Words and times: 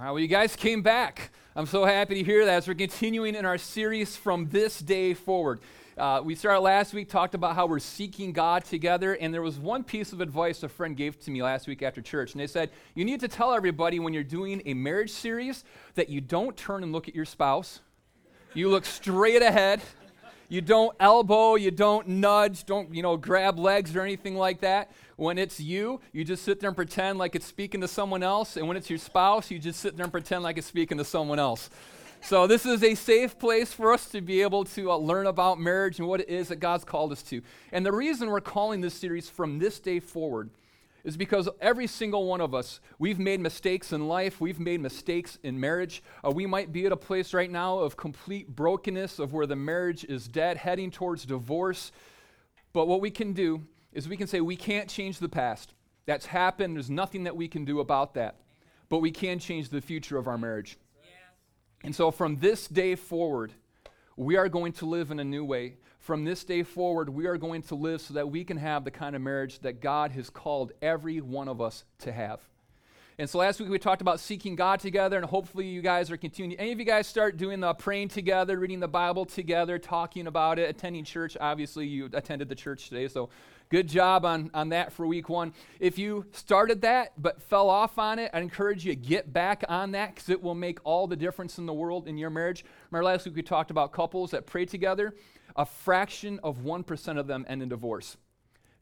All 0.00 0.06
right, 0.06 0.12
well, 0.12 0.20
you 0.20 0.28
guys 0.28 0.56
came 0.56 0.80
back. 0.80 1.30
I'm 1.54 1.66
so 1.66 1.84
happy 1.84 2.14
to 2.14 2.22
hear 2.22 2.46
that 2.46 2.54
as 2.54 2.66
we're 2.66 2.72
continuing 2.72 3.34
in 3.34 3.44
our 3.44 3.58
series 3.58 4.16
from 4.16 4.48
this 4.48 4.78
day 4.78 5.12
forward. 5.12 5.60
Uh, 5.98 6.22
we 6.24 6.34
started 6.34 6.60
last 6.60 6.94
week, 6.94 7.10
talked 7.10 7.34
about 7.34 7.54
how 7.54 7.66
we're 7.66 7.80
seeking 7.80 8.32
God 8.32 8.64
together, 8.64 9.12
and 9.12 9.34
there 9.34 9.42
was 9.42 9.58
one 9.58 9.84
piece 9.84 10.14
of 10.14 10.22
advice 10.22 10.62
a 10.62 10.70
friend 10.70 10.96
gave 10.96 11.20
to 11.20 11.30
me 11.30 11.42
last 11.42 11.68
week 11.68 11.82
after 11.82 12.00
church. 12.00 12.32
And 12.32 12.40
they 12.40 12.46
said, 12.46 12.70
You 12.94 13.04
need 13.04 13.20
to 13.20 13.28
tell 13.28 13.52
everybody 13.52 13.98
when 13.98 14.14
you're 14.14 14.22
doing 14.24 14.62
a 14.64 14.72
marriage 14.72 15.10
series 15.10 15.64
that 15.96 16.08
you 16.08 16.22
don't 16.22 16.56
turn 16.56 16.82
and 16.82 16.92
look 16.92 17.06
at 17.06 17.14
your 17.14 17.26
spouse, 17.26 17.80
you 18.54 18.70
look 18.70 18.86
straight 18.86 19.42
ahead. 19.42 19.82
You 20.50 20.60
don't 20.60 20.96
elbow, 20.98 21.54
you 21.54 21.70
don't 21.70 22.08
nudge, 22.08 22.66
don't, 22.66 22.92
you 22.92 23.02
know, 23.02 23.16
grab 23.16 23.56
legs 23.56 23.94
or 23.94 24.02
anything 24.02 24.34
like 24.34 24.60
that. 24.62 24.90
When 25.14 25.38
it's 25.38 25.60
you, 25.60 26.00
you 26.12 26.24
just 26.24 26.42
sit 26.42 26.58
there 26.58 26.68
and 26.68 26.76
pretend 26.76 27.18
like 27.18 27.36
it's 27.36 27.46
speaking 27.46 27.80
to 27.82 27.88
someone 27.88 28.24
else. 28.24 28.56
And 28.56 28.66
when 28.66 28.76
it's 28.76 28.90
your 28.90 28.98
spouse, 28.98 29.48
you 29.48 29.60
just 29.60 29.78
sit 29.78 29.96
there 29.96 30.02
and 30.02 30.12
pretend 30.12 30.42
like 30.42 30.58
it's 30.58 30.66
speaking 30.66 30.98
to 30.98 31.04
someone 31.04 31.38
else. 31.38 31.70
So, 32.20 32.48
this 32.48 32.66
is 32.66 32.82
a 32.82 32.96
safe 32.96 33.38
place 33.38 33.72
for 33.72 33.92
us 33.92 34.08
to 34.08 34.20
be 34.20 34.42
able 34.42 34.64
to 34.64 34.90
uh, 34.90 34.96
learn 34.96 35.26
about 35.26 35.60
marriage 35.60 36.00
and 36.00 36.08
what 36.08 36.20
it 36.20 36.28
is 36.28 36.48
that 36.48 36.56
God's 36.56 36.84
called 36.84 37.12
us 37.12 37.22
to. 37.24 37.40
And 37.70 37.86
the 37.86 37.92
reason 37.92 38.28
we're 38.28 38.40
calling 38.40 38.80
this 38.80 38.94
series 38.94 39.28
from 39.30 39.60
this 39.60 39.78
day 39.78 40.00
forward 40.00 40.50
is 41.04 41.16
because 41.16 41.48
every 41.60 41.86
single 41.86 42.26
one 42.26 42.40
of 42.40 42.54
us, 42.54 42.80
we've 42.98 43.18
made 43.18 43.40
mistakes 43.40 43.92
in 43.92 44.08
life, 44.08 44.40
we've 44.40 44.60
made 44.60 44.80
mistakes 44.80 45.38
in 45.42 45.58
marriage. 45.58 46.02
Uh, 46.24 46.30
we 46.30 46.46
might 46.46 46.72
be 46.72 46.86
at 46.86 46.92
a 46.92 46.96
place 46.96 47.32
right 47.32 47.50
now 47.50 47.78
of 47.78 47.96
complete 47.96 48.48
brokenness, 48.54 49.18
of 49.18 49.32
where 49.32 49.46
the 49.46 49.56
marriage 49.56 50.04
is 50.04 50.28
dead, 50.28 50.56
heading 50.56 50.90
towards 50.90 51.24
divorce. 51.24 51.92
But 52.72 52.86
what 52.86 53.00
we 53.00 53.10
can 53.10 53.32
do 53.32 53.62
is 53.92 54.08
we 54.08 54.16
can 54.16 54.26
say 54.26 54.40
we 54.40 54.56
can't 54.56 54.88
change 54.88 55.18
the 55.18 55.28
past. 55.28 55.74
That's 56.06 56.26
happened, 56.26 56.76
there's 56.76 56.90
nothing 56.90 57.24
that 57.24 57.36
we 57.36 57.48
can 57.48 57.64
do 57.64 57.80
about 57.80 58.14
that. 58.14 58.36
But 58.88 58.98
we 58.98 59.10
can 59.10 59.38
change 59.38 59.68
the 59.68 59.80
future 59.80 60.18
of 60.18 60.26
our 60.26 60.38
marriage. 60.38 60.78
And 61.82 61.94
so 61.94 62.10
from 62.10 62.36
this 62.36 62.66
day 62.66 62.94
forward, 62.94 63.52
we 64.20 64.36
are 64.36 64.50
going 64.50 64.70
to 64.70 64.84
live 64.84 65.10
in 65.10 65.18
a 65.18 65.24
new 65.24 65.42
way. 65.42 65.76
From 65.98 66.26
this 66.26 66.44
day 66.44 66.62
forward, 66.62 67.08
we 67.08 67.26
are 67.26 67.38
going 67.38 67.62
to 67.62 67.74
live 67.74 68.02
so 68.02 68.12
that 68.12 68.30
we 68.30 68.44
can 68.44 68.58
have 68.58 68.84
the 68.84 68.90
kind 68.90 69.16
of 69.16 69.22
marriage 69.22 69.60
that 69.60 69.80
God 69.80 70.12
has 70.12 70.28
called 70.28 70.72
every 70.82 71.22
one 71.22 71.48
of 71.48 71.62
us 71.62 71.84
to 72.00 72.12
have. 72.12 72.38
And 73.18 73.30
so 73.30 73.38
last 73.38 73.60
week 73.60 73.70
we 73.70 73.78
talked 73.78 74.02
about 74.02 74.20
seeking 74.20 74.56
God 74.56 74.78
together, 74.78 75.16
and 75.16 75.24
hopefully 75.24 75.66
you 75.66 75.80
guys 75.80 76.10
are 76.10 76.18
continuing. 76.18 76.60
Any 76.60 76.72
of 76.72 76.78
you 76.78 76.84
guys 76.84 77.06
start 77.06 77.38
doing 77.38 77.60
the 77.60 77.72
praying 77.72 78.08
together, 78.08 78.58
reading 78.58 78.80
the 78.80 78.88
Bible 78.88 79.24
together, 79.24 79.78
talking 79.78 80.26
about 80.26 80.58
it, 80.58 80.68
attending 80.68 81.04
church? 81.04 81.38
Obviously, 81.40 81.86
you 81.86 82.10
attended 82.12 82.50
the 82.50 82.54
church 82.54 82.90
today, 82.90 83.08
so 83.08 83.30
Good 83.70 83.86
job 83.86 84.24
on, 84.24 84.50
on 84.52 84.70
that 84.70 84.92
for 84.92 85.06
week 85.06 85.28
one. 85.28 85.54
If 85.78 85.96
you 85.96 86.26
started 86.32 86.80
that 86.80 87.12
but 87.16 87.40
fell 87.40 87.70
off 87.70 88.00
on 88.00 88.18
it, 88.18 88.32
I 88.34 88.40
encourage 88.40 88.84
you 88.84 88.92
to 88.92 89.00
get 89.00 89.32
back 89.32 89.62
on 89.68 89.92
that 89.92 90.12
because 90.12 90.28
it 90.28 90.42
will 90.42 90.56
make 90.56 90.80
all 90.82 91.06
the 91.06 91.14
difference 91.14 91.56
in 91.56 91.66
the 91.66 91.72
world 91.72 92.08
in 92.08 92.18
your 92.18 92.30
marriage. 92.30 92.64
Remember 92.90 93.04
last 93.04 93.26
week 93.26 93.36
we 93.36 93.42
talked 93.42 93.70
about 93.70 93.92
couples 93.92 94.32
that 94.32 94.44
pray 94.44 94.64
together? 94.64 95.14
A 95.54 95.64
fraction 95.64 96.40
of 96.42 96.58
1% 96.58 97.16
of 97.16 97.28
them 97.28 97.46
end 97.48 97.62
in 97.62 97.68
divorce. 97.68 98.16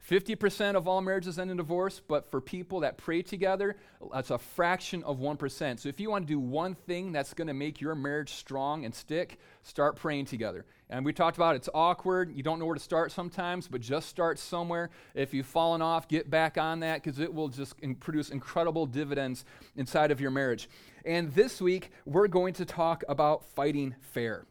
50% 0.09 0.75
of 0.75 0.87
all 0.87 1.01
marriages 1.01 1.37
end 1.37 1.51
in 1.51 1.57
divorce, 1.57 2.01
but 2.07 2.25
for 2.31 2.41
people 2.41 2.79
that 2.79 2.97
pray 2.97 3.21
together, 3.21 3.75
that's 4.11 4.31
a 4.31 4.39
fraction 4.39 5.03
of 5.03 5.19
1%. 5.19 5.79
So 5.79 5.89
if 5.89 5.99
you 5.99 6.09
want 6.09 6.25
to 6.25 6.33
do 6.33 6.39
one 6.39 6.73
thing 6.73 7.11
that's 7.11 7.35
going 7.35 7.47
to 7.47 7.53
make 7.53 7.79
your 7.79 7.93
marriage 7.93 8.33
strong 8.33 8.85
and 8.85 8.95
stick, 8.95 9.37
start 9.61 9.97
praying 9.97 10.25
together. 10.25 10.65
And 10.91 11.05
we 11.05 11.13
talked 11.13 11.37
about 11.37 11.55
it's 11.55 11.69
awkward. 11.73 12.35
You 12.35 12.41
don't 12.41 12.57
know 12.57 12.65
where 12.65 12.75
to 12.75 12.81
start 12.81 13.11
sometimes, 13.11 13.67
but 13.67 13.79
just 13.79 14.09
start 14.09 14.39
somewhere. 14.39 14.89
If 15.13 15.35
you've 15.35 15.45
fallen 15.45 15.83
off, 15.83 16.07
get 16.07 16.31
back 16.31 16.57
on 16.57 16.79
that 16.79 17.03
because 17.03 17.19
it 17.19 17.31
will 17.31 17.47
just 17.47 17.75
in- 17.79 17.93
produce 17.93 18.29
incredible 18.29 18.87
dividends 18.87 19.45
inside 19.75 20.09
of 20.09 20.19
your 20.19 20.31
marriage. 20.31 20.67
And 21.05 21.31
this 21.33 21.61
week, 21.61 21.91
we're 22.05 22.27
going 22.27 22.53
to 22.55 22.65
talk 22.65 23.03
about 23.07 23.45
fighting 23.45 23.95
fair. 24.01 24.45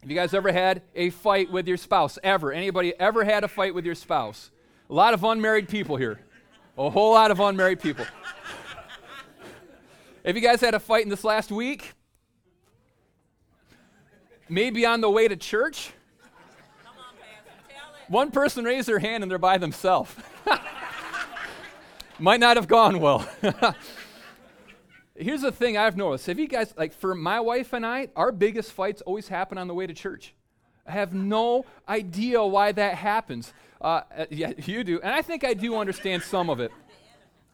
Have 0.00 0.10
you 0.10 0.16
guys 0.16 0.32
ever 0.32 0.52
had 0.52 0.82
a 0.94 1.10
fight 1.10 1.50
with 1.50 1.68
your 1.68 1.76
spouse? 1.76 2.18
Ever? 2.22 2.50
Anybody 2.50 2.98
ever 2.98 3.24
had 3.24 3.44
a 3.44 3.48
fight 3.48 3.74
with 3.74 3.84
your 3.84 3.94
spouse? 3.94 4.50
A 4.88 4.94
lot 4.94 5.12
of 5.12 5.22
unmarried 5.22 5.68
people 5.68 5.96
here. 5.96 6.20
A 6.78 6.88
whole 6.88 7.12
lot 7.12 7.30
of 7.30 7.40
unmarried 7.40 7.80
people. 7.80 8.06
Have 10.24 10.36
you 10.36 10.42
guys 10.42 10.60
had 10.60 10.74
a 10.74 10.80
fight 10.80 11.02
in 11.02 11.10
this 11.10 11.24
last 11.24 11.50
week? 11.50 11.92
Maybe 14.48 14.86
on 14.86 15.00
the 15.00 15.10
way 15.10 15.28
to 15.28 15.36
church? 15.36 15.92
One 18.08 18.30
person 18.30 18.64
raised 18.64 18.88
their 18.88 18.98
hand 18.98 19.22
and 19.22 19.30
they're 19.30 19.38
by 19.38 19.58
themselves. 19.58 20.14
Might 22.18 22.40
not 22.40 22.56
have 22.56 22.66
gone 22.66 23.00
well. 23.00 23.28
Here's 25.14 25.42
the 25.42 25.52
thing 25.52 25.76
I've 25.76 25.96
noticed. 25.96 26.26
Have 26.26 26.38
you 26.38 26.48
guys, 26.48 26.72
like, 26.76 26.92
for 26.92 27.14
my 27.14 27.40
wife 27.40 27.72
and 27.72 27.84
I, 27.84 28.08
our 28.16 28.32
biggest 28.32 28.72
fights 28.72 29.02
always 29.02 29.28
happen 29.28 29.58
on 29.58 29.68
the 29.68 29.74
way 29.74 29.86
to 29.86 29.92
church. 29.92 30.32
I 30.86 30.92
have 30.92 31.12
no 31.12 31.66
idea 31.88 32.42
why 32.42 32.72
that 32.72 32.94
happens. 32.94 33.52
Uh, 33.80 34.02
yeah, 34.30 34.52
you 34.56 34.84
do. 34.84 35.00
And 35.00 35.14
I 35.14 35.20
think 35.22 35.44
I 35.44 35.54
do 35.54 35.76
understand 35.76 36.22
some 36.22 36.48
of 36.48 36.60
it. 36.60 36.72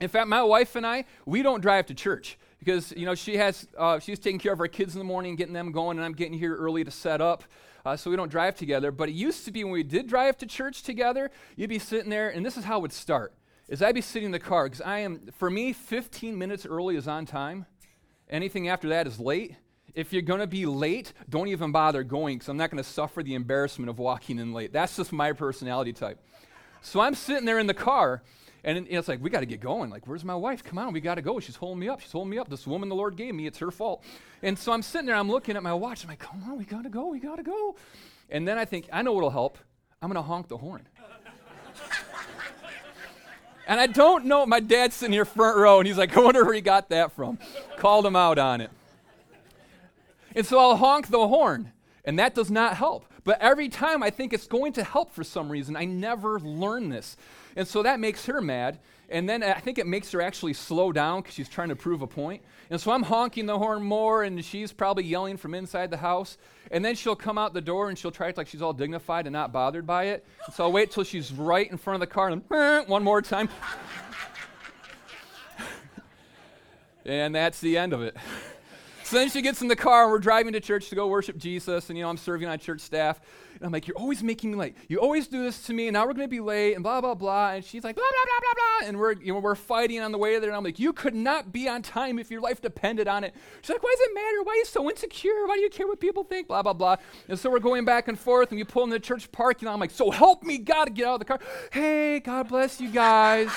In 0.01 0.09
fact, 0.09 0.29
my 0.29 0.43
wife 0.43 0.77
and 0.77 0.87
I, 0.87 1.05
we 1.27 1.43
don't 1.43 1.61
drive 1.61 1.87
to 1.87 1.95
church 1.95 2.39
because, 2.65 2.93
you 2.97 3.05
know, 3.05 3.15
she 3.15 3.37
has, 3.37 3.69
uh, 3.77 3.99
she's 3.99 4.19
taking 4.19 4.39
care 4.39 4.53
of 4.53 4.61
our 4.61 4.69
kids 4.69 4.95
in 4.95 4.99
the 4.99 5.05
morning, 5.05 5.37
getting 5.37 5.53
them 5.53 5.71
going, 5.71 5.99
and 5.99 6.05
I'm 6.05 6.15
getting 6.15 6.39
here 6.39 6.57
early 6.57 6.83
to 6.85 6.91
set 6.91 7.21
up. 7.21 7.45
Uh, 7.85 7.97
so 7.97 8.09
we 8.09 8.17
don't 8.17 8.31
drive 8.31 8.55
together. 8.55 8.91
But 8.91 9.11
it 9.11 9.13
used 9.13 9.45
to 9.45 9.53
be 9.53 9.63
when 9.63 9.73
we 9.73 9.83
did 9.83 10.07
drive 10.07 10.39
to 10.39 10.47
church 10.47 10.83
together, 10.83 11.31
you'd 11.57 11.69
be 11.69 11.79
sitting 11.79 12.09
there, 12.09 12.31
and 12.31 12.45
this 12.45 12.57
is 12.57 12.65
how 12.65 12.79
it 12.79 12.83
would 12.83 12.93
start. 12.93 13.35
Is 13.69 13.83
I'd 13.83 13.95
be 13.95 14.01
sitting 14.01 14.27
in 14.27 14.33
the 14.33 14.39
car 14.39 14.65
because 14.65 14.81
I 14.81 15.01
am, 15.01 15.29
for 15.39 15.51
me, 15.51 15.73
15 15.73 16.37
minutes 16.37 16.65
early 16.65 16.97
is 16.97 17.07
on 17.07 17.27
time. 17.27 17.67
Anything 18.29 18.69
after 18.69 18.89
that 18.89 19.07
is 19.07 19.21
late. 19.21 19.57
If 19.95 20.13
you're 20.13 20.23
going 20.23 20.41
to 20.41 20.47
be 20.47 20.67
late, 20.67 21.13
don't 21.29 21.49
even 21.49 21.73
bother 21.73 22.03
going 22.03 22.39
because 22.39 22.49
I'm 22.49 22.57
not 22.57 22.71
going 22.71 22.83
to 22.83 22.89
suffer 22.89 23.23
the 23.23 23.35
embarrassment 23.35 23.91
of 23.91 23.99
walking 23.99 24.39
in 24.39 24.53
late. 24.53 24.73
That's 24.73 24.97
just 24.97 25.13
my 25.13 25.33
personality 25.33 25.93
type. 25.93 26.19
So 26.83 27.01
I'm 27.01 27.15
sitting 27.15 27.45
there 27.45 27.59
in 27.59 27.67
the 27.67 27.75
car, 27.75 28.23
and 28.65 28.87
it's 28.89 29.09
like, 29.09 29.23
we 29.23 29.29
got 29.29 29.41
to 29.41 29.47
get 29.47 29.61
going. 29.61 29.91
Like, 29.91 30.09
where's 30.09 30.25
my 30.25 30.35
wife? 30.35 30.65
Come 30.65 30.79
on, 30.79 30.95
we 30.95 31.01
got 31.01 31.17
to 31.17 31.23
go. 31.23 31.39
She's 31.39 31.57
holding 31.57 31.81
me 31.81 31.89
up. 31.89 32.01
She's 32.01 32.13
holding 32.13 32.31
me 32.31 32.39
up. 32.39 32.49
This 32.49 32.67
woman 32.67 32.89
the 32.89 32.95
Lord 32.95 33.15
gave 33.15 33.35
me, 33.35 33.47
it's 33.47 33.59
her 33.59 33.71
fault. 33.71 34.03
And 34.43 34.59
so 34.59 34.73
I'm 34.73 34.81
sitting 34.81 35.07
there, 35.07 35.17
I'm 35.17 35.31
looking 35.31 35.55
at 35.55 35.63
my 35.63 35.75
watch. 35.75 36.03
I'm 36.03 36.09
like, 36.09 36.19
come 36.19 36.43
on, 36.45 36.57
we 36.57 36.65
got 36.65 36.83
to 36.85 36.89
go. 36.89 37.09
We 37.09 37.21
got 37.21 37.37
to 37.37 37.43
go. 37.43 37.77
And 38.31 38.49
then 38.49 38.57
I 38.57 38.65
think, 38.65 38.89
I 38.91 39.03
know 39.03 39.13
what'll 39.13 39.31
help. 39.31 39.59
I'm 40.01 40.09
going 40.09 40.17
to 40.17 40.27
honk 40.27 40.49
the 40.49 40.57
horn. 40.57 40.89
and 43.69 43.79
I 43.79 43.87
don't 43.87 44.25
know, 44.25 44.47
my 44.47 44.61
dad's 44.61 44.95
sitting 44.95 45.13
here 45.13 45.27
front 45.27 45.59
row, 45.59 45.79
and 45.79 45.87
he's 45.87 45.99
like, 45.99 46.17
I 46.17 46.21
wonder 46.21 46.43
where 46.43 46.55
he 46.55 46.63
got 46.63 46.89
that 46.89 47.13
from. 47.13 47.39
Called 47.77 48.07
him 48.07 48.17
out 48.17 48.39
on 48.39 48.63
it. 48.63 48.71
And 50.35 50.47
so 50.47 50.59
I'll 50.59 50.77
honk 50.77 51.09
the 51.09 51.29
horn, 51.29 51.73
and 52.05 52.19
that 52.19 52.35
does 52.35 52.51
not 52.51 52.77
help. 52.77 53.05
But 53.25 53.41
every 53.41 53.71
time 53.71 54.03
I 54.03 54.11
think 54.11 54.33
it's 54.33 54.47
going 54.47 54.75
to 54.75 54.85
help 54.85 55.13
for 55.13 55.25
some 55.25 55.51
reason, 55.51 55.77
I 55.77 55.87
never 55.87 56.39
learn 56.39 56.91
this. 56.91 57.17
And 57.57 57.67
so 57.67 57.83
that 57.83 57.99
makes 57.99 58.27
her 58.27 58.41
mad. 58.41 58.79
And 59.09 59.29
then 59.29 59.43
I 59.43 59.61
think 59.61 59.79
it 59.79 59.87
makes 59.87 60.13
her 60.13 60.21
actually 60.21 60.55
slow 60.55 60.93
down 60.93 61.23
because 61.23 61.35
she's 61.35 61.49
trying 61.49 61.71
to 61.71 61.77
prove 61.77 62.03
a 62.03 62.07
point. 62.07 62.43
And 62.71 62.81
so 62.81 62.91
I'm 62.91 63.03
honking 63.03 63.47
the 63.47 63.59
horn 63.59 63.83
more, 63.83 64.23
and 64.23 64.43
she's 64.45 64.73
probably 64.73 65.05
yelling 65.05 65.37
from 65.37 65.55
inside 65.55 65.91
the 65.91 65.99
house. 65.99 66.39
And 66.71 66.85
then 66.85 66.95
she'll 66.95 67.17
come 67.17 67.39
out 67.39 67.55
the 67.55 67.61
door 67.61 67.89
and 67.89 67.99
she'll 67.99 68.11
try 68.11 68.33
to 68.33 68.39
like 68.39 68.49
she's 68.49 68.63
all 68.63 68.73
dignified 68.73 69.27
and 69.27 69.33
not 69.33 69.53
bothered 69.53 69.87
by 69.87 70.05
it. 70.05 70.27
And 70.47 70.55
so 70.55 70.65
I'll 70.65 70.73
wait 70.73 70.91
till 70.91 71.05
she's 71.05 71.33
right 71.33 71.71
in 71.71 71.77
front 71.77 71.97
of 71.97 72.01
the 72.01 72.13
car 72.13 72.29
and 72.29 72.43
one 72.89 73.05
more 73.05 73.23
time. 73.23 73.49
and 77.05 77.35
that's 77.35 77.61
the 77.61 77.77
end 77.77 77.93
of 77.93 78.03
it. 78.03 78.17
So 79.15 79.21
then 79.21 79.31
she 79.31 79.43
gets 79.43 79.63
in 79.63 79.69
the 79.69 79.77
car 79.77 80.03
and 80.03 80.11
we're 80.11 80.19
driving 80.19 80.55
to 80.55 80.61
church 80.61 80.89
to 80.89 80.97
go 80.97 81.07
worship 81.07 81.37
Jesus. 81.37 81.89
And, 81.89 81.97
you 81.97 82.03
know, 82.03 82.11
I'm 82.11 82.17
serving 82.17 82.49
on 82.49 82.59
church 82.59 82.81
staff. 82.81 83.21
And 83.55 83.63
I'm 83.63 83.71
like, 83.71 83.87
You're 83.87 83.97
always 83.97 84.25
making 84.25 84.51
me 84.51 84.57
late. 84.57 84.77
You 84.89 84.99
always 84.99 85.29
do 85.29 85.41
this 85.41 85.63
to 85.67 85.73
me. 85.73 85.87
And 85.87 85.95
now 85.95 86.01
we're 86.05 86.15
going 86.15 86.29
to 86.29 86.37
be 86.37 86.41
late 86.41 86.75
and 86.75 86.83
blah, 86.83 87.01
blah, 87.01 87.15
blah. 87.15 87.53
And 87.53 87.65
she's 87.65 87.85
like, 87.85 87.95
blah, 87.95 88.03
blah, 88.03 88.25
blah, 88.25 88.41
blah, 88.41 88.55
blah. 88.55 88.89
And 88.89 88.99
we're, 88.99 89.13
you 89.13 89.33
know, 89.33 89.39
we're 89.39 89.55
fighting 89.55 90.01
on 90.01 90.11
the 90.11 90.19
way 90.19 90.41
there. 90.41 90.51
And 90.51 90.57
I'm 90.57 90.65
like, 90.65 90.81
You 90.81 90.93
could 90.93 91.15
not 91.15 91.53
be 91.53 91.69
on 91.69 91.81
time 91.81 92.19
if 92.19 92.29
your 92.29 92.41
life 92.41 92.61
depended 92.61 93.07
on 93.07 93.23
it. 93.23 93.37
She's 93.63 93.71
like, 93.71 93.85
Why 93.85 93.95
does 93.97 94.09
it 94.09 94.15
matter? 94.17 94.43
Why 94.43 94.55
are 94.55 94.57
you 94.57 94.65
so 94.65 94.91
insecure? 94.91 95.47
Why 95.47 95.55
do 95.55 95.61
you 95.61 95.71
care 95.71 95.87
what 95.87 96.01
people 96.01 96.25
think? 96.25 96.49
Blah, 96.49 96.63
blah, 96.63 96.73
blah. 96.73 96.97
And 97.29 97.39
so 97.39 97.51
we're 97.51 97.61
going 97.61 97.85
back 97.85 98.09
and 98.09 98.19
forth. 98.19 98.51
And 98.51 98.59
we 98.59 98.65
pull 98.65 98.83
in 98.83 98.91
the 98.91 98.99
church 98.99 99.31
parking 99.31 99.69
lot. 99.69 99.75
I'm 99.75 99.81
like, 99.81 99.93
So 99.93 100.11
help 100.11 100.43
me, 100.43 100.59
God, 100.59 100.93
get 100.93 101.07
out 101.07 101.15
of 101.15 101.19
the 101.21 101.25
car. 101.25 101.39
Hey, 101.71 102.19
God 102.19 102.49
bless 102.49 102.81
you 102.81 102.91
guys. 102.91 103.49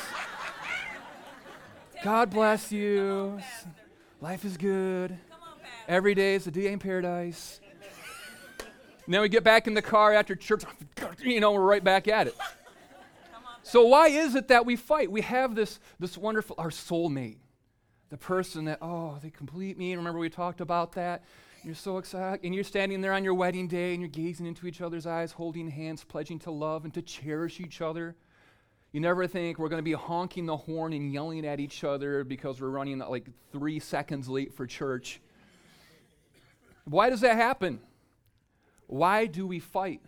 God 2.04 2.30
bless 2.30 2.72
you. 2.72 3.40
Life 4.22 4.46
is 4.46 4.56
good. 4.56 5.18
Every 5.88 6.16
day 6.16 6.36
is 6.36 6.46
a 6.48 6.52
day 6.52 6.74
in 6.74 6.80
paradise. 6.80 7.62
and 9.06 9.14
then 9.14 9.22
we 9.22 9.30
get 9.30 9.46
back 9.46 9.68
in 9.68 9.74
the 9.74 9.82
car 9.82 10.14
after 10.14 10.36
church, 10.36 10.64
you 11.24 11.40
know, 11.40 11.54
we're 11.54 11.62
right 11.62 11.84
back 11.84 12.10
at 12.10 12.28
it. 12.28 12.36
So 13.64 13.86
why 13.86 14.08
is 14.08 14.36
it 14.36 14.50
that 14.50 14.66
we 14.66 14.76
fight? 14.76 15.10
We 15.10 15.22
have 15.22 15.56
this, 15.56 15.80
this 15.98 16.18
wonderful, 16.18 16.56
our 16.58 16.70
soulmate, 16.72 17.38
the 18.10 18.18
person 18.18 18.66
that, 18.66 18.80
oh, 18.82 19.18
they 19.22 19.30
complete 19.30 19.78
me. 19.78 19.96
Remember 19.96 20.20
we 20.20 20.30
talked 20.30 20.60
about 20.60 20.92
that? 20.94 21.24
You're 21.64 21.76
so 21.76 21.98
excited. 21.98 22.42
And 22.44 22.54
you're 22.54 22.66
standing 22.66 23.00
there 23.00 23.14
on 23.14 23.24
your 23.24 23.34
wedding 23.34 23.70
day 23.70 23.94
and 23.94 24.02
you're 24.02 24.10
gazing 24.10 24.46
into 24.46 24.68
each 24.68 24.82
other's 24.82 25.06
eyes, 25.06 25.32
holding 25.32 25.70
hands, 25.70 26.04
pledging 26.04 26.40
to 26.40 26.52
love 26.52 26.84
and 26.84 26.94
to 26.94 27.02
cherish 27.02 27.62
each 27.62 27.82
other. 27.82 28.16
You 28.92 29.00
never 29.00 29.26
think 29.26 29.58
we're 29.58 29.70
going 29.70 29.80
to 29.80 29.84
be 29.84 29.94
honking 29.94 30.46
the 30.46 30.58
horn 30.58 30.92
and 30.92 31.12
yelling 31.14 31.46
at 31.46 31.60
each 31.62 31.84
other 31.84 32.24
because 32.24 32.62
we're 32.62 32.70
running 32.70 33.00
like 33.00 33.28
three 33.54 33.80
seconds 33.80 34.28
late 34.28 34.54
for 34.54 34.66
church. 34.66 35.22
Why 36.90 37.10
does 37.10 37.22
that 37.22 37.36
happen? 37.36 37.80
Why 38.88 39.26
do 39.26 39.46
we 39.46 39.60
fight? 39.60 40.02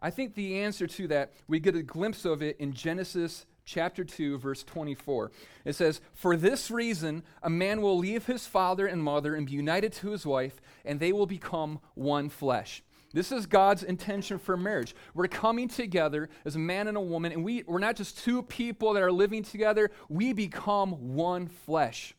I 0.00 0.10
think 0.10 0.34
the 0.34 0.60
answer 0.60 0.86
to 0.86 1.08
that, 1.08 1.32
we 1.48 1.58
get 1.58 1.74
a 1.74 1.82
glimpse 1.82 2.24
of 2.24 2.40
it 2.40 2.56
in 2.60 2.72
Genesis 2.72 3.46
chapter 3.64 4.04
2, 4.04 4.38
verse 4.38 4.62
24. 4.62 5.32
It 5.64 5.74
says, 5.74 6.00
For 6.14 6.36
this 6.36 6.70
reason, 6.70 7.24
a 7.42 7.50
man 7.50 7.82
will 7.82 7.98
leave 7.98 8.26
his 8.26 8.46
father 8.46 8.86
and 8.86 9.02
mother 9.02 9.34
and 9.34 9.46
be 9.46 9.54
united 9.54 9.92
to 9.94 10.10
his 10.10 10.24
wife, 10.24 10.60
and 10.84 11.00
they 11.00 11.12
will 11.12 11.26
become 11.26 11.80
one 11.94 12.28
flesh. 12.28 12.84
This 13.12 13.32
is 13.32 13.46
God's 13.46 13.82
intention 13.82 14.38
for 14.38 14.56
marriage. 14.56 14.94
We're 15.14 15.26
coming 15.26 15.66
together 15.66 16.28
as 16.44 16.54
a 16.54 16.60
man 16.60 16.86
and 16.86 16.96
a 16.96 17.00
woman, 17.00 17.32
and 17.32 17.42
we, 17.42 17.64
we're 17.66 17.80
not 17.80 17.96
just 17.96 18.18
two 18.18 18.42
people 18.44 18.92
that 18.92 19.02
are 19.02 19.10
living 19.10 19.42
together, 19.42 19.90
we 20.08 20.32
become 20.32 21.14
one 21.16 21.48
flesh 21.48 22.14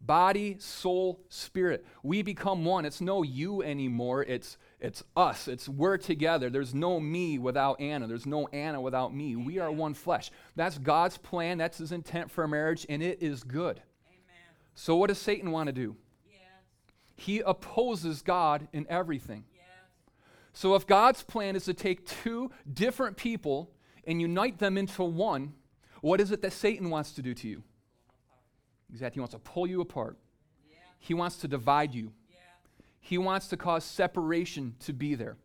body, 0.00 0.56
soul, 0.58 1.20
spirit. 1.28 1.84
We 2.02 2.22
become 2.22 2.64
one. 2.64 2.84
It's 2.84 3.00
no 3.00 3.22
you 3.22 3.62
anymore. 3.62 4.22
It's 4.22 4.56
it's 4.80 5.04
us. 5.14 5.46
It's 5.46 5.68
we're 5.68 5.98
together. 5.98 6.48
There's 6.48 6.74
no 6.74 6.98
me 6.98 7.38
without 7.38 7.80
Anna. 7.80 8.06
There's 8.06 8.26
no 8.26 8.48
Anna 8.48 8.80
without 8.80 9.14
me. 9.14 9.36
We 9.36 9.58
are 9.58 9.70
one 9.70 9.94
flesh. 9.94 10.30
That's 10.56 10.78
God's 10.78 11.18
plan. 11.18 11.58
That's 11.58 11.78
his 11.78 11.92
intent 11.92 12.30
for 12.30 12.48
marriage, 12.48 12.86
and 12.88 13.02
it 13.02 13.22
is 13.22 13.42
good. 13.42 13.82
Amen. 14.06 14.54
So 14.74 14.96
what 14.96 15.08
does 15.08 15.18
Satan 15.18 15.50
want 15.50 15.66
to 15.66 15.72
do? 15.72 15.96
Yes. 16.26 16.40
He 17.14 17.40
opposes 17.40 18.22
God 18.22 18.68
in 18.72 18.86
everything. 18.88 19.44
Yes. 19.54 19.64
So 20.54 20.74
if 20.74 20.86
God's 20.86 21.22
plan 21.22 21.56
is 21.56 21.66
to 21.66 21.74
take 21.74 22.06
two 22.06 22.50
different 22.72 23.18
people 23.18 23.70
and 24.04 24.20
unite 24.20 24.58
them 24.58 24.78
into 24.78 25.04
one, 25.04 25.52
what 26.00 26.22
is 26.22 26.30
it 26.30 26.40
that 26.40 26.54
Satan 26.54 26.88
wants 26.88 27.12
to 27.12 27.22
do 27.22 27.34
to 27.34 27.48
you? 27.48 27.62
Exactly. 28.90 29.16
He 29.16 29.20
wants 29.20 29.34
to 29.34 29.40
pull 29.40 29.66
you 29.66 29.80
apart. 29.80 30.16
Yeah. 30.68 30.76
He 30.98 31.14
wants 31.14 31.36
to 31.38 31.48
divide 31.48 31.94
you. 31.94 32.12
Yeah. 32.30 32.36
He 33.00 33.18
wants 33.18 33.48
to 33.48 33.56
cause 33.56 33.84
separation 33.84 34.74
to 34.80 34.92
be 34.92 35.14
there. 35.14 35.36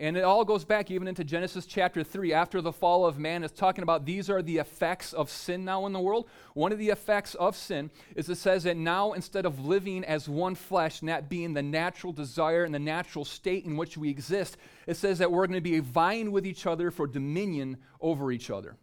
And 0.00 0.16
it 0.16 0.24
all 0.24 0.46
goes 0.46 0.64
back 0.64 0.90
even 0.90 1.06
into 1.06 1.24
Genesis 1.24 1.66
chapter 1.66 2.02
3. 2.02 2.32
After 2.32 2.62
the 2.62 2.72
fall 2.72 3.04
of 3.04 3.18
man, 3.18 3.44
it's 3.44 3.52
talking 3.52 3.82
about 3.82 4.06
these 4.06 4.30
are 4.30 4.40
the 4.40 4.56
effects 4.56 5.12
of 5.12 5.28
sin 5.28 5.62
now 5.62 5.84
in 5.84 5.92
the 5.92 6.00
world. 6.00 6.26
One 6.54 6.72
of 6.72 6.78
the 6.78 6.88
effects 6.88 7.34
of 7.34 7.54
sin 7.54 7.90
is 8.16 8.30
it 8.30 8.36
says 8.36 8.64
that 8.64 8.78
now 8.78 9.12
instead 9.12 9.44
of 9.44 9.66
living 9.66 10.02
as 10.04 10.26
one 10.26 10.54
flesh, 10.54 11.00
and 11.00 11.10
that 11.10 11.28
being 11.28 11.52
the 11.52 11.62
natural 11.62 12.14
desire 12.14 12.64
and 12.64 12.74
the 12.74 12.78
natural 12.78 13.26
state 13.26 13.66
in 13.66 13.76
which 13.76 13.98
we 13.98 14.08
exist, 14.08 14.56
it 14.86 14.96
says 14.96 15.18
that 15.18 15.30
we're 15.30 15.46
going 15.46 15.58
to 15.58 15.60
be 15.60 15.80
vying 15.80 16.32
with 16.32 16.46
each 16.46 16.64
other 16.64 16.90
for 16.90 17.06
dominion 17.06 17.76
over 18.00 18.32
each 18.32 18.48
other. 18.48 18.76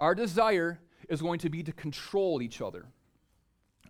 Our 0.00 0.16
desire 0.16 0.80
is 1.08 1.22
going 1.22 1.38
to 1.40 1.48
be 1.48 1.62
to 1.62 1.72
control 1.72 2.42
each 2.42 2.60
other. 2.60 2.86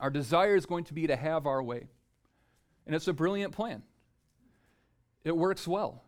Our 0.01 0.11
desire 0.11 0.55
is 0.55 0.67
going 0.67 0.85
to 0.85 0.95
be 0.95 1.07
to 1.07 1.17
have 1.17 1.47
our 1.47 1.63
way. 1.63 1.89
And 2.87 2.95
it's 2.95 3.09
a 3.09 3.13
brilliant 3.13 3.53
plan. 3.53 3.83
It 5.25 5.37
works 5.37 5.67
well. 5.67 6.05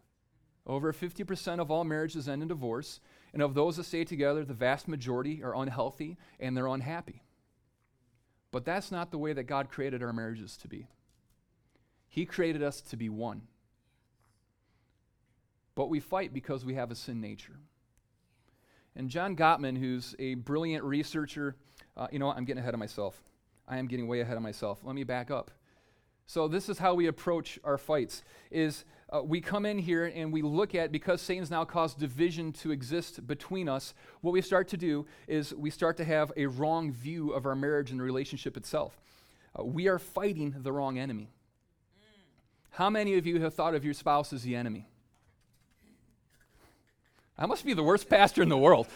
Over 0.66 0.92
50% 0.92 1.58
of 1.58 1.70
all 1.70 1.84
marriages 1.84 2.28
end 2.28 2.42
in 2.42 2.48
divorce, 2.48 3.00
and 3.32 3.42
of 3.42 3.54
those 3.54 3.76
that 3.76 3.84
stay 3.84 4.04
together, 4.04 4.44
the 4.44 4.54
vast 4.54 4.88
majority 4.88 5.42
are 5.42 5.54
unhealthy 5.54 6.16
and 6.38 6.56
they're 6.56 6.66
unhappy. 6.66 7.22
But 8.52 8.64
that's 8.64 8.90
not 8.90 9.10
the 9.10 9.18
way 9.18 9.32
that 9.32 9.44
God 9.44 9.70
created 9.70 10.02
our 10.02 10.12
marriages 10.12 10.56
to 10.58 10.68
be. 10.68 10.86
He 12.08 12.26
created 12.26 12.62
us 12.62 12.80
to 12.82 12.96
be 12.96 13.08
one. 13.08 13.42
But 15.74 15.88
we 15.88 16.00
fight 16.00 16.34
because 16.34 16.64
we 16.64 16.74
have 16.74 16.90
a 16.90 16.96
sin 16.96 17.20
nature. 17.20 17.58
And 18.96 19.08
John 19.08 19.36
Gottman, 19.36 19.78
who's 19.78 20.14
a 20.18 20.34
brilliant 20.34 20.84
researcher, 20.84 21.56
uh, 21.96 22.08
you 22.10 22.18
know 22.18 22.26
what? 22.26 22.36
I'm 22.36 22.44
getting 22.44 22.60
ahead 22.60 22.74
of 22.74 22.80
myself. 22.80 23.22
I 23.68 23.78
am 23.78 23.86
getting 23.86 24.08
way 24.08 24.20
ahead 24.20 24.36
of 24.36 24.42
myself. 24.42 24.80
Let 24.82 24.94
me 24.94 25.04
back 25.04 25.30
up. 25.30 25.50
So 26.26 26.48
this 26.48 26.68
is 26.68 26.78
how 26.78 26.94
we 26.94 27.06
approach 27.06 27.58
our 27.64 27.78
fights: 27.78 28.22
is 28.50 28.84
uh, 29.12 29.22
we 29.22 29.40
come 29.40 29.66
in 29.66 29.78
here 29.78 30.06
and 30.14 30.32
we 30.32 30.42
look 30.42 30.74
at 30.74 30.92
because 30.92 31.20
Satan's 31.20 31.50
now 31.50 31.64
caused 31.64 31.98
division 31.98 32.52
to 32.54 32.70
exist 32.70 33.26
between 33.26 33.68
us. 33.68 33.94
What 34.20 34.32
we 34.32 34.40
start 34.40 34.68
to 34.68 34.76
do 34.76 35.06
is 35.26 35.54
we 35.54 35.70
start 35.70 35.96
to 35.96 36.04
have 36.04 36.32
a 36.36 36.46
wrong 36.46 36.92
view 36.92 37.32
of 37.32 37.46
our 37.46 37.56
marriage 37.56 37.90
and 37.90 38.00
relationship 38.00 38.56
itself. 38.56 39.00
Uh, 39.58 39.64
we 39.64 39.88
are 39.88 39.98
fighting 39.98 40.54
the 40.58 40.72
wrong 40.72 40.98
enemy. 40.98 41.30
How 42.70 42.88
many 42.90 43.14
of 43.14 43.26
you 43.26 43.40
have 43.40 43.54
thought 43.54 43.74
of 43.74 43.84
your 43.84 43.94
spouse 43.94 44.32
as 44.32 44.42
the 44.42 44.54
enemy? 44.54 44.86
I 47.40 47.46
must 47.46 47.64
be 47.64 47.72
the 47.72 47.82
worst 47.82 48.08
pastor 48.08 48.42
in 48.42 48.50
the 48.50 48.58
world. 48.58 48.86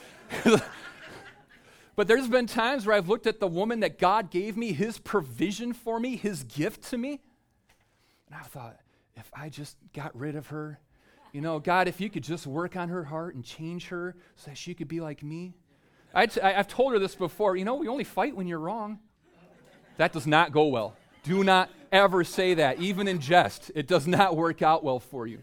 but 1.96 2.06
there's 2.06 2.28
been 2.28 2.46
times 2.46 2.86
where 2.86 2.94
I've 2.94 3.08
looked 3.08 3.26
at 3.26 3.40
the 3.40 3.46
woman 3.46 3.80
that 3.80 3.98
God 3.98 4.30
gave 4.30 4.56
me, 4.56 4.72
his 4.72 4.98
provision 4.98 5.72
for 5.72 5.98
me, 5.98 6.16
his 6.16 6.44
gift 6.44 6.82
to 6.90 6.98
me, 6.98 7.22
and 8.28 8.36
I 8.36 8.42
thought, 8.42 8.76
if 9.16 9.30
I 9.32 9.48
just 9.48 9.76
got 9.92 10.14
rid 10.18 10.36
of 10.36 10.48
her, 10.48 10.78
you 11.32 11.40
know, 11.40 11.58
God, 11.58 11.88
if 11.88 12.00
you 12.00 12.10
could 12.10 12.22
just 12.22 12.46
work 12.46 12.76
on 12.76 12.88
her 12.90 13.04
heart 13.04 13.34
and 13.34 13.44
change 13.44 13.88
her 13.88 14.14
so 14.36 14.50
that 14.50 14.58
she 14.58 14.74
could 14.74 14.88
be 14.88 15.00
like 15.00 15.22
me. 15.22 15.54
i 16.12 16.26
t- 16.26 16.40
I've 16.40 16.68
told 16.68 16.92
her 16.92 16.98
this 16.98 17.14
before. 17.14 17.56
You 17.56 17.64
know, 17.64 17.74
we 17.76 17.88
only 17.88 18.04
fight 18.04 18.36
when 18.36 18.46
you're 18.46 18.58
wrong. 18.58 18.98
That 19.96 20.12
does 20.12 20.26
not 20.26 20.52
go 20.52 20.66
well. 20.66 20.96
Do 21.22 21.44
not 21.44 21.70
ever 21.90 22.24
say 22.24 22.54
that, 22.54 22.80
even 22.80 23.08
in 23.08 23.20
jest. 23.20 23.70
It 23.74 23.86
does 23.86 24.06
not 24.06 24.36
work 24.36 24.62
out 24.62 24.84
well 24.84 25.00
for 25.00 25.26
you. 25.26 25.40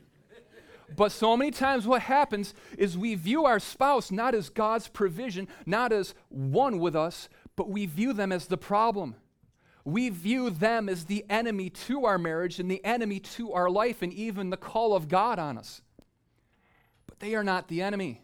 But 0.95 1.11
so 1.11 1.37
many 1.37 1.51
times, 1.51 1.87
what 1.87 2.01
happens 2.01 2.53
is 2.77 2.97
we 2.97 3.15
view 3.15 3.45
our 3.45 3.59
spouse 3.59 4.11
not 4.11 4.35
as 4.35 4.49
God's 4.49 4.87
provision, 4.87 5.47
not 5.65 5.91
as 5.91 6.13
one 6.29 6.79
with 6.79 6.95
us, 6.95 7.29
but 7.55 7.69
we 7.69 7.85
view 7.85 8.13
them 8.13 8.31
as 8.31 8.47
the 8.47 8.57
problem. 8.57 9.15
We 9.83 10.09
view 10.09 10.49
them 10.49 10.89
as 10.89 11.05
the 11.05 11.25
enemy 11.29 11.69
to 11.69 12.05
our 12.05 12.17
marriage 12.17 12.59
and 12.59 12.69
the 12.69 12.83
enemy 12.85 13.19
to 13.19 13.53
our 13.53 13.69
life 13.69 14.01
and 14.01 14.13
even 14.13 14.49
the 14.49 14.57
call 14.57 14.95
of 14.95 15.07
God 15.07 15.39
on 15.39 15.57
us. 15.57 15.81
But 17.07 17.19
they 17.19 17.35
are 17.35 17.43
not 17.43 17.67
the 17.67 17.81
enemy. 17.81 18.21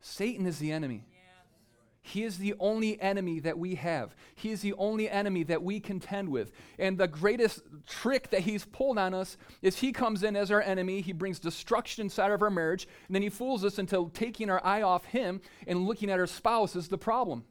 Satan 0.00 0.46
is 0.46 0.58
the 0.58 0.72
enemy. 0.72 1.04
He 2.04 2.24
is 2.24 2.38
the 2.38 2.54
only 2.58 3.00
enemy 3.00 3.38
that 3.40 3.56
we 3.56 3.76
have. 3.76 4.16
He 4.34 4.50
is 4.50 4.60
the 4.60 4.72
only 4.74 5.08
enemy 5.08 5.44
that 5.44 5.62
we 5.62 5.78
contend 5.78 6.28
with. 6.28 6.50
And 6.76 6.98
the 6.98 7.06
greatest 7.06 7.62
trick 7.86 8.30
that 8.30 8.40
he's 8.40 8.64
pulled 8.64 8.98
on 8.98 9.14
us 9.14 9.36
is 9.62 9.78
he 9.78 9.92
comes 9.92 10.24
in 10.24 10.34
as 10.34 10.50
our 10.50 10.60
enemy. 10.60 11.00
He 11.00 11.12
brings 11.12 11.38
destruction 11.38 12.02
inside 12.02 12.32
of 12.32 12.42
our 12.42 12.50
marriage. 12.50 12.88
And 13.06 13.14
then 13.14 13.22
he 13.22 13.28
fools 13.28 13.64
us 13.64 13.78
into 13.78 14.10
taking 14.14 14.50
our 14.50 14.60
eye 14.66 14.82
off 14.82 15.04
him 15.04 15.40
and 15.68 15.86
looking 15.86 16.10
at 16.10 16.18
our 16.18 16.26
spouse 16.26 16.74
as 16.74 16.88
the 16.88 16.98
problem. 16.98 17.44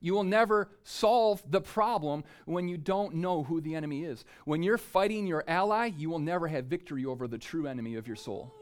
You 0.00 0.14
will 0.14 0.24
never 0.24 0.70
solve 0.82 1.42
the 1.50 1.60
problem 1.60 2.24
when 2.46 2.66
you 2.66 2.78
don't 2.78 3.16
know 3.16 3.42
who 3.42 3.60
the 3.60 3.74
enemy 3.74 4.04
is. 4.04 4.24
When 4.46 4.62
you're 4.62 4.78
fighting 4.78 5.26
your 5.26 5.44
ally, 5.46 5.90
you 5.96 6.08
will 6.08 6.18
never 6.18 6.48
have 6.48 6.64
victory 6.64 7.04
over 7.04 7.28
the 7.28 7.38
true 7.38 7.66
enemy 7.66 7.96
of 7.96 8.06
your 8.06 8.16
soul. 8.16 8.54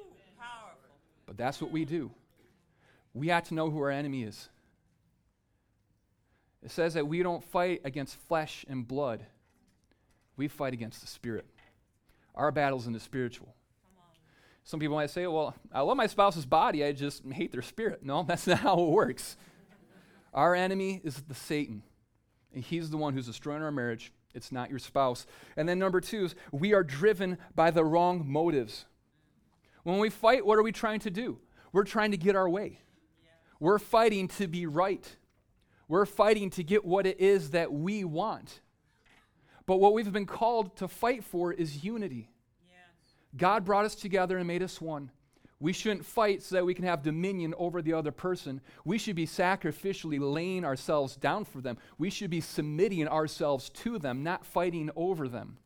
But 1.26 1.36
that's 1.36 1.60
what 1.60 1.70
we 1.70 1.84
do 1.84 2.10
we 3.14 3.28
have 3.28 3.44
to 3.44 3.54
know 3.54 3.70
who 3.70 3.80
our 3.80 3.90
enemy 3.90 4.24
is. 4.24 4.48
It 6.62 6.70
says 6.70 6.94
that 6.94 7.06
we 7.06 7.22
don't 7.22 7.44
fight 7.44 7.80
against 7.84 8.16
flesh 8.16 8.64
and 8.68 8.86
blood, 8.86 9.24
we 10.36 10.48
fight 10.48 10.72
against 10.72 11.00
the 11.00 11.06
spirit. 11.06 11.46
Our 12.34 12.50
battle's 12.50 12.88
in 12.88 12.92
the 12.92 13.00
spiritual. 13.00 13.54
Some 14.64 14.80
people 14.80 14.96
might 14.96 15.10
say, 15.10 15.26
well, 15.26 15.54
I 15.70 15.82
love 15.82 15.96
my 15.96 16.06
spouse's 16.06 16.46
body, 16.46 16.84
I 16.84 16.92
just 16.92 17.22
hate 17.30 17.52
their 17.52 17.62
spirit. 17.62 18.02
No, 18.02 18.22
that's 18.28 18.46
not 18.46 18.58
how 18.58 18.80
it 18.80 18.90
works. 18.90 19.36
Our 20.32 20.54
enemy 20.54 21.00
is 21.04 21.22
the 21.28 21.34
Satan, 21.34 21.82
and 22.52 22.64
he's 22.64 22.90
the 22.90 22.96
one 22.96 23.14
who's 23.14 23.26
destroying 23.26 23.62
our 23.62 23.70
marriage. 23.70 24.12
It's 24.34 24.50
not 24.50 24.68
your 24.68 24.80
spouse. 24.80 25.26
And 25.56 25.68
then 25.68 25.78
number 25.78 26.00
two 26.00 26.24
is 26.24 26.34
we 26.50 26.72
are 26.72 26.82
driven 26.82 27.38
by 27.54 27.70
the 27.70 27.84
wrong 27.84 28.24
motives. 28.26 28.86
When 29.84 29.98
we 29.98 30.10
fight, 30.10 30.44
what 30.44 30.58
are 30.58 30.62
we 30.62 30.72
trying 30.72 30.98
to 31.00 31.10
do? 31.10 31.38
We're 31.72 31.84
trying 31.84 32.10
to 32.10 32.16
get 32.16 32.34
our 32.34 32.48
way. 32.48 32.80
We're 33.60 33.78
fighting 33.78 34.28
to 34.28 34.46
be 34.46 34.66
right. 34.66 35.04
We're 35.88 36.06
fighting 36.06 36.50
to 36.50 36.62
get 36.62 36.84
what 36.84 37.06
it 37.06 37.20
is 37.20 37.50
that 37.50 37.72
we 37.72 38.04
want. 38.04 38.60
But 39.66 39.76
what 39.76 39.94
we've 39.94 40.12
been 40.12 40.26
called 40.26 40.76
to 40.76 40.88
fight 40.88 41.24
for 41.24 41.52
is 41.52 41.84
unity. 41.84 42.28
Yes. 42.66 42.76
God 43.36 43.64
brought 43.64 43.84
us 43.84 43.94
together 43.94 44.38
and 44.38 44.46
made 44.46 44.62
us 44.62 44.80
one. 44.80 45.10
We 45.60 45.72
shouldn't 45.72 46.04
fight 46.04 46.42
so 46.42 46.56
that 46.56 46.66
we 46.66 46.74
can 46.74 46.84
have 46.84 47.02
dominion 47.02 47.54
over 47.56 47.80
the 47.80 47.94
other 47.94 48.12
person. 48.12 48.60
We 48.84 48.98
should 48.98 49.16
be 49.16 49.26
sacrificially 49.26 50.18
laying 50.20 50.64
ourselves 50.64 51.16
down 51.16 51.44
for 51.44 51.60
them. 51.62 51.78
We 51.96 52.10
should 52.10 52.28
be 52.28 52.42
submitting 52.42 53.08
ourselves 53.08 53.70
to 53.70 53.98
them, 53.98 54.22
not 54.22 54.44
fighting 54.44 54.90
over 54.94 55.26
them. 55.28 55.56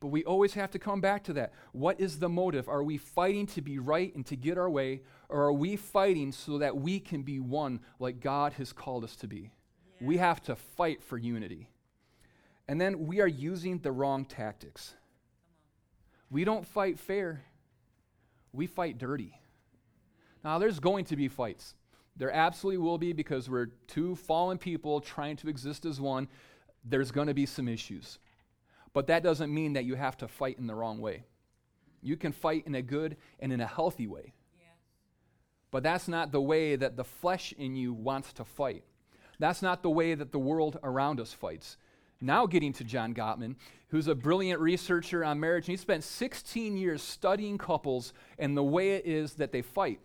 But 0.00 0.08
we 0.08 0.24
always 0.24 0.54
have 0.54 0.70
to 0.72 0.78
come 0.78 1.00
back 1.00 1.24
to 1.24 1.32
that. 1.34 1.52
What 1.72 2.00
is 2.00 2.18
the 2.18 2.28
motive? 2.28 2.68
Are 2.68 2.84
we 2.84 2.98
fighting 2.98 3.46
to 3.48 3.60
be 3.60 3.78
right 3.78 4.14
and 4.14 4.24
to 4.26 4.36
get 4.36 4.56
our 4.56 4.70
way, 4.70 5.02
or 5.28 5.42
are 5.42 5.52
we 5.52 5.74
fighting 5.76 6.30
so 6.30 6.58
that 6.58 6.76
we 6.76 7.00
can 7.00 7.22
be 7.22 7.40
one 7.40 7.80
like 7.98 8.20
God 8.20 8.52
has 8.54 8.72
called 8.72 9.02
us 9.02 9.16
to 9.16 9.26
be? 9.26 9.50
Yeah. 10.00 10.06
We 10.06 10.16
have 10.18 10.40
to 10.42 10.54
fight 10.54 11.02
for 11.02 11.18
unity. 11.18 11.68
And 12.68 12.80
then 12.80 13.06
we 13.06 13.20
are 13.20 13.26
using 13.26 13.78
the 13.78 13.90
wrong 13.90 14.24
tactics. 14.24 14.94
We 16.30 16.44
don't 16.44 16.66
fight 16.66 16.98
fair. 16.98 17.42
we 18.52 18.66
fight 18.66 18.98
dirty. 18.98 19.40
Now, 20.44 20.58
there's 20.58 20.78
going 20.78 21.06
to 21.06 21.16
be 21.16 21.28
fights. 21.28 21.74
There 22.16 22.30
absolutely 22.30 22.78
will 22.78 22.98
be 22.98 23.12
because 23.12 23.48
we're 23.48 23.70
two 23.86 24.14
fallen 24.14 24.58
people 24.58 25.00
trying 25.00 25.36
to 25.36 25.48
exist 25.48 25.84
as 25.84 26.00
one. 26.00 26.28
There's 26.84 27.10
going 27.10 27.28
to 27.28 27.34
be 27.34 27.46
some 27.46 27.68
issues. 27.68 28.18
But 28.92 29.06
that 29.08 29.22
doesn't 29.22 29.52
mean 29.52 29.74
that 29.74 29.84
you 29.84 29.94
have 29.94 30.16
to 30.18 30.28
fight 30.28 30.58
in 30.58 30.66
the 30.66 30.74
wrong 30.74 31.00
way. 31.00 31.24
You 32.02 32.16
can 32.16 32.32
fight 32.32 32.64
in 32.66 32.74
a 32.74 32.82
good 32.82 33.16
and 33.40 33.52
in 33.52 33.60
a 33.60 33.66
healthy 33.66 34.06
way. 34.06 34.32
But 35.70 35.82
that's 35.82 36.08
not 36.08 36.32
the 36.32 36.40
way 36.40 36.76
that 36.76 36.96
the 36.96 37.04
flesh 37.04 37.52
in 37.52 37.76
you 37.76 37.92
wants 37.92 38.32
to 38.34 38.44
fight. 38.44 38.84
That's 39.38 39.62
not 39.62 39.82
the 39.82 39.90
way 39.90 40.14
that 40.14 40.32
the 40.32 40.38
world 40.38 40.78
around 40.82 41.20
us 41.20 41.32
fights. 41.32 41.76
Now, 42.20 42.46
getting 42.46 42.72
to 42.74 42.84
John 42.84 43.14
Gottman, 43.14 43.56
who's 43.88 44.08
a 44.08 44.14
brilliant 44.14 44.60
researcher 44.60 45.24
on 45.24 45.38
marriage, 45.38 45.68
and 45.68 45.72
he 45.72 45.76
spent 45.76 46.02
16 46.02 46.76
years 46.76 47.02
studying 47.02 47.58
couples 47.58 48.12
and 48.38 48.56
the 48.56 48.64
way 48.64 48.92
it 48.92 49.06
is 49.06 49.34
that 49.34 49.52
they 49.52 49.62
fight. 49.62 50.00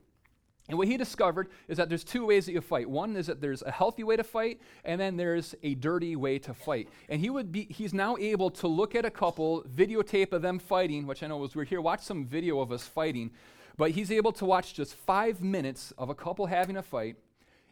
And 0.69 0.77
what 0.77 0.87
he 0.87 0.95
discovered 0.95 1.49
is 1.67 1.77
that 1.77 1.89
there's 1.89 2.05
two 2.05 2.25
ways 2.25 2.45
that 2.45 2.53
you 2.53 2.61
fight. 2.61 2.89
One 2.89 3.17
is 3.17 3.27
that 3.27 3.41
there's 3.41 3.61
a 3.63 3.71
healthy 3.71 4.03
way 4.03 4.15
to 4.15 4.23
fight, 4.23 4.61
and 4.85 4.99
then 4.99 5.17
there's 5.17 5.53
a 5.61 5.75
dirty 5.75 6.15
way 6.15 6.39
to 6.39 6.53
fight. 6.53 6.87
And 7.09 7.19
he 7.19 7.29
would 7.29 7.51
be 7.51 7.65
he's 7.65 7.93
now 7.93 8.15
able 8.17 8.49
to 8.51 8.67
look 8.67 8.95
at 8.95 9.03
a 9.03 9.09
couple, 9.09 9.63
videotape 9.63 10.31
of 10.31 10.41
them 10.41 10.59
fighting, 10.59 11.05
which 11.05 11.21
I 11.21 11.27
know 11.27 11.37
was 11.37 11.55
weird 11.55 11.67
here, 11.67 11.81
watch 11.81 12.01
some 12.01 12.25
video 12.25 12.61
of 12.61 12.71
us 12.71 12.83
fighting. 12.83 13.31
But 13.75 13.91
he's 13.91 14.11
able 14.11 14.31
to 14.33 14.45
watch 14.45 14.73
just 14.73 14.95
five 14.95 15.41
minutes 15.41 15.91
of 15.97 16.09
a 16.09 16.15
couple 16.15 16.45
having 16.45 16.77
a 16.77 16.83
fight 16.83 17.17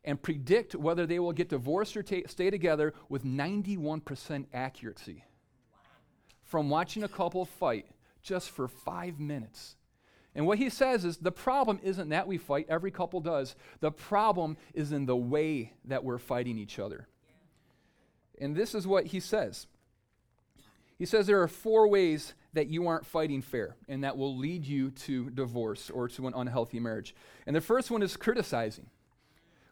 and 0.04 0.22
predict 0.22 0.76
whether 0.76 1.06
they 1.06 1.20
will 1.20 1.32
get 1.32 1.50
divorced 1.50 1.96
or 1.96 2.04
ta- 2.04 2.28
stay 2.28 2.50
together 2.50 2.94
with 3.08 3.24
91% 3.24 4.46
accuracy. 4.54 5.24
From 6.44 6.70
watching 6.70 7.04
a 7.04 7.08
couple 7.08 7.46
fight 7.46 7.86
just 8.22 8.50
for 8.50 8.68
five 8.68 9.20
minutes. 9.20 9.76
And 10.34 10.48
what 10.48 10.58
he 10.58 10.70
says 10.70 11.04
is 11.04 11.18
the 11.18 11.32
problem 11.32 11.80
isn't 11.84 12.10
that 12.10 12.28
we 12.28 12.38
fight, 12.38 12.68
every 12.70 12.92
couple 12.92 13.20
does. 13.20 13.56
The 13.82 13.92
problem 13.92 14.58
is 14.74 14.92
in 14.92 15.06
the 15.06 15.16
way 15.16 15.74
that 15.86 16.04
we're 16.04 16.18
fighting 16.18 16.58
each 16.58 16.80
other. 16.80 17.08
And 18.40 18.56
this 18.56 18.74
is 18.74 18.88
what 18.88 19.08
he 19.08 19.20
says. 19.20 19.68
He 20.98 21.06
says 21.06 21.28
there 21.28 21.42
are 21.42 21.48
four 21.48 21.88
ways 21.88 22.34
that 22.54 22.68
you 22.68 22.88
aren't 22.88 23.06
fighting 23.06 23.42
fair 23.42 23.76
and 23.88 24.04
that 24.04 24.18
will 24.18 24.38
lead 24.38 24.66
you 24.66 24.92
to 24.92 25.30
divorce 25.32 25.90
or 25.90 26.08
to 26.10 26.28
an 26.28 26.34
unhealthy 26.36 26.80
marriage. 26.80 27.16
And 27.46 27.56
the 27.56 27.62
first 27.62 27.92
one 27.92 28.04
is 28.04 28.16
criticizing. 28.16 28.88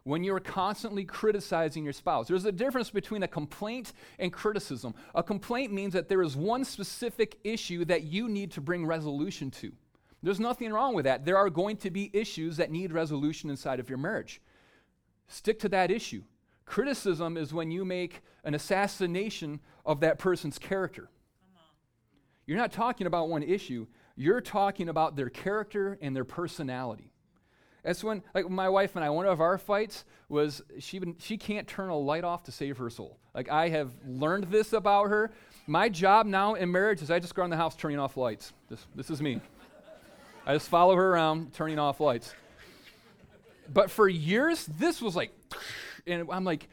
When 0.04 0.24
you're 0.24 0.40
constantly 0.40 1.06
criticizing 1.06 1.84
your 1.84 1.94
spouse, 1.94 2.28
there's 2.28 2.46
a 2.46 2.52
difference 2.52 2.90
between 2.90 3.22
a 3.24 3.28
complaint 3.28 3.94
and 4.18 4.34
criticism. 4.34 4.96
A 5.14 5.22
complaint 5.22 5.72
means 5.72 5.94
that 5.94 6.10
there 6.10 6.22
is 6.22 6.36
one 6.36 6.66
specific 6.66 7.38
issue 7.44 7.86
that 7.86 8.04
you 8.04 8.28
need 8.28 8.52
to 8.52 8.62
bring 8.62 8.86
resolution 8.86 9.52
to. 9.52 9.72
There's 10.22 10.40
nothing 10.40 10.72
wrong 10.74 10.94
with 10.94 11.06
that. 11.06 11.26
There 11.26 11.38
are 11.38 11.50
going 11.50 11.78
to 11.78 11.90
be 11.90 12.10
issues 12.14 12.58
that 12.58 12.72
need 12.72 12.92
resolution 12.92 13.50
inside 13.50 13.80
of 13.80 13.90
your 13.90 13.98
marriage. 13.98 14.42
Stick 15.28 15.60
to 15.60 15.70
that 15.70 15.92
issue. 15.92 16.24
Criticism 16.66 17.38
is 17.38 17.54
when 17.54 17.72
you 17.72 17.86
make 17.86 18.22
an 18.44 18.54
assassination 18.54 19.60
of 19.86 20.02
that 20.02 20.20
person's 20.20 20.60
character. 20.60 21.10
You're 22.46 22.58
not 22.58 22.72
talking 22.72 23.08
about 23.08 23.30
one 23.30 23.44
issue, 23.44 23.88
you're 24.16 24.42
talking 24.42 24.90
about 24.90 25.16
their 25.16 25.30
character 25.30 25.98
and 26.02 26.16
their 26.16 26.26
personality. 26.26 27.14
That's 27.84 28.04
when, 28.04 28.24
like 28.36 28.50
my 28.50 28.68
wife 28.68 28.96
and 28.96 29.06
I, 29.06 29.10
one 29.10 29.26
of 29.26 29.40
our 29.40 29.58
fights 29.58 30.04
was 30.28 30.62
she, 30.80 31.02
she 31.20 31.38
can't 31.38 31.68
turn 31.68 31.90
a 31.90 31.98
light 31.98 32.24
off 32.24 32.44
to 32.44 32.52
save 32.52 32.78
her 32.78 32.90
soul. 32.90 33.20
Like 33.34 33.50
I 33.50 33.70
have 33.70 33.94
learned 34.06 34.46
this 34.46 34.74
about 34.74 35.10
her. 35.10 35.32
My 35.66 35.88
job 35.90 36.26
now 36.26 36.56
in 36.56 36.72
marriage 36.72 37.02
is 37.02 37.10
I 37.10 37.20
just 37.20 37.36
go 37.36 37.42
around 37.42 37.52
the 37.52 37.58
house 37.58 37.76
turning 37.76 38.00
off 38.00 38.18
lights. 38.18 38.52
This, 38.70 38.86
this 38.96 39.10
is 39.10 39.22
me. 39.22 39.40
I 40.50 40.54
just 40.54 40.68
follow 40.68 40.96
her 40.96 41.14
around, 41.14 41.54
turning 41.54 41.78
off 41.78 42.00
lights. 42.00 42.34
But 43.72 43.92
for 43.92 44.10
years, 44.10 44.66
this 44.66 45.00
was 45.00 45.16
like, 45.16 45.32
and 46.08 46.28
I'm 46.32 46.44
like, 46.44 46.68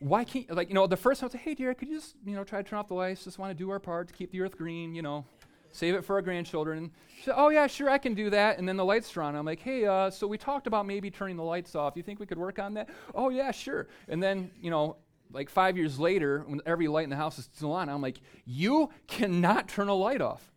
why 0.00 0.24
can't, 0.24 0.54
like, 0.54 0.68
you 0.68 0.74
know, 0.74 0.86
the 0.86 0.98
first 0.98 1.20
time 1.20 1.24
I 1.24 1.28
was 1.28 1.34
like, 1.36 1.42
hey, 1.42 1.54
dear, 1.54 1.72
could 1.72 1.88
you 1.88 1.96
just, 1.96 2.14
you 2.26 2.34
know, 2.34 2.44
try 2.44 2.60
to 2.60 2.68
turn 2.68 2.78
off 2.78 2.88
the 2.88 2.94
lights? 2.94 3.24
Just 3.24 3.38
want 3.38 3.50
to 3.52 3.54
do 3.54 3.70
our 3.70 3.78
part 3.78 4.08
to 4.08 4.12
keep 4.12 4.32
the 4.32 4.42
earth 4.42 4.58
green, 4.58 4.94
you 4.94 5.00
know, 5.00 5.24
save 5.72 5.94
it 5.94 6.04
for 6.04 6.16
our 6.16 6.20
grandchildren. 6.20 6.90
She 7.16 7.22
said, 7.22 7.36
oh, 7.38 7.48
yeah, 7.48 7.66
sure, 7.68 7.88
I 7.88 7.96
can 7.96 8.12
do 8.12 8.28
that. 8.28 8.58
And 8.58 8.68
then 8.68 8.76
the 8.76 8.84
lights 8.84 9.16
are 9.16 9.22
on. 9.22 9.34
I'm 9.34 9.46
like, 9.46 9.60
hey, 9.60 9.86
uh, 9.86 10.10
so 10.10 10.26
we 10.26 10.36
talked 10.36 10.66
about 10.66 10.84
maybe 10.84 11.10
turning 11.10 11.38
the 11.38 11.42
lights 11.42 11.74
off. 11.74 11.94
Do 11.94 12.00
you 12.00 12.04
think 12.04 12.20
we 12.20 12.26
could 12.26 12.36
work 12.36 12.58
on 12.58 12.74
that? 12.74 12.90
Oh, 13.14 13.30
yeah, 13.30 13.50
sure. 13.50 13.86
And 14.08 14.22
then, 14.22 14.50
you 14.60 14.70
know, 14.70 14.98
like 15.32 15.48
five 15.48 15.78
years 15.78 15.98
later, 15.98 16.44
when 16.46 16.60
every 16.66 16.86
light 16.86 17.04
in 17.04 17.10
the 17.10 17.16
house 17.16 17.38
is 17.38 17.48
still 17.50 17.72
on, 17.72 17.88
I'm 17.88 18.02
like, 18.02 18.20
you 18.44 18.90
cannot 19.06 19.68
turn 19.68 19.88
a 19.88 19.94
light 19.94 20.20
off. 20.20 20.52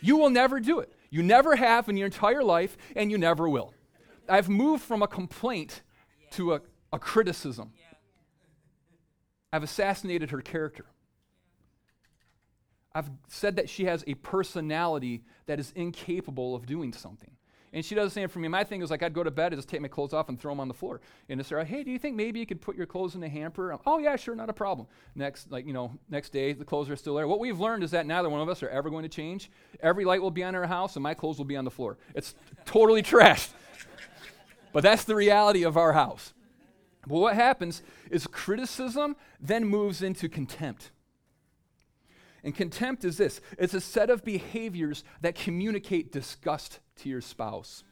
You 0.00 0.18
will 0.18 0.30
never 0.30 0.60
do 0.60 0.78
it. 0.78 0.92
You 1.10 1.22
never 1.22 1.56
have 1.56 1.88
in 1.88 1.96
your 1.96 2.06
entire 2.06 2.42
life, 2.42 2.76
and 2.94 3.10
you 3.10 3.18
never 3.18 3.48
will. 3.48 3.72
I've 4.28 4.48
moved 4.48 4.82
from 4.82 5.02
a 5.02 5.08
complaint 5.08 5.82
to 6.32 6.54
a, 6.54 6.60
a 6.92 6.98
criticism. 6.98 7.72
I've 9.52 9.62
assassinated 9.62 10.30
her 10.30 10.40
character. 10.40 10.86
I've 12.92 13.10
said 13.28 13.56
that 13.56 13.68
she 13.68 13.84
has 13.84 14.02
a 14.06 14.14
personality 14.14 15.22
that 15.46 15.60
is 15.60 15.72
incapable 15.76 16.54
of 16.54 16.66
doing 16.66 16.92
something. 16.92 17.35
And 17.76 17.84
she 17.84 17.94
does 17.94 18.06
the 18.06 18.20
same 18.20 18.30
for 18.30 18.38
me. 18.38 18.48
My 18.48 18.64
thing 18.64 18.80
is 18.80 18.90
like 18.90 19.02
I'd 19.02 19.12
go 19.12 19.22
to 19.22 19.30
bed 19.30 19.52
and 19.52 19.58
just 19.58 19.68
take 19.68 19.82
my 19.82 19.88
clothes 19.88 20.14
off 20.14 20.30
and 20.30 20.40
throw 20.40 20.50
them 20.50 20.60
on 20.60 20.68
the 20.68 20.72
floor. 20.72 21.02
And 21.28 21.38
it's 21.38 21.50
like, 21.50 21.66
hey, 21.66 21.84
do 21.84 21.90
you 21.90 21.98
think 21.98 22.16
maybe 22.16 22.40
you 22.40 22.46
could 22.46 22.62
put 22.62 22.74
your 22.74 22.86
clothes 22.86 23.14
in 23.14 23.22
a 23.22 23.28
hamper? 23.28 23.70
I'm, 23.70 23.80
oh 23.84 23.98
yeah, 23.98 24.16
sure, 24.16 24.34
not 24.34 24.48
a 24.48 24.54
problem. 24.54 24.88
Next, 25.14 25.52
like 25.52 25.66
you 25.66 25.74
know, 25.74 25.92
next 26.08 26.30
day 26.30 26.54
the 26.54 26.64
clothes 26.64 26.88
are 26.88 26.96
still 26.96 27.14
there. 27.16 27.28
What 27.28 27.38
we've 27.38 27.60
learned 27.60 27.84
is 27.84 27.90
that 27.90 28.06
neither 28.06 28.30
one 28.30 28.40
of 28.40 28.48
us 28.48 28.62
are 28.62 28.70
ever 28.70 28.88
going 28.88 29.02
to 29.02 29.10
change. 29.10 29.50
Every 29.80 30.06
light 30.06 30.22
will 30.22 30.30
be 30.30 30.42
on 30.42 30.54
our 30.54 30.66
house, 30.66 30.96
and 30.96 31.02
my 31.02 31.12
clothes 31.12 31.36
will 31.36 31.44
be 31.44 31.54
on 31.54 31.66
the 31.66 31.70
floor. 31.70 31.98
It's 32.14 32.34
totally 32.64 33.02
trashed. 33.02 33.50
but 34.72 34.82
that's 34.82 35.04
the 35.04 35.14
reality 35.14 35.62
of 35.62 35.76
our 35.76 35.92
house. 35.92 36.32
But 37.06 37.18
what 37.18 37.34
happens 37.34 37.82
is 38.10 38.26
criticism 38.26 39.16
then 39.38 39.66
moves 39.66 40.00
into 40.00 40.30
contempt. 40.30 40.92
And 42.46 42.54
contempt 42.54 43.04
is 43.04 43.16
this 43.16 43.40
it's 43.58 43.74
a 43.74 43.80
set 43.80 44.08
of 44.08 44.24
behaviors 44.24 45.02
that 45.20 45.34
communicate 45.34 46.12
disgust 46.12 46.78
to 46.98 47.08
your 47.08 47.20
spouse. 47.20 47.82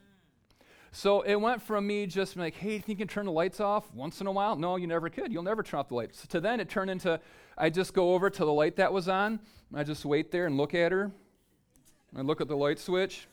So 0.93 1.23
it 1.23 1.35
went 1.35 1.61
from 1.61 1.89
me 1.89 2.07
just 2.07 2.37
like, 2.37 2.55
hey, 2.55 2.79
think 2.79 2.89
you 2.89 2.95
can 2.95 3.09
turn 3.09 3.27
the 3.27 3.33
lights 3.33 3.59
off 3.59 3.93
once 3.93 4.21
in 4.21 4.29
a 4.29 4.31
while? 4.31 4.55
No, 4.55 4.77
you 4.77 4.87
never 4.87 5.11
could. 5.11 5.33
You'll 5.33 5.43
never 5.43 5.65
turn 5.65 5.81
off 5.81 5.89
the 5.89 5.97
lights. 5.97 6.25
To 6.29 6.41
then 6.41 6.61
it 6.61 6.69
turned 6.69 6.89
into, 6.89 7.21
I 7.59 7.69
just 7.69 7.95
go 7.95 8.15
over 8.15 8.31
to 8.31 8.45
the 8.45 8.53
light 8.53 8.77
that 8.77 8.93
was 8.93 9.09
on. 9.09 9.41
I 9.75 9.83
just 9.83 10.05
wait 10.05 10.31
there 10.31 10.47
and 10.47 10.57
look 10.57 10.73
at 10.73 10.93
her. 10.93 11.11
I 12.17 12.21
look 12.21 12.41
at 12.41 12.47
the 12.47 12.57
light 12.57 12.79
switch. 12.79 13.27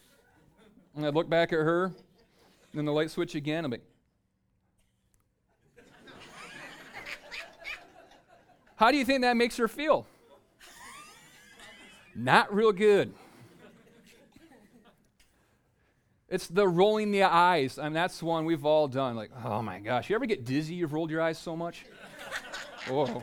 And 0.95 1.05
I 1.05 1.09
look 1.09 1.29
back 1.29 1.53
at 1.53 1.59
her. 1.59 1.83
And 1.83 1.93
then 2.73 2.85
the 2.85 2.93
light 2.93 3.11
switch 3.11 3.35
again. 3.35 3.63
I'm 3.63 3.69
like, 3.69 3.83
how 8.75 8.89
do 8.89 8.97
you 8.97 9.05
think 9.05 9.21
that 9.21 9.37
makes 9.37 9.57
her 9.57 9.67
feel? 9.67 10.07
Not 12.15 12.53
real 12.53 12.71
good. 12.71 13.13
It's 16.27 16.47
the 16.47 16.67
rolling 16.67 17.11
the 17.11 17.23
eyes. 17.23 17.77
I 17.77 17.83
mean, 17.83 17.93
that's 17.93 18.23
one 18.23 18.45
we've 18.45 18.65
all 18.65 18.87
done. 18.87 19.17
Like, 19.17 19.31
oh 19.43 19.61
my 19.61 19.79
gosh. 19.79 20.09
You 20.09 20.15
ever 20.15 20.25
get 20.25 20.45
dizzy? 20.45 20.75
You've 20.75 20.93
rolled 20.93 21.11
your 21.11 21.21
eyes 21.21 21.37
so 21.37 21.55
much? 21.57 21.85
Whoa. 22.87 23.21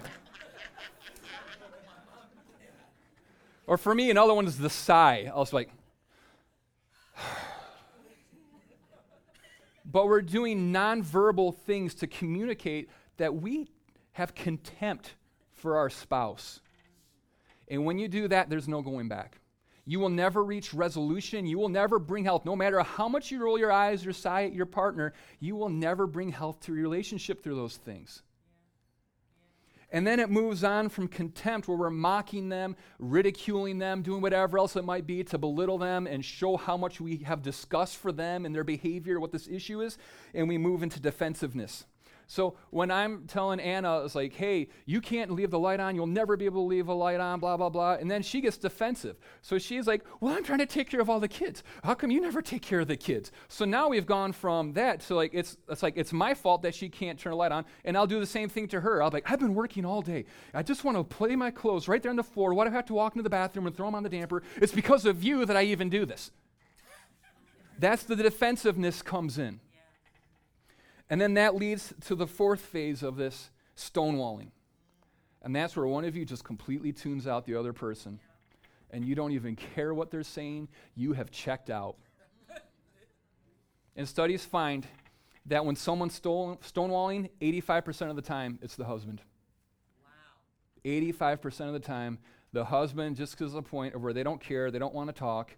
Or 3.67 3.77
for 3.77 3.95
me, 3.95 4.11
another 4.11 4.35
one 4.35 4.47
is 4.47 4.59
the 4.59 4.71
sigh. 4.71 5.31
I 5.33 5.39
was 5.39 5.53
like, 5.53 5.71
but 9.85 10.07
we're 10.07 10.23
doing 10.23 10.73
nonverbal 10.73 11.55
things 11.55 11.95
to 11.97 12.07
communicate 12.07 12.89
that 13.19 13.35
we 13.35 13.69
have 14.13 14.35
contempt 14.35 15.15
for 15.53 15.77
our 15.77 15.91
spouse. 15.91 16.61
And 17.71 17.85
when 17.85 17.99
you 17.99 18.09
do 18.09 18.29
that, 18.29 18.49
there's 18.49 18.69
no 18.69 18.83
going 18.83 19.09
back. 19.09 19.41
You 19.85 20.01
will 20.01 20.11
never 20.11 20.45
reach 20.45 20.75
resolution. 20.75 21.47
You 21.47 21.59
will 21.59 21.71
never 21.71 21.99
bring 21.99 22.25
health. 22.25 22.45
No 22.45 22.55
matter 22.55 22.83
how 22.83 23.09
much 23.09 23.31
you 23.31 23.43
roll 23.43 23.59
your 23.59 23.73
eyes 23.73 24.07
or 24.07 24.13
sigh 24.13 24.45
at 24.45 24.53
your 24.53 24.67
partner, 24.67 25.15
you 25.41 25.57
will 25.57 25.71
never 25.71 26.07
bring 26.07 26.31
health 26.31 26.61
to 26.61 26.75
your 26.75 26.83
relationship 26.83 27.43
through 27.43 27.57
those 27.57 27.77
things. 27.77 28.23
And 29.91 30.07
then 30.07 30.21
it 30.21 30.29
moves 30.29 30.65
on 30.65 30.91
from 30.91 31.09
contempt, 31.09 31.67
where 31.67 31.79
we're 31.79 31.89
mocking 31.89 32.51
them, 32.51 32.77
ridiculing 32.99 33.79
them, 33.79 34.03
doing 34.03 34.21
whatever 34.21 34.59
else 34.59 34.77
it 34.77 34.85
might 34.85 35.07
be 35.07 35.25
to 35.25 35.39
belittle 35.39 35.79
them 35.79 36.07
and 36.07 36.23
show 36.23 36.59
how 36.59 36.77
much 36.77 37.01
we 37.01 37.19
have 37.19 37.41
disgust 37.41 37.97
for 37.97 38.13
them 38.13 38.45
and 38.45 38.55
their 38.55 38.65
behavior, 38.65 39.19
what 39.19 39.33
this 39.33 39.49
issue 39.49 39.81
is. 39.81 39.97
And 40.35 40.47
we 40.47 40.59
move 40.59 40.83
into 40.83 41.01
defensiveness. 41.01 41.87
So 42.31 42.57
when 42.69 42.91
I'm 42.91 43.27
telling 43.27 43.59
Anna, 43.59 44.05
it's 44.05 44.15
like, 44.15 44.35
hey, 44.35 44.69
you 44.85 45.01
can't 45.01 45.31
leave 45.31 45.51
the 45.51 45.59
light 45.59 45.81
on. 45.81 45.97
You'll 45.97 46.07
never 46.07 46.37
be 46.37 46.45
able 46.45 46.63
to 46.63 46.69
leave 46.69 46.89
a 46.89 46.93
light 46.93 47.21
on, 47.21 47.41
blah, 47.41 47.57
blah, 47.57 47.71
blah. 47.71 47.95
And 47.95 48.11
then 48.11 48.23
she 48.23 48.43
gets 48.43 48.59
defensive. 48.59 49.17
So 49.41 49.57
she's 49.57 49.87
like, 49.87 50.05
well, 50.21 50.37
I'm 50.37 50.45
trying 50.45 50.59
to 50.59 50.67
take 50.67 50.91
care 50.91 51.01
of 51.01 51.09
all 51.09 51.21
the 51.21 51.29
kids. 51.29 51.63
How 51.83 51.95
come 51.95 52.11
you 52.11 52.21
never 52.21 52.43
take 52.43 52.61
care 52.61 52.81
of 52.81 52.87
the 52.87 52.99
kids? 52.99 53.33
So 53.49 53.65
now 53.65 53.89
we've 53.89 54.05
gone 54.05 54.33
from 54.33 54.75
that 54.75 55.01
to 55.01 55.15
like, 55.15 55.31
it's, 55.33 55.57
it's 55.71 55.83
like, 55.83 55.95
it's 55.97 56.13
my 56.13 56.35
fault 56.35 56.61
that 56.63 56.75
she 56.75 56.91
can't 56.91 57.19
turn 57.19 57.33
a 57.33 57.37
light 57.37 57.51
on. 57.51 57.65
And 57.87 57.97
I'll 57.97 58.07
do 58.07 58.21
the 58.21 58.27
same 58.27 58.51
thing 58.51 58.69
to 58.69 58.81
her. 58.83 59.03
I'll 59.03 59.09
be 59.09 59.17
like, 59.17 59.31
I've 59.31 59.41
been 59.41 59.55
working 59.55 59.87
all 59.87 60.03
day. 60.03 60.27
I 60.53 60.63
just 60.63 60.85
want 60.85 60.99
to 60.99 61.05
play 61.05 61.35
my 61.35 61.51
clothes 61.51 61.89
right 61.89 62.03
there 62.03 62.11
on 62.11 62.17
the 62.17 62.23
floor. 62.23 62.53
Why 62.53 62.65
do 62.65 62.71
I 62.71 62.75
have 62.75 62.85
to 62.87 62.95
walk 62.95 63.15
into 63.15 63.23
the 63.23 63.31
bathroom 63.31 63.67
and 63.67 63.75
throw 63.75 63.87
them 63.87 63.95
on 63.95 64.03
the 64.03 64.11
damper? 64.11 64.43
It's 64.57 64.73
because 64.73 65.07
of 65.07 65.25
you 65.25 65.47
that 65.47 65.57
I 65.57 65.63
even 65.63 65.89
do 65.89 66.05
this. 66.05 66.31
That's 67.79 68.03
the 68.03 68.17
defensiveness 68.17 69.01
comes 69.01 69.39
in. 69.39 69.61
And 71.11 71.21
then 71.21 71.35
that 71.35 71.55
leads 71.55 71.95
to 72.07 72.15
the 72.15 72.27
fourth 72.27 72.61
phase 72.61 73.03
of 73.03 73.17
this 73.17 73.51
stonewalling. 73.77 74.51
And 75.43 75.55
that's 75.55 75.77
where 75.77 75.87
one 75.87 76.05
of 76.05 76.17
you 76.17 76.25
just 76.25 76.45
completely 76.45 76.93
tunes 76.93 77.27
out 77.27 77.47
the 77.47 77.55
other 77.55 77.73
person. 77.73 78.21
And 78.91 79.05
you 79.05 79.15
don't 79.15 79.33
even 79.33 79.57
care 79.57 79.95
what 79.95 80.11
they're 80.11 80.23
saying. 80.23 80.69
You 80.95 81.13
have 81.13 81.31
checked 81.31 81.71
out. 81.71 81.97
and 83.97 84.09
studies 84.09 84.45
find 84.45 84.87
that 85.47 85.65
when 85.65 85.77
someone's 85.77 86.15
stone, 86.15 86.57
stonewalling, 86.57 87.31
85% 87.41 88.11
of 88.11 88.17
the 88.17 88.23
time, 88.23 88.59
it's 88.63 88.77
the 88.77 88.85
husband. 88.85 89.23
Wow. 90.05 90.91
85% 90.91 91.69
of 91.69 91.73
the 91.73 91.81
time, 91.81 92.19
the 92.53 92.65
husband 92.65 93.17
just 93.17 93.39
gets 93.39 93.53
to 93.53 93.57
the 93.57 93.63
point 93.63 93.95
of 93.95 94.03
where 94.03 94.13
they 94.13 94.23
don't 94.23 94.41
care, 94.41 94.71
they 94.71 94.79
don't 94.79 94.95
want 94.95 95.09
to 95.09 95.15
talk, 95.15 95.57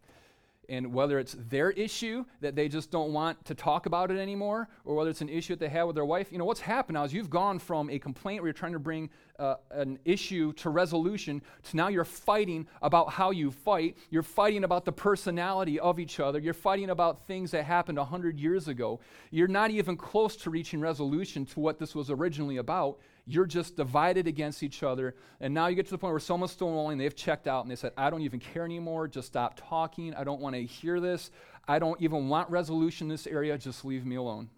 and 0.70 0.94
whether 0.94 1.18
it's 1.18 1.36
their 1.50 1.72
issue 1.72 2.24
that 2.40 2.54
they 2.54 2.68
just 2.68 2.92
don't 2.92 3.12
want 3.12 3.44
to 3.44 3.54
talk 3.54 3.86
about 3.86 4.10
it 4.10 4.18
anymore, 4.18 4.68
or 4.84 4.94
whether 4.94 5.10
it's 5.10 5.20
an 5.20 5.28
issue 5.28 5.54
that 5.54 5.58
they 5.58 5.68
have 5.68 5.88
with 5.88 5.96
their 5.96 6.04
wife, 6.04 6.30
you 6.30 6.38
know, 6.38 6.44
what's 6.44 6.60
happened 6.60 6.94
now 6.94 7.02
is 7.02 7.12
you've 7.12 7.28
gone 7.28 7.58
from 7.58 7.90
a 7.90 7.98
complaint 7.98 8.40
where 8.40 8.46
you're 8.46 8.54
trying 8.54 8.72
to 8.72 8.78
bring 8.78 9.10
uh, 9.40 9.56
an 9.72 9.98
issue 10.04 10.52
to 10.52 10.70
resolution 10.70 11.42
to 11.64 11.76
now 11.76 11.88
you're 11.88 12.04
fighting 12.04 12.66
about 12.82 13.10
how 13.10 13.32
you 13.32 13.50
fight. 13.50 13.96
You're 14.10 14.22
fighting 14.22 14.62
about 14.62 14.84
the 14.84 14.92
personality 14.92 15.80
of 15.80 15.98
each 15.98 16.20
other. 16.20 16.38
You're 16.38 16.54
fighting 16.54 16.90
about 16.90 17.26
things 17.26 17.50
that 17.50 17.64
happened 17.64 17.98
100 17.98 18.38
years 18.38 18.68
ago. 18.68 19.00
You're 19.32 19.48
not 19.48 19.70
even 19.72 19.96
close 19.96 20.36
to 20.36 20.50
reaching 20.50 20.80
resolution 20.80 21.44
to 21.46 21.60
what 21.60 21.80
this 21.80 21.96
was 21.96 22.10
originally 22.10 22.58
about. 22.58 23.00
You're 23.30 23.46
just 23.46 23.76
divided 23.76 24.26
against 24.26 24.64
each 24.64 24.82
other. 24.82 25.14
And 25.40 25.54
now 25.54 25.68
you 25.68 25.76
get 25.76 25.86
to 25.86 25.92
the 25.92 25.98
point 25.98 26.12
where 26.12 26.18
someone's 26.18 26.56
stonewalling, 26.56 26.98
they've 26.98 27.14
checked 27.14 27.46
out, 27.46 27.62
and 27.62 27.70
they 27.70 27.76
said, 27.76 27.92
I 27.96 28.10
don't 28.10 28.22
even 28.22 28.40
care 28.40 28.64
anymore. 28.64 29.06
Just 29.06 29.28
stop 29.28 29.54
talking. 29.68 30.14
I 30.14 30.24
don't 30.24 30.40
want 30.40 30.56
to 30.56 30.64
hear 30.64 30.98
this. 30.98 31.30
I 31.68 31.78
don't 31.78 32.00
even 32.00 32.28
want 32.28 32.50
resolution 32.50 33.04
in 33.04 33.10
this 33.10 33.28
area. 33.28 33.56
Just 33.56 33.84
leave 33.84 34.04
me 34.04 34.16
alone. 34.16 34.50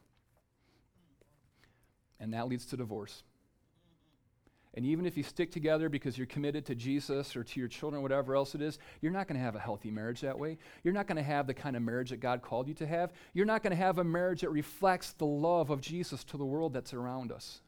And 2.19 2.33
that 2.33 2.49
leads 2.49 2.65
to 2.67 2.79
divorce. 2.79 3.25
And 4.75 4.87
even 4.87 5.05
if 5.05 5.19
you 5.19 5.23
stick 5.23 5.53
together 5.53 5.91
because 5.91 6.17
you're 6.17 6.27
committed 6.27 6.65
to 6.65 6.75
Jesus 6.75 7.37
or 7.37 7.45
to 7.45 7.61
your 7.61 7.69
children, 7.69 8.01
whatever 8.01 8.35
else 8.35 8.55
it 8.55 8.63
is, 8.63 8.79
you're 9.03 9.13
not 9.13 9.29
going 9.29 9.39
to 9.39 9.45
have 9.45 9.55
a 9.55 9.61
healthy 9.61 9.91
marriage 9.91 10.23
that 10.23 10.39
way. 10.39 10.57
You're 10.83 10.95
not 10.95 11.07
going 11.07 11.17
to 11.17 11.23
have 11.23 11.47
the 11.47 11.53
kind 11.53 11.77
of 11.77 11.83
marriage 11.83 12.09
that 12.09 12.21
God 12.21 12.41
called 12.41 12.69
you 12.69 12.75
to 12.75 12.87
have. 12.87 13.13
You're 13.35 13.45
not 13.45 13.63
going 13.63 13.73
to 13.73 13.77
have 13.77 13.99
a 13.99 14.05
marriage 14.05 14.41
that 14.41 14.51
reflects 14.51 15.13
the 15.13 15.27
love 15.27 15.69
of 15.69 15.83
Jesus 15.83 16.25
to 16.25 16.39
the 16.39 16.47
world 16.47 16.73
that's 16.73 16.95
around 16.95 17.33
us. 17.33 17.61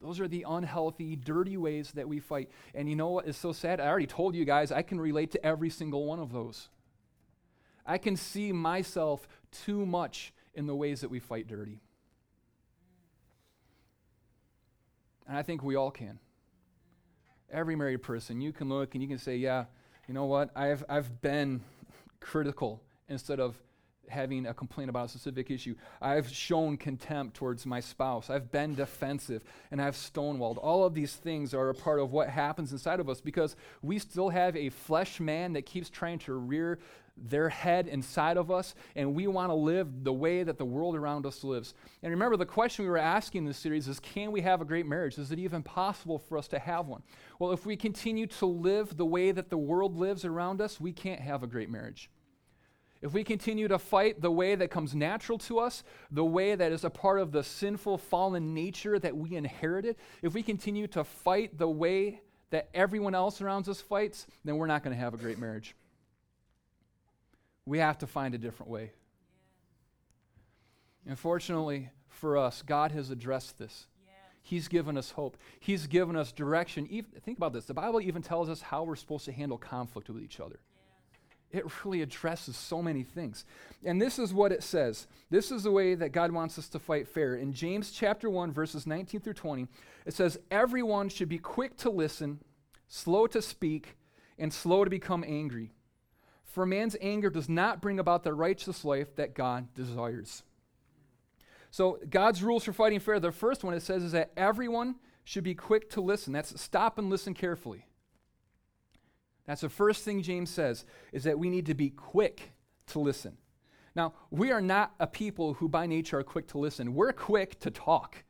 Those 0.00 0.20
are 0.20 0.28
the 0.28 0.44
unhealthy, 0.46 1.16
dirty 1.16 1.56
ways 1.56 1.92
that 1.92 2.08
we 2.08 2.20
fight. 2.20 2.50
And 2.74 2.88
you 2.88 2.96
know 2.96 3.08
what 3.08 3.26
is 3.26 3.36
so 3.36 3.52
sad? 3.52 3.80
I 3.80 3.86
already 3.86 4.06
told 4.06 4.34
you 4.34 4.44
guys, 4.44 4.70
I 4.70 4.82
can 4.82 5.00
relate 5.00 5.30
to 5.32 5.44
every 5.44 5.70
single 5.70 6.04
one 6.04 6.18
of 6.18 6.32
those. 6.32 6.68
I 7.86 7.98
can 7.98 8.16
see 8.16 8.52
myself 8.52 9.26
too 9.50 9.86
much 9.86 10.34
in 10.54 10.66
the 10.66 10.74
ways 10.74 11.00
that 11.00 11.08
we 11.08 11.18
fight 11.18 11.46
dirty. 11.46 11.80
And 15.26 15.36
I 15.36 15.42
think 15.42 15.62
we 15.62 15.76
all 15.76 15.90
can. 15.90 16.18
Every 17.50 17.76
married 17.76 18.02
person, 18.02 18.40
you 18.40 18.52
can 18.52 18.68
look 18.68 18.94
and 18.94 19.02
you 19.02 19.08
can 19.08 19.18
say, 19.18 19.36
yeah, 19.36 19.64
you 20.08 20.14
know 20.14 20.24
what? 20.24 20.50
I've, 20.54 20.84
I've 20.88 21.20
been 21.20 21.62
critical 22.20 22.82
instead 23.08 23.40
of 23.40 23.56
having 24.08 24.46
a 24.46 24.54
complaint 24.54 24.90
about 24.90 25.06
a 25.06 25.08
specific 25.08 25.50
issue. 25.50 25.74
I've 26.00 26.28
shown 26.28 26.76
contempt 26.76 27.36
towards 27.36 27.66
my 27.66 27.80
spouse. 27.80 28.30
I've 28.30 28.50
been 28.50 28.74
defensive 28.74 29.42
and 29.70 29.80
I've 29.80 29.96
stonewalled. 29.96 30.58
All 30.60 30.84
of 30.84 30.94
these 30.94 31.14
things 31.14 31.54
are 31.54 31.68
a 31.68 31.74
part 31.74 32.00
of 32.00 32.12
what 32.12 32.28
happens 32.28 32.72
inside 32.72 33.00
of 33.00 33.08
us 33.08 33.20
because 33.20 33.56
we 33.82 33.98
still 33.98 34.28
have 34.30 34.56
a 34.56 34.70
flesh 34.70 35.20
man 35.20 35.52
that 35.54 35.66
keeps 35.66 35.90
trying 35.90 36.18
to 36.20 36.34
rear 36.34 36.78
their 37.16 37.48
head 37.48 37.88
inside 37.88 38.36
of 38.36 38.50
us, 38.50 38.74
and 38.94 39.14
we 39.14 39.26
want 39.26 39.50
to 39.50 39.54
live 39.54 40.04
the 40.04 40.12
way 40.12 40.42
that 40.42 40.58
the 40.58 40.64
world 40.64 40.94
around 40.94 41.24
us 41.24 41.42
lives. 41.42 41.74
And 42.02 42.10
remember, 42.10 42.36
the 42.36 42.44
question 42.44 42.84
we 42.84 42.90
were 42.90 42.98
asking 42.98 43.40
in 43.40 43.44
this 43.46 43.56
series 43.56 43.88
is 43.88 43.98
can 44.00 44.32
we 44.32 44.42
have 44.42 44.60
a 44.60 44.64
great 44.64 44.86
marriage? 44.86 45.18
Is 45.18 45.32
it 45.32 45.38
even 45.38 45.62
possible 45.62 46.18
for 46.18 46.36
us 46.36 46.48
to 46.48 46.58
have 46.58 46.86
one? 46.86 47.02
Well, 47.38 47.52
if 47.52 47.64
we 47.64 47.76
continue 47.76 48.26
to 48.26 48.46
live 48.46 48.96
the 48.96 49.06
way 49.06 49.32
that 49.32 49.50
the 49.50 49.58
world 49.58 49.96
lives 49.96 50.24
around 50.24 50.60
us, 50.60 50.80
we 50.80 50.92
can't 50.92 51.20
have 51.20 51.42
a 51.42 51.46
great 51.46 51.70
marriage. 51.70 52.10
If 53.06 53.14
we 53.14 53.22
continue 53.22 53.68
to 53.68 53.78
fight 53.78 54.20
the 54.20 54.32
way 54.32 54.56
that 54.56 54.72
comes 54.72 54.92
natural 54.92 55.38
to 55.38 55.60
us, 55.60 55.84
the 56.10 56.24
way 56.24 56.56
that 56.56 56.72
is 56.72 56.82
a 56.82 56.90
part 56.90 57.20
of 57.20 57.30
the 57.30 57.44
sinful, 57.44 57.98
fallen 57.98 58.52
nature 58.52 58.98
that 58.98 59.16
we 59.16 59.36
inherited, 59.36 59.94
if 60.22 60.34
we 60.34 60.42
continue 60.42 60.88
to 60.88 61.04
fight 61.04 61.56
the 61.56 61.68
way 61.68 62.20
that 62.50 62.68
everyone 62.74 63.14
else 63.14 63.40
around 63.40 63.68
us 63.68 63.80
fights, 63.80 64.26
then 64.44 64.56
we're 64.56 64.66
not 64.66 64.82
going 64.82 64.94
to 64.94 65.00
have 65.00 65.14
a 65.14 65.18
great 65.18 65.38
marriage. 65.38 65.76
We 67.64 67.78
have 67.78 67.96
to 67.98 68.08
find 68.08 68.34
a 68.34 68.38
different 68.38 68.72
way. 68.72 68.90
Unfortunately 71.06 71.90
for 72.08 72.36
us, 72.36 72.60
God 72.60 72.90
has 72.90 73.10
addressed 73.10 73.56
this. 73.56 73.86
He's 74.42 74.66
given 74.66 74.98
us 74.98 75.12
hope. 75.12 75.36
He's 75.60 75.86
given 75.86 76.16
us 76.16 76.32
direction. 76.32 76.88
Even, 76.90 77.10
think 77.20 77.38
about 77.38 77.52
this. 77.52 77.66
The 77.66 77.74
Bible 77.74 78.00
even 78.00 78.22
tells 78.22 78.48
us 78.48 78.60
how 78.62 78.82
we're 78.82 78.96
supposed 78.96 79.26
to 79.26 79.32
handle 79.32 79.58
conflict 79.58 80.08
with 80.08 80.20
each 80.20 80.40
other. 80.40 80.58
It 81.52 81.84
really 81.84 82.02
addresses 82.02 82.56
so 82.56 82.82
many 82.82 83.02
things. 83.02 83.44
And 83.84 84.02
this 84.02 84.18
is 84.18 84.34
what 84.34 84.52
it 84.52 84.62
says. 84.62 85.06
This 85.30 85.50
is 85.50 85.62
the 85.62 85.70
way 85.70 85.94
that 85.94 86.10
God 86.10 86.32
wants 86.32 86.58
us 86.58 86.68
to 86.70 86.78
fight 86.78 87.06
fair. 87.08 87.36
In 87.36 87.52
James 87.52 87.92
chapter 87.92 88.28
1 88.28 88.52
verses 88.52 88.86
19 88.86 89.20
through 89.20 89.34
20, 89.34 89.68
it 90.04 90.14
says 90.14 90.38
everyone 90.50 91.08
should 91.08 91.28
be 91.28 91.38
quick 91.38 91.76
to 91.78 91.90
listen, 91.90 92.40
slow 92.88 93.26
to 93.28 93.40
speak, 93.40 93.96
and 94.38 94.52
slow 94.52 94.84
to 94.84 94.90
become 94.90 95.24
angry. 95.26 95.72
For 96.44 96.66
man's 96.66 96.96
anger 97.00 97.30
does 97.30 97.48
not 97.48 97.80
bring 97.80 97.98
about 97.98 98.24
the 98.24 98.34
righteous 98.34 98.84
life 98.84 99.14
that 99.16 99.34
God 99.34 99.72
desires. 99.74 100.42
So, 101.70 101.98
God's 102.08 102.42
rules 102.42 102.64
for 102.64 102.72
fighting 102.72 103.00
fair, 103.00 103.20
the 103.20 103.30
first 103.30 103.62
one 103.62 103.74
it 103.74 103.82
says 103.82 104.02
is 104.02 104.12
that 104.12 104.30
everyone 104.36 104.96
should 105.24 105.44
be 105.44 105.54
quick 105.54 105.90
to 105.90 106.00
listen. 106.00 106.32
That's 106.32 106.58
stop 106.60 106.98
and 106.98 107.10
listen 107.10 107.34
carefully. 107.34 107.86
That's 109.46 109.60
the 109.60 109.68
first 109.68 110.04
thing 110.04 110.22
James 110.22 110.50
says, 110.50 110.84
is 111.12 111.24
that 111.24 111.38
we 111.38 111.48
need 111.48 111.66
to 111.66 111.74
be 111.74 111.90
quick 111.90 112.52
to 112.88 112.98
listen. 112.98 113.36
Now, 113.94 114.12
we 114.30 114.52
are 114.52 114.60
not 114.60 114.94
a 115.00 115.06
people 115.06 115.54
who 115.54 115.68
by 115.68 115.86
nature 115.86 116.18
are 116.18 116.24
quick 116.24 116.48
to 116.48 116.58
listen. 116.58 116.94
We're 116.94 117.12
quick 117.12 117.58
to 117.60 117.70
talk. 117.70 118.24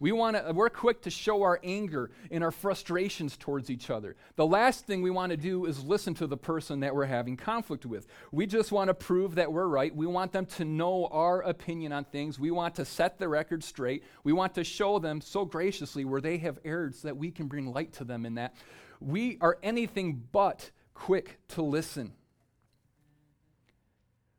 We 0.00 0.10
want 0.10 0.36
to, 0.36 0.52
we're 0.52 0.68
quick 0.68 1.02
to 1.02 1.10
show 1.10 1.42
our 1.42 1.60
anger 1.62 2.10
and 2.32 2.42
our 2.42 2.50
frustrations 2.50 3.36
towards 3.36 3.70
each 3.70 3.88
other. 3.88 4.16
The 4.34 4.44
last 4.44 4.84
thing 4.84 5.00
we 5.00 5.10
want 5.10 5.30
to 5.30 5.36
do 5.36 5.66
is 5.66 5.84
listen 5.84 6.12
to 6.14 6.26
the 6.26 6.36
person 6.36 6.80
that 6.80 6.92
we're 6.92 7.06
having 7.06 7.36
conflict 7.36 7.86
with. 7.86 8.08
We 8.32 8.46
just 8.46 8.72
want 8.72 8.88
to 8.88 8.94
prove 8.94 9.36
that 9.36 9.52
we're 9.52 9.68
right. 9.68 9.94
We 9.94 10.08
want 10.08 10.32
them 10.32 10.46
to 10.46 10.64
know 10.64 11.06
our 11.12 11.42
opinion 11.42 11.92
on 11.92 12.02
things. 12.02 12.40
We 12.40 12.50
want 12.50 12.74
to 12.74 12.84
set 12.84 13.20
the 13.20 13.28
record 13.28 13.62
straight. 13.62 14.02
We 14.24 14.32
want 14.32 14.56
to 14.56 14.64
show 14.64 14.98
them 14.98 15.20
so 15.20 15.44
graciously 15.44 16.04
where 16.04 16.20
they 16.20 16.38
have 16.38 16.58
erred 16.64 16.96
so 16.96 17.06
that 17.06 17.16
we 17.16 17.30
can 17.30 17.46
bring 17.46 17.72
light 17.72 17.92
to 17.92 18.04
them 18.04 18.26
in 18.26 18.34
that. 18.34 18.56
We 19.02 19.38
are 19.40 19.58
anything 19.62 20.22
but 20.32 20.70
quick 20.94 21.38
to 21.48 21.62
listen. 21.62 22.12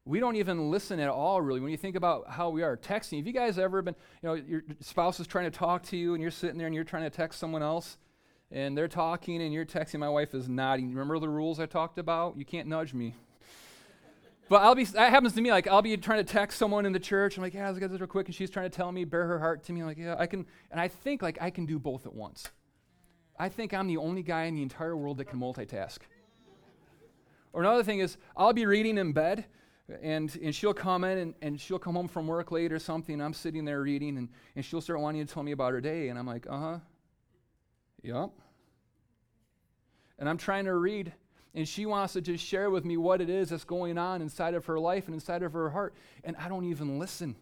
We 0.05 0.19
don't 0.19 0.35
even 0.35 0.69
listen 0.69 0.99
at 0.99 1.09
all 1.09 1.41
really 1.41 1.61
when 1.61 1.71
you 1.71 1.77
think 1.77 1.95
about 1.95 2.29
how 2.29 2.49
we 2.49 2.61
are 2.61 2.75
texting. 2.75 3.17
Have 3.17 3.27
you 3.27 3.33
guys 3.33 3.57
ever 3.57 3.81
been 3.81 3.95
you 4.21 4.29
know 4.29 4.35
your 4.35 4.63
spouse 4.81 5.19
is 5.19 5.27
trying 5.27 5.49
to 5.49 5.57
talk 5.57 5.83
to 5.83 5.97
you 5.97 6.13
and 6.13 6.21
you're 6.21 6.31
sitting 6.31 6.57
there 6.57 6.67
and 6.67 6.75
you're 6.75 6.83
trying 6.83 7.03
to 7.03 7.09
text 7.09 7.39
someone 7.39 7.63
else 7.63 7.97
and 8.51 8.77
they're 8.77 8.89
talking 8.89 9.41
and 9.41 9.53
you're 9.53 9.65
texting 9.65 9.99
my 9.99 10.09
wife 10.09 10.33
is 10.33 10.49
nodding 10.49 10.89
remember 10.89 11.19
the 11.19 11.29
rules 11.29 11.59
i 11.59 11.65
talked 11.65 11.97
about? 11.97 12.37
You 12.37 12.45
can't 12.45 12.67
nudge 12.67 12.93
me. 12.93 13.15
But 14.49 14.61
i'll 14.61 14.75
be 14.75 14.83
that 14.83 15.09
happens 15.09 15.33
to 15.33 15.41
me 15.41 15.51
like 15.51 15.67
i'll 15.67 15.81
be 15.81 15.95
trying 15.95 16.23
to 16.23 16.31
text 16.31 16.57
someone 16.57 16.85
in 16.85 16.91
the 16.91 16.99
church. 16.99 17.37
I'm 17.37 17.43
like 17.43 17.53
yeah 17.53 17.67
let's 17.67 17.79
get 17.79 17.89
this 17.89 18.01
real 18.01 18.07
quick 18.07 18.27
and 18.27 18.35
she's 18.35 18.49
trying 18.49 18.69
to 18.69 18.75
tell 18.75 18.91
me 18.91 19.05
bare 19.05 19.25
her 19.25 19.39
heart 19.39 19.63
to 19.65 19.73
me. 19.73 19.81
I'm 19.81 19.87
like 19.87 19.97
yeah 19.97 20.15
i 20.19 20.27
can 20.27 20.45
and 20.69 20.81
i 20.81 20.89
think 20.89 21.21
like 21.21 21.37
i 21.41 21.49
can 21.49 21.65
do 21.65 21.79
both 21.79 22.05
at 22.05 22.13
once 22.13 22.49
i 23.37 23.49
think 23.49 23.73
i'm 23.73 23.87
the 23.87 23.97
only 23.97 24.23
guy 24.23 24.43
in 24.43 24.55
the 24.55 24.61
entire 24.61 24.95
world 24.95 25.17
that 25.17 25.25
can 25.25 25.39
multitask 25.39 25.99
or 27.51 27.61
another 27.61 27.83
thing 27.83 27.99
is 27.99 28.17
i'll 28.35 28.53
be 28.53 28.65
reading 28.65 28.97
in 28.97 29.13
bed 29.13 29.45
and, 30.01 30.37
and 30.41 30.55
she'll 30.55 30.73
come 30.73 31.03
in 31.03 31.17
and, 31.17 31.33
and 31.41 31.59
she'll 31.59 31.79
come 31.79 31.95
home 31.95 32.07
from 32.07 32.27
work 32.27 32.51
late 32.51 32.71
or 32.71 32.79
something. 32.79 33.19
I'm 33.21 33.33
sitting 33.33 33.65
there 33.65 33.81
reading, 33.81 34.17
and, 34.17 34.29
and 34.55 34.63
she'll 34.63 34.81
start 34.81 34.99
wanting 34.99 35.25
to 35.25 35.33
tell 35.33 35.43
me 35.43 35.51
about 35.51 35.73
her 35.73 35.81
day. 35.81 36.09
And 36.09 36.17
I'm 36.17 36.25
like, 36.25 36.47
uh 36.49 36.57
huh. 36.57 36.79
Yep. 38.01 38.29
And 40.19 40.29
I'm 40.29 40.37
trying 40.37 40.65
to 40.65 40.75
read, 40.75 41.11
and 41.53 41.67
she 41.67 41.85
wants 41.85 42.13
to 42.13 42.21
just 42.21 42.45
share 42.45 42.69
with 42.69 42.85
me 42.85 42.97
what 42.97 43.19
it 43.19 43.29
is 43.29 43.49
that's 43.49 43.65
going 43.65 43.97
on 43.97 44.21
inside 44.21 44.53
of 44.53 44.65
her 44.65 44.79
life 44.79 45.05
and 45.05 45.13
inside 45.13 45.43
of 45.43 45.53
her 45.53 45.69
heart. 45.69 45.93
And 46.23 46.35
I 46.37 46.47
don't 46.47 46.65
even 46.65 46.97
listen. 46.97 47.35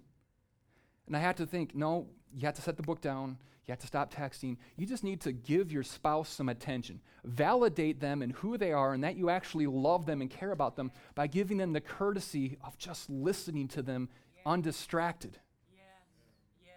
And 1.05 1.15
I 1.15 1.19
have 1.19 1.35
to 1.37 1.45
think, 1.45 1.75
no, 1.75 2.07
you 2.35 2.45
have 2.45 2.55
to 2.55 2.61
set 2.61 2.77
the 2.77 2.83
book 2.83 3.01
down. 3.01 3.37
You 3.67 3.71
have 3.71 3.79
to 3.79 3.87
stop 3.87 4.13
texting. 4.13 4.57
You 4.75 4.87
just 4.87 5.03
need 5.03 5.21
to 5.21 5.31
give 5.31 5.71
your 5.71 5.83
spouse 5.83 6.29
some 6.29 6.49
attention. 6.49 6.99
Validate 7.23 7.99
them 7.99 8.21
and 8.21 8.31
who 8.33 8.57
they 8.57 8.73
are 8.73 8.93
and 8.93 9.03
that 9.03 9.15
you 9.15 9.29
actually 9.29 9.67
love 9.67 10.05
them 10.05 10.21
and 10.21 10.29
care 10.29 10.51
about 10.51 10.75
them 10.75 10.91
by 11.15 11.27
giving 11.27 11.57
them 11.57 11.71
the 11.71 11.81
courtesy 11.81 12.57
of 12.65 12.77
just 12.77 13.09
listening 13.09 13.67
to 13.69 13.81
them 13.81 14.09
yes. 14.35 14.43
undistracted. 14.45 15.37
Yes. 15.71 15.83
Yes. 16.65 16.73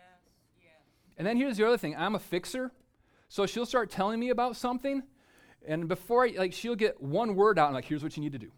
Yes. 0.62 0.72
And 1.16 1.26
then 1.26 1.36
here's 1.36 1.56
the 1.56 1.66
other 1.66 1.78
thing 1.78 1.96
I'm 1.96 2.14
a 2.14 2.20
fixer. 2.20 2.70
So 3.28 3.46
she'll 3.46 3.66
start 3.66 3.90
telling 3.90 4.20
me 4.20 4.28
about 4.28 4.54
something, 4.54 5.02
and 5.66 5.88
before 5.88 6.24
I, 6.24 6.34
like, 6.36 6.52
she'll 6.52 6.76
get 6.76 7.02
one 7.02 7.34
word 7.34 7.58
out 7.58 7.66
and, 7.66 7.74
like, 7.74 7.86
here's 7.86 8.02
what 8.02 8.16
you 8.16 8.22
need 8.22 8.32
to 8.32 8.38
do. 8.38 8.52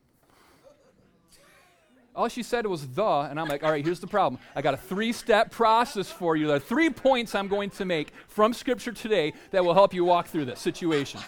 All 2.17 2.29
she 2.29 2.43
said 2.43 2.67
was 2.67 2.89
the, 2.89 3.05
and 3.05 3.39
I'm 3.39 3.47
like, 3.47 3.63
all 3.63 3.71
right, 3.71 3.85
here's 3.85 4.01
the 4.01 4.07
problem. 4.07 4.41
I 4.55 4.63
got 4.63 4.73
a 4.73 4.79
three 4.79 5.13
step 5.13 5.51
process 5.51 6.11
for 6.11 6.35
you. 6.35 6.47
There 6.47 6.57
are 6.57 6.59
three 6.59 6.89
points 6.89 7.35
I'm 7.35 7.47
going 7.47 7.69
to 7.71 7.85
make 7.85 8.11
from 8.27 8.55
Scripture 8.55 8.93
today 8.93 9.35
that 9.51 9.63
will 9.63 9.75
help 9.75 9.93
you 9.93 10.03
walk 10.03 10.29
through 10.29 10.47
this 10.47 10.59
situation. 10.59 11.21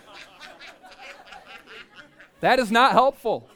that 2.40 2.59
is 2.59 2.70
not 2.70 2.92
helpful. 2.92 3.51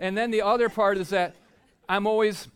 And 0.00 0.18
then 0.18 0.32
the 0.32 0.42
other 0.42 0.68
part 0.68 0.98
is 0.98 1.10
that 1.10 1.36
I'm 1.88 2.08
always 2.08 2.48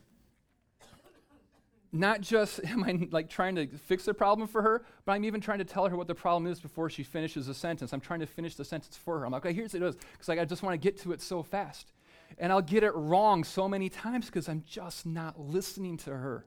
not 1.91 2.21
just 2.21 2.63
am 2.65 2.83
I 2.83 3.07
like 3.11 3.29
trying 3.29 3.55
to 3.55 3.67
fix 3.67 4.05
the 4.05 4.13
problem 4.13 4.47
for 4.47 4.61
her, 4.61 4.85
but 5.05 5.13
I'm 5.13 5.25
even 5.25 5.41
trying 5.41 5.59
to 5.59 5.65
tell 5.65 5.87
her 5.87 5.95
what 5.95 6.07
the 6.07 6.15
problem 6.15 6.51
is 6.51 6.59
before 6.59 6.89
she 6.89 7.03
finishes 7.03 7.47
a 7.47 7.53
sentence. 7.53 7.93
I'm 7.93 8.01
trying 8.01 8.19
to 8.19 8.27
finish 8.27 8.55
the 8.55 8.65
sentence 8.65 8.97
for 8.97 9.19
her. 9.19 9.25
I'm 9.25 9.31
like, 9.31 9.45
okay, 9.45 9.53
here's 9.53 9.73
what 9.73 9.81
it 9.81 9.85
is, 9.85 9.95
because 9.95 10.27
like, 10.27 10.39
I 10.39 10.45
just 10.45 10.63
want 10.63 10.73
to 10.73 10.77
get 10.77 10.99
to 11.01 11.11
it 11.13 11.21
so 11.21 11.43
fast. 11.43 11.91
And 12.37 12.51
I'll 12.51 12.61
get 12.61 12.83
it 12.83 12.91
wrong 12.93 13.43
so 13.43 13.69
many 13.69 13.89
times 13.89 14.25
because 14.25 14.49
I'm 14.49 14.63
just 14.67 15.05
not 15.05 15.39
listening 15.39 15.97
to 15.99 16.11
her. 16.11 16.45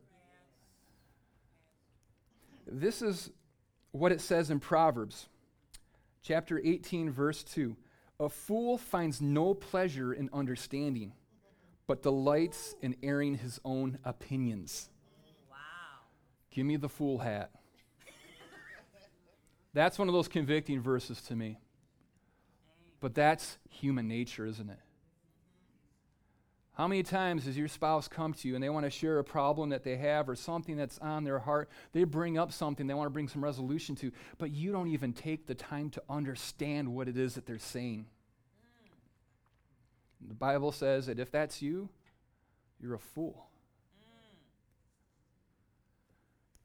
This 2.66 3.02
is 3.02 3.30
what 3.92 4.12
it 4.12 4.20
says 4.20 4.50
in 4.50 4.60
Proverbs, 4.60 5.28
chapter 6.22 6.60
18, 6.62 7.10
verse 7.10 7.42
2. 7.42 7.76
A 8.20 8.28
fool 8.28 8.76
finds 8.76 9.20
no 9.20 9.54
pleasure 9.54 10.12
in 10.12 10.28
understanding, 10.32 11.14
but 11.86 12.02
delights 12.02 12.74
in 12.82 12.94
airing 13.02 13.36
his 13.36 13.58
own 13.64 13.98
opinions. 14.04 14.90
Give 16.50 16.66
me 16.66 16.76
the 16.76 16.88
fool 16.88 17.18
hat. 17.18 17.50
That's 19.72 19.98
one 19.98 20.08
of 20.08 20.14
those 20.14 20.28
convicting 20.28 20.80
verses 20.80 21.22
to 21.22 21.36
me. 21.36 21.58
But 23.00 23.14
that's 23.14 23.58
human 23.68 24.08
nature, 24.08 24.44
isn't 24.46 24.68
it? 24.68 24.80
How 26.72 26.88
many 26.88 27.02
times 27.02 27.44
does 27.44 27.58
your 27.58 27.68
spouse 27.68 28.08
come 28.08 28.32
to 28.32 28.48
you 28.48 28.54
and 28.54 28.64
they 28.64 28.70
want 28.70 28.86
to 28.86 28.90
share 28.90 29.18
a 29.18 29.24
problem 29.24 29.68
that 29.68 29.84
they 29.84 29.96
have 29.96 30.28
or 30.28 30.34
something 30.34 30.76
that's 30.76 30.98
on 30.98 31.24
their 31.24 31.38
heart? 31.38 31.68
They 31.92 32.04
bring 32.04 32.38
up 32.38 32.52
something 32.52 32.86
they 32.86 32.94
want 32.94 33.06
to 33.06 33.12
bring 33.12 33.28
some 33.28 33.44
resolution 33.44 33.96
to, 33.96 34.10
but 34.38 34.50
you 34.50 34.72
don't 34.72 34.88
even 34.88 35.12
take 35.12 35.46
the 35.46 35.54
time 35.54 35.90
to 35.90 36.02
understand 36.08 36.88
what 36.94 37.06
it 37.06 37.18
is 37.18 37.34
that 37.34 37.44
they're 37.44 37.58
saying. 37.58 38.06
The 40.26 40.34
Bible 40.34 40.72
says 40.72 41.06
that 41.06 41.18
if 41.18 41.30
that's 41.30 41.60
you, 41.60 41.90
you're 42.80 42.94
a 42.94 42.98
fool. 42.98 43.49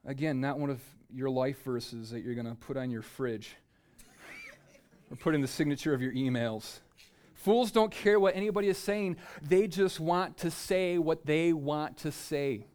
Again, 0.06 0.40
not 0.40 0.60
one 0.60 0.70
of 0.70 0.82
your 1.14 1.30
life 1.30 1.64
verses 1.64 2.12
that 2.12 2.22
you're 2.22 2.36
going 2.36 2.46
to 2.46 2.56
put 2.56 2.78
on 2.78 2.92
your 2.92 3.02
fridge 3.02 3.56
or 5.12 5.18
put 5.18 5.34
in 5.34 5.42
the 5.42 5.48
signature 5.48 5.94
of 5.94 6.02
your 6.02 6.14
emails. 6.14 6.80
Fools 7.34 7.72
don't 7.72 7.92
care 7.92 8.20
what 8.20 8.36
anybody 8.36 8.68
is 8.68 8.78
saying, 8.78 9.18
they 9.42 9.68
just 9.68 10.00
want 10.00 10.38
to 10.38 10.52
say 10.52 10.98
what 10.98 11.26
they 11.26 11.54
want 11.54 11.98
to 11.98 12.12
say. 12.12 12.66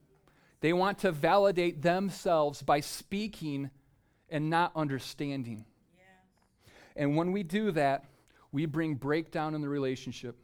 They 0.61 0.73
want 0.73 0.99
to 0.99 1.11
validate 1.11 1.83
themselves 1.83 2.63
by 2.63 2.81
speaking 2.81 3.71
and 4.29 4.51
not 4.51 4.73
understanding. 4.77 5.65
Yeah. 5.97 6.73
And 7.03 7.17
when 7.17 7.33
we 7.33 7.43
do 7.43 7.73
that, 7.73 8.05
we 8.53 8.67
bring 8.67 8.95
breakdown 8.95 9.55
in 9.55 9.61
the 9.61 9.69
relationship. 9.69 10.37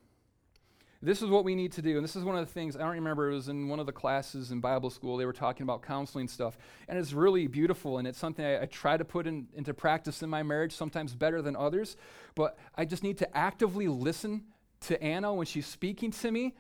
This 1.03 1.23
is 1.23 1.29
what 1.29 1.45
we 1.45 1.55
need 1.55 1.73
to 1.73 1.83
do. 1.83 1.97
And 1.97 2.05
this 2.05 2.17
is 2.17 2.25
one 2.25 2.37
of 2.37 2.47
the 2.47 2.53
things, 2.53 2.75
I 2.75 2.81
don't 2.81 2.91
remember, 2.91 3.31
it 3.31 3.35
was 3.35 3.49
in 3.49 3.69
one 3.69 3.79
of 3.79 3.87
the 3.87 3.93
classes 3.93 4.51
in 4.51 4.61
Bible 4.61 4.91
school, 4.91 5.17
they 5.17 5.27
were 5.27 5.33
talking 5.33 5.63
about 5.63 5.83
counseling 5.83 6.27
stuff. 6.27 6.57
And 6.89 6.99
it's 6.99 7.13
really 7.13 7.47
beautiful, 7.47 7.99
and 7.99 8.09
it's 8.09 8.19
something 8.19 8.45
I, 8.45 8.63
I 8.63 8.67
try 8.67 8.97
to 8.97 9.05
put 9.05 9.27
in, 9.27 9.49
into 9.55 9.75
practice 9.75 10.23
in 10.23 10.31
my 10.31 10.43
marriage, 10.43 10.73
sometimes 10.73 11.15
better 11.15 11.43
than 11.43 11.55
others. 11.55 11.97
But 12.35 12.59
I 12.75 12.85
just 12.85 13.03
need 13.03 13.19
to 13.19 13.37
actively 13.37 13.89
listen 13.89 14.45
to 14.81 15.03
Anna 15.03 15.35
when 15.35 15.47
she's 15.47 15.67
speaking 15.67 16.11
to 16.13 16.31
me 16.31 16.55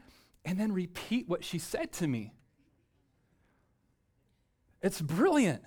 and 0.44 0.61
then 0.61 0.72
repeat 0.72 1.29
what 1.29 1.44
she 1.44 1.59
said 1.59 1.92
to 1.92 2.07
me. 2.07 2.33
It's 4.83 5.01
brilliant. 5.01 5.62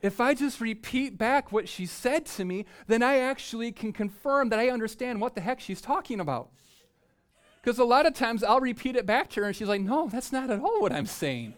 If 0.00 0.20
I 0.20 0.34
just 0.34 0.60
repeat 0.60 1.18
back 1.18 1.52
what 1.52 1.68
she 1.68 1.86
said 1.86 2.26
to 2.26 2.44
me, 2.44 2.66
then 2.86 3.02
I 3.02 3.18
actually 3.18 3.72
can 3.72 3.92
confirm 3.92 4.48
that 4.50 4.58
I 4.58 4.70
understand 4.70 5.20
what 5.20 5.34
the 5.34 5.40
heck 5.40 5.60
she's 5.60 5.80
talking 5.80 6.20
about. 6.20 6.50
Because 7.68 7.80
a 7.80 7.84
lot 7.84 8.06
of 8.06 8.14
times 8.14 8.42
I'll 8.42 8.62
repeat 8.62 8.96
it 8.96 9.04
back 9.04 9.28
to 9.32 9.42
her 9.42 9.46
and 9.46 9.54
she's 9.54 9.68
like, 9.68 9.82
no, 9.82 10.08
that's 10.08 10.32
not 10.32 10.48
at 10.48 10.58
all 10.58 10.80
what 10.80 10.90
I'm 10.90 11.04
saying. 11.04 11.52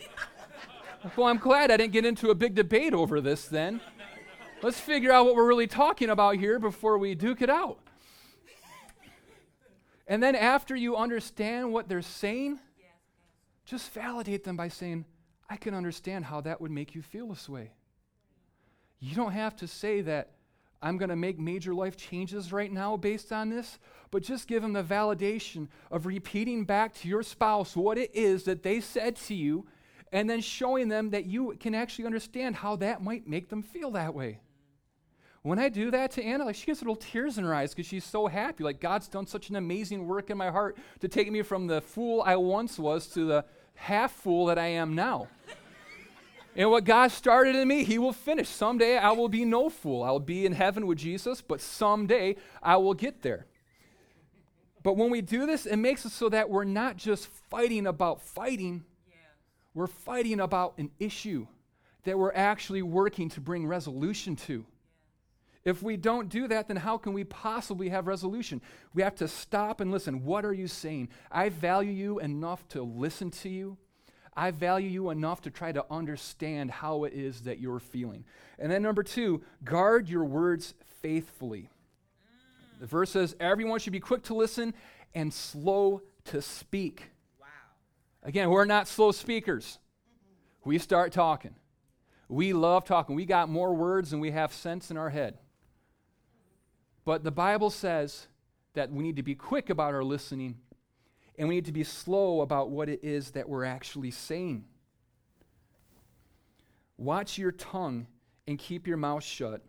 well, 1.17 1.29
I'm 1.29 1.39
glad 1.39 1.71
I 1.71 1.77
didn't 1.77 1.93
get 1.93 2.05
into 2.05 2.31
a 2.31 2.35
big 2.35 2.57
debate 2.57 2.93
over 2.95 3.21
this 3.21 3.45
then. 3.45 3.81
Let's 4.61 4.81
figure 4.81 5.13
out 5.13 5.25
what 5.25 5.37
we're 5.37 5.47
really 5.47 5.69
talking 5.69 6.11
about 6.11 6.35
here 6.35 6.59
before 6.59 6.99
we 6.99 7.15
duke 7.15 7.43
it 7.43 7.49
out. 7.49 7.79
And 10.09 10.21
then 10.21 10.35
after 10.35 10.75
you 10.75 10.97
understand 10.97 11.73
what 11.73 11.89
they're 11.89 12.03
saying, 12.03 12.59
just 13.65 13.93
validate 13.93 14.43
them 14.43 14.57
by 14.57 14.67
saying, 14.67 15.05
I 15.49 15.55
can 15.59 15.75
understand 15.75 16.25
how 16.25 16.41
that 16.41 16.61
would 16.61 16.73
make 16.73 16.97
you 16.97 17.03
feel 17.03 17.29
this 17.29 17.49
way. 17.49 17.71
You 18.99 19.15
don't 19.15 19.31
have 19.31 19.55
to 19.59 19.69
say 19.69 20.01
that 20.01 20.31
I'm 20.83 20.97
going 20.97 21.11
to 21.11 21.17
make 21.17 21.39
major 21.39 21.75
life 21.75 21.97
changes 21.97 22.53
right 22.53 22.73
now 22.73 22.97
based 22.97 23.33
on 23.33 23.51
this, 23.51 23.79
but 24.11 24.23
just 24.23 24.49
give 24.49 24.63
them 24.63 24.73
the 24.73 24.83
validation 24.83 25.69
of 25.91 26.07
repeating 26.07 26.65
back 26.65 26.95
to 26.95 27.09
your 27.09 27.23
spouse 27.23 27.77
what 27.77 27.99
it 27.99 28.11
is 28.15 28.45
that 28.45 28.63
they 28.63 28.81
said 28.81 29.17
to 29.17 29.35
you 29.35 29.67
and 30.13 30.29
then 30.29 30.41
showing 30.41 30.89
them 30.89 31.11
that 31.11 31.27
you 31.27 31.57
can 31.61 31.75
actually 31.75 32.07
understand 32.07 32.57
how 32.57 32.77
that 32.77 33.03
might 33.03 33.29
make 33.29 33.49
them 33.49 33.63
feel 33.63 33.91
that 33.93 34.15
way. 34.15 34.41
When 35.43 35.59
I 35.59 35.71
do 35.71 35.91
that 35.91 36.11
to 36.13 36.23
Anna, 36.23 36.45
like 36.45 36.57
she 36.57 36.67
gets 36.67 36.81
little 36.81 36.97
tears 36.97 37.39
in 37.39 37.45
her 37.45 37.55
eyes 37.55 37.73
because 37.73 37.87
she's 37.87 38.05
so 38.05 38.27
happy. 38.27 38.63
Like 38.63 38.81
God's 38.81 39.09
done 39.09 39.27
such 39.27 39.49
an 39.49 39.57
amazing 39.57 40.07
work 40.07 40.29
in 40.29 40.37
my 40.37 40.51
heart 40.51 40.77
to 41.01 41.09
take 41.09 41.31
me 41.31 41.43
from 41.43 41.67
the 41.67 41.81
fool 41.81 42.23
I 42.25 42.37
once 42.37 42.79
was 42.79 43.07
to 43.09 43.25
the 43.25 43.45
half 43.75 44.13
fool 44.13 44.47
that 44.47 44.59
I 44.59 44.67
am 44.67 44.95
now. 44.95 45.29
And 46.61 46.71
what 46.71 46.85
God 46.85 47.11
started 47.11 47.57
in 47.57 47.67
me, 47.67 47.85
He 47.85 47.99
will 47.99 48.13
finish. 48.13 48.47
Someday 48.47 48.99
I 48.99 49.13
will 49.13 49.31
be 49.31 49.47
no 49.47 49.71
fool. 49.71 50.03
I 50.03 50.11
will 50.11 50.21
be 50.21 50.45
in 50.45 50.53
heaven 50.53 50.87
with 50.87 50.99
Jesus, 50.99 51.41
but 51.41 51.59
someday 51.59 52.37
I 52.63 52.77
will 52.77 52.93
get 52.93 53.23
there. 53.23 53.47
But 54.83 54.99
when 54.99 55.09
we 55.09 55.23
do 55.23 55.47
this, 55.47 55.65
it 55.65 55.79
makes 55.79 56.05
it 56.05 56.11
so 56.11 56.29
that 56.29 56.51
we're 56.51 56.65
not 56.65 56.99
just 56.99 57.29
fighting 57.49 57.87
about 57.87 58.21
fighting, 58.21 58.85
yeah. 59.09 59.15
we're 59.73 59.87
fighting 59.87 60.39
about 60.39 60.75
an 60.77 60.91
issue 60.99 61.47
that 62.05 62.19
we're 62.19 62.35
actually 62.35 62.83
working 62.83 63.31
to 63.31 63.41
bring 63.41 63.67
resolution 63.67 64.37
to. 64.37 64.67
If 65.65 65.83
we 65.83 65.97
don't 65.97 66.29
do 66.29 66.47
that, 66.49 66.69
then 66.69 66.77
how 66.77 66.99
can 66.99 67.15
we 67.15 67.25
possibly 67.25 67.89
have 67.89 68.07
resolution? 68.07 68.61
We 68.93 69.01
have 69.01 69.15
to 69.15 69.29
stop 69.29 69.81
and 69.81 69.91
listen. 69.91 70.27
What 70.27 70.45
are 70.45 70.53
you 70.53 70.69
saying? 70.69 71.09
I 71.33 71.49
value 71.49 71.93
you 71.93 72.19
enough 72.19 72.69
to 72.69 72.83
listen 72.83 73.31
to 73.31 73.49
you. 73.49 73.79
I 74.37 74.51
value 74.51 74.89
you 74.89 75.11
enough 75.11 75.43
to 75.43 75.51
try 75.51 75.73
to 75.73 75.85
understand 75.91 76.71
how 76.71 77.05
it 77.05 77.13
is 77.13 77.43
that 77.43 77.59
you're 77.59 77.81
feeling. 77.81 78.25
And 78.59 78.71
then, 78.71 78.83
number 78.83 79.03
two, 79.03 79.43
guard 79.65 80.09
your 80.09 80.25
words 80.25 80.75
faithfully. 81.01 81.71
The 82.81 82.87
verse 82.87 83.11
says, 83.11 83.37
Everyone 83.41 83.81
should 83.81 83.93
be 83.93 84.01
quick 84.01 84.23
to 84.25 84.35
listen 84.35 84.75
and 85.15 85.33
slow 85.33 86.03
to 86.27 86.41
speak. 86.41 87.11
Wow. 87.41 87.47
Again, 88.23 88.51
we're 88.51 88.65
not 88.65 88.89
slow 88.89 89.13
speakers. 89.13 89.79
We 90.65 90.79
start 90.79 91.13
talking. 91.13 91.55
We 92.29 92.53
love 92.53 92.85
talking. 92.85 93.17
We 93.17 93.27
got 93.27 93.49
more 93.49 93.75
words 93.75 94.11
than 94.11 94.21
we 94.21 94.31
have 94.31 94.53
sense 94.53 94.91
in 94.91 94.97
our 94.97 95.11
head. 95.11 95.39
But 97.05 97.25
the 97.25 97.33
Bible 97.33 97.71
says 97.71 98.29
that 98.75 98.93
we 98.93 99.03
need 99.03 99.17
to 99.17 99.23
be 99.23 99.35
quick 99.35 99.69
about 99.69 99.95
our 99.95 100.05
listening 100.05 100.59
and 101.41 101.49
we 101.49 101.55
need 101.55 101.65
to 101.65 101.73
be 101.73 101.85
slow 101.85 102.43
about 102.43 102.69
what 102.69 102.91
it 102.91 103.01
is 103.03 103.31
that 103.31 103.49
we're 103.49 103.65
actually 103.65 104.11
saying. 104.11 104.63
Watch 106.99 107.39
your 107.39 107.51
tongue 107.51 108.07
and 108.47 108.59
keep 108.59 108.87
your 108.87 108.99
mouth 108.99 109.25
shut, 109.25 109.63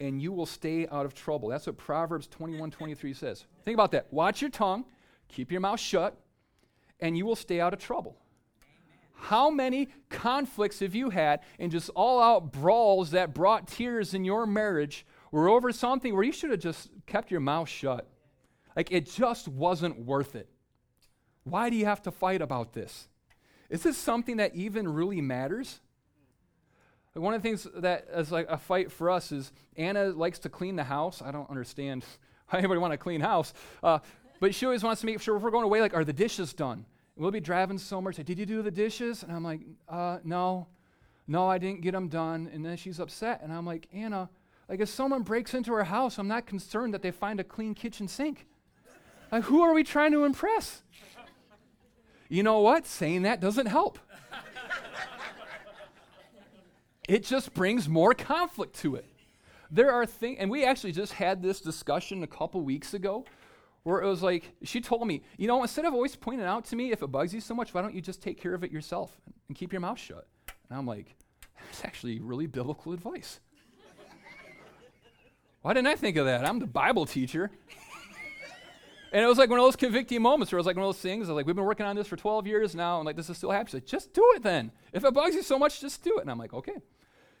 and 0.00 0.22
you 0.22 0.32
will 0.32 0.46
stay 0.46 0.88
out 0.88 1.04
of 1.04 1.12
trouble. 1.12 1.50
That's 1.50 1.66
what 1.66 1.76
Proverbs 1.76 2.28
21 2.28 2.70
23 2.70 3.12
says. 3.12 3.44
Think 3.66 3.74
about 3.74 3.92
that. 3.92 4.10
Watch 4.10 4.40
your 4.40 4.48
tongue, 4.48 4.86
keep 5.28 5.52
your 5.52 5.60
mouth 5.60 5.78
shut, 5.78 6.16
and 6.98 7.14
you 7.14 7.26
will 7.26 7.36
stay 7.36 7.60
out 7.60 7.74
of 7.74 7.78
trouble. 7.78 8.16
How 9.12 9.50
many 9.50 9.88
conflicts 10.08 10.80
have 10.80 10.94
you 10.94 11.10
had 11.10 11.40
and 11.58 11.70
just 11.70 11.90
all 11.90 12.22
out 12.22 12.52
brawls 12.52 13.10
that 13.10 13.34
brought 13.34 13.68
tears 13.68 14.14
in 14.14 14.24
your 14.24 14.46
marriage 14.46 15.04
were 15.30 15.50
over 15.50 15.72
something 15.72 16.14
where 16.14 16.24
you 16.24 16.32
should 16.32 16.52
have 16.52 16.60
just 16.60 16.88
kept 17.04 17.30
your 17.30 17.40
mouth 17.40 17.68
shut? 17.68 18.08
Like 18.74 18.90
it 18.90 19.04
just 19.10 19.46
wasn't 19.46 20.06
worth 20.06 20.34
it. 20.34 20.48
Why 21.50 21.70
do 21.70 21.76
you 21.76 21.86
have 21.86 22.02
to 22.02 22.10
fight 22.10 22.42
about 22.42 22.72
this? 22.72 23.08
Is 23.70 23.82
this 23.82 23.96
something 23.96 24.38
that 24.38 24.54
even 24.54 24.88
really 24.88 25.20
matters? 25.20 25.80
one 27.14 27.34
of 27.34 27.42
the 27.42 27.48
things 27.48 27.66
that 27.74 28.06
is 28.14 28.30
like 28.30 28.46
a 28.48 28.56
fight 28.56 28.92
for 28.92 29.10
us 29.10 29.32
is 29.32 29.50
Anna 29.76 30.10
likes 30.10 30.38
to 30.40 30.48
clean 30.48 30.76
the 30.76 30.84
house. 30.84 31.20
I 31.20 31.32
don't 31.32 31.50
understand 31.50 32.04
how 32.46 32.58
anybody 32.58 32.78
want 32.78 32.92
to 32.92 32.96
clean 32.96 33.20
house, 33.20 33.52
uh, 33.82 33.98
but 34.38 34.54
she 34.54 34.66
always 34.66 34.84
wants 34.84 35.00
to 35.00 35.06
make 35.06 35.20
sure 35.20 35.36
if 35.36 35.42
we're 35.42 35.50
going 35.50 35.64
away, 35.64 35.80
like, 35.80 35.94
are 35.94 36.04
the 36.04 36.12
dishes 36.12 36.52
done? 36.52 36.86
we'll 37.18 37.30
be 37.30 37.40
driving 37.40 37.78
somewhere. 37.78 38.12
Say, 38.12 38.22
did 38.22 38.38
you 38.38 38.46
do 38.46 38.62
the 38.62 38.70
dishes? 38.70 39.22
And 39.22 39.32
I'm 39.32 39.44
like, 39.44 39.60
uh, 39.88 40.18
no, 40.24 40.68
no, 41.26 41.48
I 41.48 41.58
didn't 41.58 41.82
get 41.82 41.92
them 41.92 42.08
done. 42.08 42.48
And 42.52 42.64
then 42.64 42.76
she's 42.76 43.00
upset, 43.00 43.40
and 43.42 43.52
I'm 43.52 43.66
like, 43.66 43.88
Anna, 43.92 44.30
like 44.68 44.80
if 44.80 44.88
someone 44.88 45.22
breaks 45.22 45.54
into 45.54 45.72
our 45.72 45.84
house, 45.84 46.18
I'm 46.18 46.28
not 46.28 46.46
concerned 46.46 46.94
that 46.94 47.02
they 47.02 47.10
find 47.10 47.40
a 47.40 47.44
clean 47.44 47.74
kitchen 47.74 48.08
sink. 48.08 48.46
Like, 49.30 49.44
who 49.44 49.60
are 49.60 49.74
we 49.74 49.84
trying 49.84 50.12
to 50.12 50.24
impress? 50.24 50.82
You 52.28 52.42
know 52.42 52.60
what? 52.60 52.86
Saying 52.86 53.22
that 53.22 53.40
doesn't 53.40 53.66
help. 53.66 53.98
it 57.08 57.24
just 57.24 57.54
brings 57.54 57.88
more 57.88 58.14
conflict 58.14 58.78
to 58.80 58.96
it. 58.96 59.06
There 59.70 59.92
are 59.92 60.06
things, 60.06 60.38
and 60.40 60.50
we 60.50 60.64
actually 60.64 60.92
just 60.92 61.14
had 61.14 61.42
this 61.42 61.60
discussion 61.60 62.22
a 62.22 62.26
couple 62.26 62.62
weeks 62.62 62.94
ago 62.94 63.24
where 63.82 64.02
it 64.02 64.06
was 64.06 64.22
like, 64.22 64.52
she 64.62 64.80
told 64.80 65.06
me, 65.06 65.22
you 65.36 65.46
know, 65.46 65.62
instead 65.62 65.84
of 65.84 65.94
always 65.94 66.16
pointing 66.16 66.46
out 66.46 66.64
to 66.66 66.76
me 66.76 66.92
if 66.92 67.02
it 67.02 67.06
bugs 67.08 67.32
you 67.32 67.40
so 67.40 67.54
much, 67.54 67.72
why 67.72 67.82
don't 67.82 67.94
you 67.94 68.00
just 68.00 68.22
take 68.22 68.40
care 68.40 68.54
of 68.54 68.64
it 68.64 68.70
yourself 68.70 69.18
and 69.48 69.56
keep 69.56 69.72
your 69.72 69.80
mouth 69.80 69.98
shut? 69.98 70.26
And 70.68 70.78
I'm 70.78 70.86
like, 70.86 71.14
that's 71.64 71.84
actually 71.84 72.20
really 72.20 72.46
biblical 72.46 72.92
advice. 72.92 73.40
why 75.62 75.72
didn't 75.72 75.86
I 75.88 75.96
think 75.96 76.16
of 76.16 76.26
that? 76.26 76.46
I'm 76.46 76.58
the 76.58 76.66
Bible 76.66 77.06
teacher. 77.06 77.50
And 79.12 79.24
it 79.24 79.26
was 79.26 79.38
like 79.38 79.48
one 79.48 79.58
of 79.58 79.64
those 79.64 79.76
convicting 79.76 80.20
moments 80.20 80.52
where 80.52 80.58
it 80.58 80.60
was 80.60 80.66
like 80.66 80.76
one 80.76 80.84
of 80.84 80.88
those 80.88 81.00
things. 81.00 81.28
I 81.28 81.32
was 81.32 81.36
like, 81.36 81.46
we've 81.46 81.56
been 81.56 81.64
working 81.64 81.86
on 81.86 81.96
this 81.96 82.06
for 82.06 82.16
12 82.16 82.46
years 82.46 82.74
now, 82.74 82.98
and 82.98 83.06
like 83.06 83.16
this 83.16 83.30
is 83.30 83.38
still 83.38 83.50
happening. 83.50 83.68
She's 83.68 83.74
like, 83.74 83.86
just 83.86 84.12
do 84.12 84.32
it 84.36 84.42
then. 84.42 84.70
If 84.92 85.04
it 85.04 85.14
bugs 85.14 85.34
you 85.34 85.42
so 85.42 85.58
much, 85.58 85.80
just 85.80 86.02
do 86.02 86.18
it. 86.18 86.22
And 86.22 86.30
I'm 86.30 86.38
like, 86.38 86.52
okay. 86.52 86.76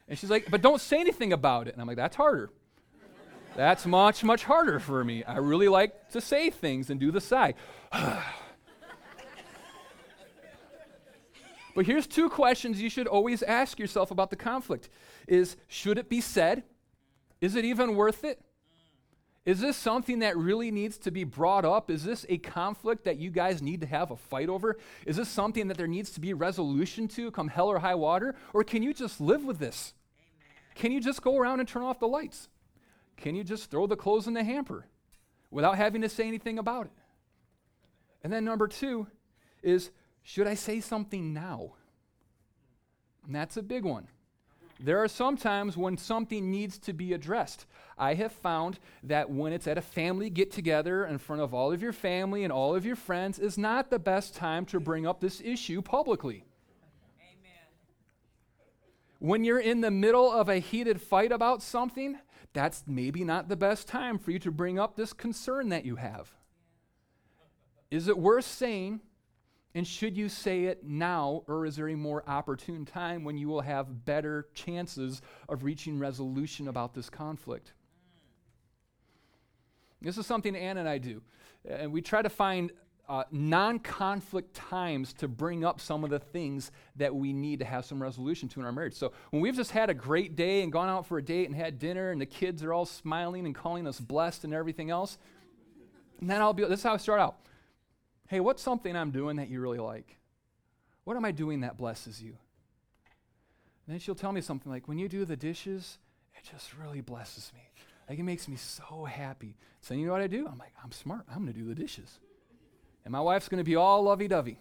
And 0.08 0.18
she's 0.18 0.30
like, 0.30 0.50
but 0.50 0.62
don't 0.62 0.80
say 0.80 0.98
anything 1.00 1.32
about 1.32 1.68
it. 1.68 1.74
And 1.74 1.80
I'm 1.82 1.86
like, 1.86 1.98
that's 1.98 2.16
harder. 2.16 2.50
That's 3.54 3.84
much, 3.86 4.24
much 4.24 4.44
harder 4.44 4.78
for 4.78 5.04
me. 5.04 5.24
I 5.24 5.38
really 5.38 5.68
like 5.68 6.10
to 6.12 6.20
say 6.20 6.48
things 6.48 6.90
and 6.90 7.00
do 7.00 7.10
the 7.10 7.20
sigh. 7.20 7.54
but 7.90 8.24
here's 11.84 12.06
two 12.06 12.30
questions 12.30 12.80
you 12.80 12.88
should 12.88 13.08
always 13.08 13.42
ask 13.42 13.78
yourself 13.78 14.10
about 14.10 14.30
the 14.30 14.36
conflict 14.36 14.88
is 15.26 15.56
should 15.66 15.98
it 15.98 16.08
be 16.08 16.20
said? 16.20 16.62
Is 17.40 17.56
it 17.56 17.64
even 17.64 17.96
worth 17.96 18.24
it? 18.24 18.40
Is 19.48 19.60
this 19.60 19.78
something 19.78 20.18
that 20.18 20.36
really 20.36 20.70
needs 20.70 20.98
to 20.98 21.10
be 21.10 21.24
brought 21.24 21.64
up? 21.64 21.90
Is 21.90 22.04
this 22.04 22.26
a 22.28 22.36
conflict 22.36 23.04
that 23.04 23.16
you 23.16 23.30
guys 23.30 23.62
need 23.62 23.80
to 23.80 23.86
have 23.86 24.10
a 24.10 24.16
fight 24.16 24.50
over? 24.50 24.76
Is 25.06 25.16
this 25.16 25.30
something 25.30 25.68
that 25.68 25.78
there 25.78 25.86
needs 25.86 26.10
to 26.10 26.20
be 26.20 26.34
resolution 26.34 27.08
to 27.08 27.30
come 27.30 27.48
hell 27.48 27.68
or 27.68 27.78
high 27.78 27.94
water? 27.94 28.34
Or 28.52 28.62
can 28.62 28.82
you 28.82 28.92
just 28.92 29.22
live 29.22 29.46
with 29.46 29.58
this? 29.58 29.94
Can 30.74 30.92
you 30.92 31.00
just 31.00 31.22
go 31.22 31.38
around 31.38 31.60
and 31.60 31.66
turn 31.66 31.82
off 31.82 31.98
the 31.98 32.06
lights? 32.06 32.50
Can 33.16 33.34
you 33.34 33.42
just 33.42 33.70
throw 33.70 33.86
the 33.86 33.96
clothes 33.96 34.26
in 34.26 34.34
the 34.34 34.44
hamper 34.44 34.84
without 35.50 35.78
having 35.78 36.02
to 36.02 36.10
say 36.10 36.28
anything 36.28 36.58
about 36.58 36.84
it? 36.84 36.92
And 38.22 38.30
then 38.30 38.44
number 38.44 38.68
two 38.68 39.06
is 39.62 39.92
should 40.22 40.46
I 40.46 40.56
say 40.56 40.80
something 40.80 41.32
now? 41.32 41.72
And 43.24 43.34
that's 43.34 43.56
a 43.56 43.62
big 43.62 43.84
one. 43.86 44.08
There 44.80 45.02
are 45.02 45.08
some 45.08 45.36
times 45.36 45.76
when 45.76 45.96
something 45.96 46.50
needs 46.50 46.78
to 46.80 46.92
be 46.92 47.12
addressed. 47.12 47.66
I 47.96 48.14
have 48.14 48.32
found 48.32 48.78
that 49.02 49.28
when 49.28 49.52
it's 49.52 49.66
at 49.66 49.76
a 49.76 49.82
family 49.82 50.30
get 50.30 50.52
together 50.52 51.04
in 51.04 51.18
front 51.18 51.42
of 51.42 51.52
all 51.52 51.72
of 51.72 51.82
your 51.82 51.92
family 51.92 52.44
and 52.44 52.52
all 52.52 52.76
of 52.76 52.86
your 52.86 52.94
friends 52.94 53.40
is 53.40 53.58
not 53.58 53.90
the 53.90 53.98
best 53.98 54.36
time 54.36 54.64
to 54.66 54.78
bring 54.78 55.04
up 55.04 55.20
this 55.20 55.40
issue 55.40 55.82
publicly. 55.82 56.44
Amen. 57.20 57.50
When 59.18 59.42
you're 59.42 59.58
in 59.58 59.80
the 59.80 59.90
middle 59.90 60.30
of 60.30 60.48
a 60.48 60.60
heated 60.60 61.02
fight 61.02 61.32
about 61.32 61.60
something, 61.60 62.18
that's 62.52 62.84
maybe 62.86 63.24
not 63.24 63.48
the 63.48 63.56
best 63.56 63.88
time 63.88 64.16
for 64.16 64.30
you 64.30 64.38
to 64.38 64.52
bring 64.52 64.78
up 64.78 64.94
this 64.94 65.12
concern 65.12 65.70
that 65.70 65.84
you 65.84 65.96
have. 65.96 66.30
Is 67.90 68.06
it 68.06 68.18
worth 68.18 68.44
saying 68.44 69.00
and 69.78 69.86
should 69.86 70.16
you 70.16 70.28
say 70.28 70.64
it 70.64 70.82
now, 70.82 71.44
or 71.46 71.64
is 71.64 71.76
there 71.76 71.88
a 71.88 71.94
more 71.94 72.24
opportune 72.26 72.84
time 72.84 73.22
when 73.22 73.38
you 73.38 73.46
will 73.46 73.60
have 73.60 74.04
better 74.04 74.48
chances 74.52 75.22
of 75.48 75.62
reaching 75.62 76.00
resolution 76.00 76.66
about 76.66 76.94
this 76.94 77.08
conflict? 77.08 77.74
This 80.02 80.18
is 80.18 80.26
something 80.26 80.56
Ann 80.56 80.78
and 80.78 80.88
I 80.88 80.98
do. 80.98 81.22
And 81.64 81.92
we 81.92 82.02
try 82.02 82.22
to 82.22 82.28
find 82.28 82.72
uh, 83.08 83.22
non 83.30 83.78
conflict 83.78 84.52
times 84.52 85.12
to 85.12 85.28
bring 85.28 85.64
up 85.64 85.80
some 85.80 86.02
of 86.02 86.10
the 86.10 86.18
things 86.18 86.72
that 86.96 87.14
we 87.14 87.32
need 87.32 87.60
to 87.60 87.64
have 87.64 87.84
some 87.84 88.02
resolution 88.02 88.48
to 88.48 88.58
in 88.58 88.66
our 88.66 88.72
marriage. 88.72 88.94
So 88.94 89.12
when 89.30 89.40
we've 89.42 89.54
just 89.54 89.70
had 89.70 89.90
a 89.90 89.94
great 89.94 90.34
day 90.34 90.62
and 90.62 90.72
gone 90.72 90.88
out 90.88 91.06
for 91.06 91.18
a 91.18 91.22
date 91.22 91.46
and 91.46 91.54
had 91.54 91.78
dinner 91.78 92.10
and 92.10 92.20
the 92.20 92.26
kids 92.26 92.64
are 92.64 92.72
all 92.72 92.84
smiling 92.84 93.46
and 93.46 93.54
calling 93.54 93.86
us 93.86 94.00
blessed 94.00 94.42
and 94.42 94.52
everything 94.52 94.90
else, 94.90 95.18
and 96.20 96.28
then 96.28 96.40
I'll 96.40 96.52
be, 96.52 96.64
this 96.64 96.80
is 96.80 96.82
how 96.82 96.94
I 96.94 96.96
start 96.96 97.20
out. 97.20 97.36
Hey, 98.28 98.40
what's 98.40 98.62
something 98.62 98.94
I'm 98.94 99.10
doing 99.10 99.36
that 99.36 99.48
you 99.48 99.60
really 99.60 99.78
like? 99.78 100.18
What 101.04 101.16
am 101.16 101.24
I 101.24 101.30
doing 101.30 101.60
that 101.60 101.78
blesses 101.78 102.22
you? 102.22 102.36
And 103.86 103.94
then 103.94 103.98
she'll 103.98 104.14
tell 104.14 104.32
me 104.32 104.42
something 104.42 104.70
like, 104.70 104.86
when 104.86 104.98
you 104.98 105.08
do 105.08 105.24
the 105.24 105.36
dishes, 105.36 105.98
it 106.36 106.48
just 106.50 106.76
really 106.76 107.00
blesses 107.00 107.50
me. 107.54 107.62
Like 108.08 108.18
it 108.18 108.24
makes 108.24 108.46
me 108.46 108.56
so 108.56 109.04
happy. 109.04 109.56
So 109.80 109.94
you 109.94 110.06
know 110.06 110.12
what 110.12 110.20
I 110.20 110.26
do? 110.26 110.46
I'm 110.46 110.58
like, 110.58 110.74
I'm 110.84 110.92
smart. 110.92 111.22
I'm 111.30 111.42
going 111.42 111.52
to 111.52 111.58
do 111.58 111.66
the 111.66 111.74
dishes. 111.74 112.18
And 113.04 113.12
my 113.12 113.20
wife's 113.20 113.48
going 113.48 113.58
to 113.58 113.64
be 113.64 113.76
all 113.76 114.02
lovey-dovey 114.02 114.58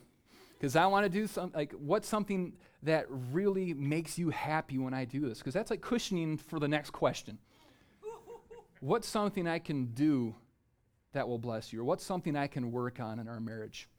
because 0.58 0.78
I 0.78 0.86
want 0.86 1.06
to 1.06 1.10
do 1.10 1.28
something 1.28 1.58
like 1.58 1.74
what's 1.74 2.08
something 2.08 2.54
that 2.84 3.06
really 3.10 3.74
makes 3.74 4.18
you 4.18 4.30
happy 4.30 4.78
when 4.78 4.94
I 4.94 5.04
do 5.04 5.28
this? 5.28 5.40
Because 5.40 5.54
that's 5.54 5.72
like 5.72 5.82
cushioning 5.82 6.38
for 6.38 6.60
the 6.60 6.68
next 6.68 6.92
question. 6.92 7.38
what's 8.80 9.08
something 9.08 9.48
I 9.48 9.60
can 9.60 9.88
do 9.88 10.36
that 11.18 11.28
will 11.28 11.40
bless 11.40 11.74
you? 11.74 11.82
Or 11.82 11.84
what's 11.84 12.06
something 12.06 12.36
I 12.36 12.46
can 12.46 12.72
work 12.72 13.00
on 13.00 13.18
in 13.18 13.28
our 13.28 13.40
marriage? 13.40 13.90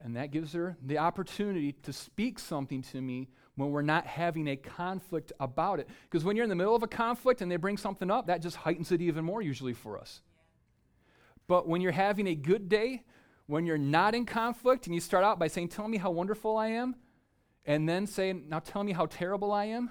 And 0.00 0.14
that 0.14 0.30
gives 0.30 0.52
her 0.52 0.76
the 0.80 0.98
opportunity 0.98 1.72
to 1.82 1.92
speak 1.92 2.38
something 2.38 2.82
to 2.82 3.02
me 3.02 3.28
when 3.56 3.72
we're 3.72 3.82
not 3.82 4.06
having 4.06 4.46
a 4.46 4.54
conflict 4.54 5.32
about 5.40 5.80
it. 5.80 5.88
Because 6.04 6.24
when 6.24 6.36
you're 6.36 6.44
in 6.44 6.50
the 6.50 6.54
middle 6.54 6.76
of 6.76 6.84
a 6.84 6.86
conflict 6.86 7.42
and 7.42 7.50
they 7.50 7.56
bring 7.56 7.76
something 7.76 8.12
up, 8.12 8.28
that 8.28 8.42
just 8.42 8.54
heightens 8.54 8.92
it 8.92 9.02
even 9.02 9.24
more, 9.24 9.42
usually 9.42 9.72
for 9.72 9.98
us. 9.98 10.20
But 11.48 11.66
when 11.66 11.80
you're 11.80 11.90
having 11.90 12.28
a 12.28 12.36
good 12.36 12.68
day, 12.68 13.02
when 13.46 13.66
you're 13.66 13.76
not 13.76 14.14
in 14.14 14.24
conflict, 14.24 14.86
and 14.86 14.94
you 14.94 15.00
start 15.00 15.24
out 15.24 15.40
by 15.40 15.48
saying, 15.48 15.70
Tell 15.70 15.88
me 15.88 15.96
how 15.96 16.12
wonderful 16.12 16.56
I 16.56 16.68
am, 16.68 16.94
and 17.64 17.88
then 17.88 18.06
say, 18.06 18.32
Now 18.32 18.60
tell 18.60 18.84
me 18.84 18.92
how 18.92 19.06
terrible 19.06 19.50
I 19.50 19.64
am, 19.64 19.90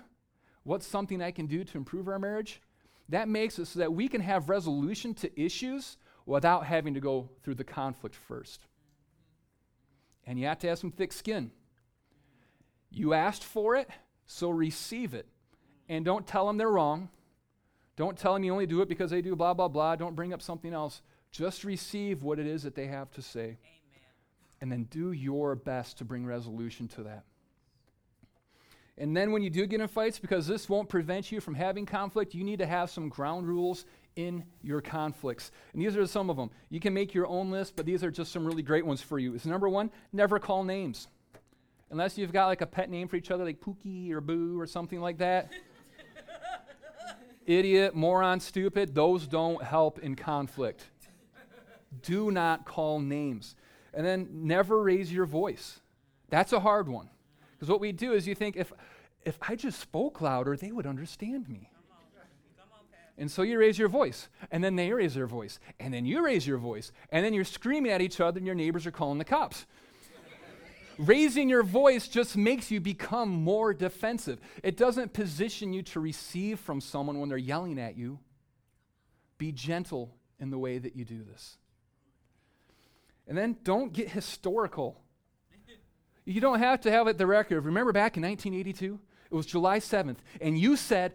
what's 0.63 0.87
something 0.87 1.21
I 1.21 1.31
can 1.31 1.47
do 1.47 1.65
to 1.65 1.77
improve 1.77 2.07
our 2.07 2.19
marriage? 2.19 2.61
That 3.09 3.27
makes 3.29 3.59
it 3.59 3.65
so 3.65 3.79
that 3.79 3.93
we 3.93 4.07
can 4.07 4.21
have 4.21 4.49
resolution 4.49 5.13
to 5.15 5.39
issues 5.39 5.97
without 6.25 6.65
having 6.65 6.95
to 6.95 6.99
go 6.99 7.29
through 7.43 7.55
the 7.55 7.63
conflict 7.63 8.15
first. 8.15 8.61
And 10.25 10.39
you 10.39 10.47
have 10.47 10.59
to 10.59 10.67
have 10.67 10.79
some 10.79 10.91
thick 10.91 11.13
skin. 11.13 11.51
You 12.89 13.13
asked 13.13 13.43
for 13.43 13.75
it, 13.75 13.89
so 14.25 14.49
receive 14.49 15.13
it. 15.13 15.27
And 15.87 16.03
don't 16.03 16.25
tell 16.25 16.47
them 16.47 16.57
they're 16.57 16.71
wrong. 16.71 17.09
Don't 17.95 18.17
tell 18.17 18.33
them 18.33 18.43
you 18.43 18.51
only 18.51 18.65
do 18.65 18.81
it 18.81 18.89
because 18.89 19.11
they 19.11 19.21
do 19.21 19.35
blah, 19.35 19.53
blah, 19.53 19.67
blah. 19.67 19.95
Don't 19.95 20.15
bring 20.15 20.33
up 20.33 20.41
something 20.41 20.73
else. 20.73 21.01
Just 21.31 21.63
receive 21.63 22.23
what 22.23 22.39
it 22.39 22.47
is 22.47 22.63
that 22.63 22.75
they 22.75 22.87
have 22.87 23.11
to 23.11 23.21
say. 23.21 23.41
Amen. 23.41 23.59
And 24.61 24.71
then 24.71 24.83
do 24.85 25.11
your 25.11 25.55
best 25.55 25.99
to 25.99 26.05
bring 26.05 26.25
resolution 26.25 26.87
to 26.89 27.03
that. 27.03 27.23
And 28.97 29.15
then 29.15 29.31
when 29.31 29.41
you 29.41 29.49
do 29.49 29.65
get 29.65 29.81
in 29.81 29.87
fights, 29.87 30.19
because 30.19 30.47
this 30.47 30.69
won't 30.69 30.87
prevent 30.87 31.31
you 31.31 31.41
from 31.41 31.53
having 31.53 31.85
conflict, 31.85 32.33
you 32.33 32.43
need 32.43 32.59
to 32.59 32.65
have 32.65 32.89
some 32.89 33.09
ground 33.09 33.45
rules 33.45 33.85
in 34.15 34.45
your 34.61 34.79
conflicts. 34.79 35.51
And 35.73 35.81
these 35.81 35.97
are 35.97 36.07
some 36.07 36.29
of 36.29 36.37
them. 36.37 36.49
You 36.69 36.79
can 36.79 36.93
make 36.93 37.13
your 37.13 37.27
own 37.27 37.51
list, 37.51 37.75
but 37.75 37.85
these 37.85 38.03
are 38.03 38.11
just 38.11 38.31
some 38.31 38.45
really 38.45 38.63
great 38.63 38.85
ones 38.85 39.01
for 39.01 39.19
you. 39.19 39.33
Is 39.33 39.45
number 39.45 39.67
one, 39.67 39.91
never 40.13 40.39
call 40.39 40.63
names. 40.63 41.09
Unless 41.91 42.17
you've 42.17 42.31
got 42.31 42.47
like 42.47 42.61
a 42.61 42.65
pet 42.65 42.89
name 42.89 43.07
for 43.09 43.17
each 43.17 43.31
other, 43.31 43.43
like 43.43 43.59
Pookie 43.59 44.11
or 44.11 44.21
Boo 44.21 44.59
or 44.59 44.65
something 44.65 45.01
like 45.01 45.17
that. 45.17 45.51
Idiot, 47.45 47.95
moron, 47.95 48.39
stupid, 48.39 48.95
those 48.95 49.27
don't 49.27 49.61
help 49.61 49.99
in 49.99 50.15
conflict. 50.15 50.85
Do 52.01 52.31
not 52.31 52.65
call 52.65 52.99
names. 52.99 53.55
And 53.93 54.05
then 54.05 54.27
never 54.31 54.81
raise 54.81 55.11
your 55.11 55.25
voice. 55.25 55.79
That's 56.29 56.53
a 56.53 56.59
hard 56.59 56.87
one. 56.89 57.09
Because 57.55 57.69
what 57.69 57.79
we 57.79 57.91
do 57.91 58.13
is 58.13 58.27
you 58.27 58.35
think 58.35 58.55
if, 58.57 58.71
if 59.23 59.37
I 59.41 59.55
just 59.55 59.79
spoke 59.79 60.21
louder, 60.21 60.55
they 60.55 60.71
would 60.71 60.85
understand 60.85 61.49
me. 61.49 61.69
And 63.17 63.31
so 63.31 63.43
you 63.43 63.57
raise 63.57 63.79
your 63.79 63.87
voice, 63.87 64.27
and 64.51 64.61
then 64.61 64.75
they 64.75 64.91
raise 64.91 65.15
their 65.15 65.25
voice, 65.25 65.59
and 65.79 65.93
then 65.93 66.05
you 66.05 66.23
raise 66.23 66.45
your 66.45 66.57
voice, 66.57 66.91
and 67.11 67.25
then 67.25 67.33
you're 67.33 67.45
screaming 67.45 67.91
at 67.91 68.01
each 68.01 68.19
other, 68.19 68.39
and 68.39 68.45
your 68.45 68.55
neighbors 68.55 68.85
are 68.85 68.91
calling 68.91 69.17
the 69.17 69.23
cops. 69.23 69.65
Raising 70.97 71.49
your 71.49 71.63
voice 71.63 72.07
just 72.07 72.35
makes 72.35 72.71
you 72.71 72.81
become 72.81 73.29
more 73.29 73.73
defensive. 73.73 74.39
It 74.63 74.75
doesn't 74.77 75.13
position 75.13 75.73
you 75.73 75.81
to 75.83 75.99
receive 75.99 76.59
from 76.59 76.81
someone 76.81 77.19
when 77.19 77.29
they're 77.29 77.37
yelling 77.37 77.79
at 77.79 77.97
you. 77.97 78.19
Be 79.37 79.51
gentle 79.51 80.13
in 80.39 80.49
the 80.49 80.57
way 80.57 80.77
that 80.77 80.95
you 80.95 81.05
do 81.05 81.23
this. 81.23 81.57
And 83.27 83.37
then 83.37 83.57
don't 83.63 83.91
get 83.91 84.09
historical 84.09 85.01
you 86.25 86.41
don't 86.41 86.59
have 86.59 86.81
to 86.81 86.91
have 86.91 87.07
it 87.07 87.17
the 87.17 87.27
record. 87.27 87.65
Remember 87.65 87.91
back 87.91 88.17
in 88.17 88.23
1982? 88.23 88.99
It 89.31 89.33
was 89.33 89.45
July 89.45 89.79
7th, 89.79 90.17
and 90.41 90.57
you 90.57 90.75
said, 90.75 91.13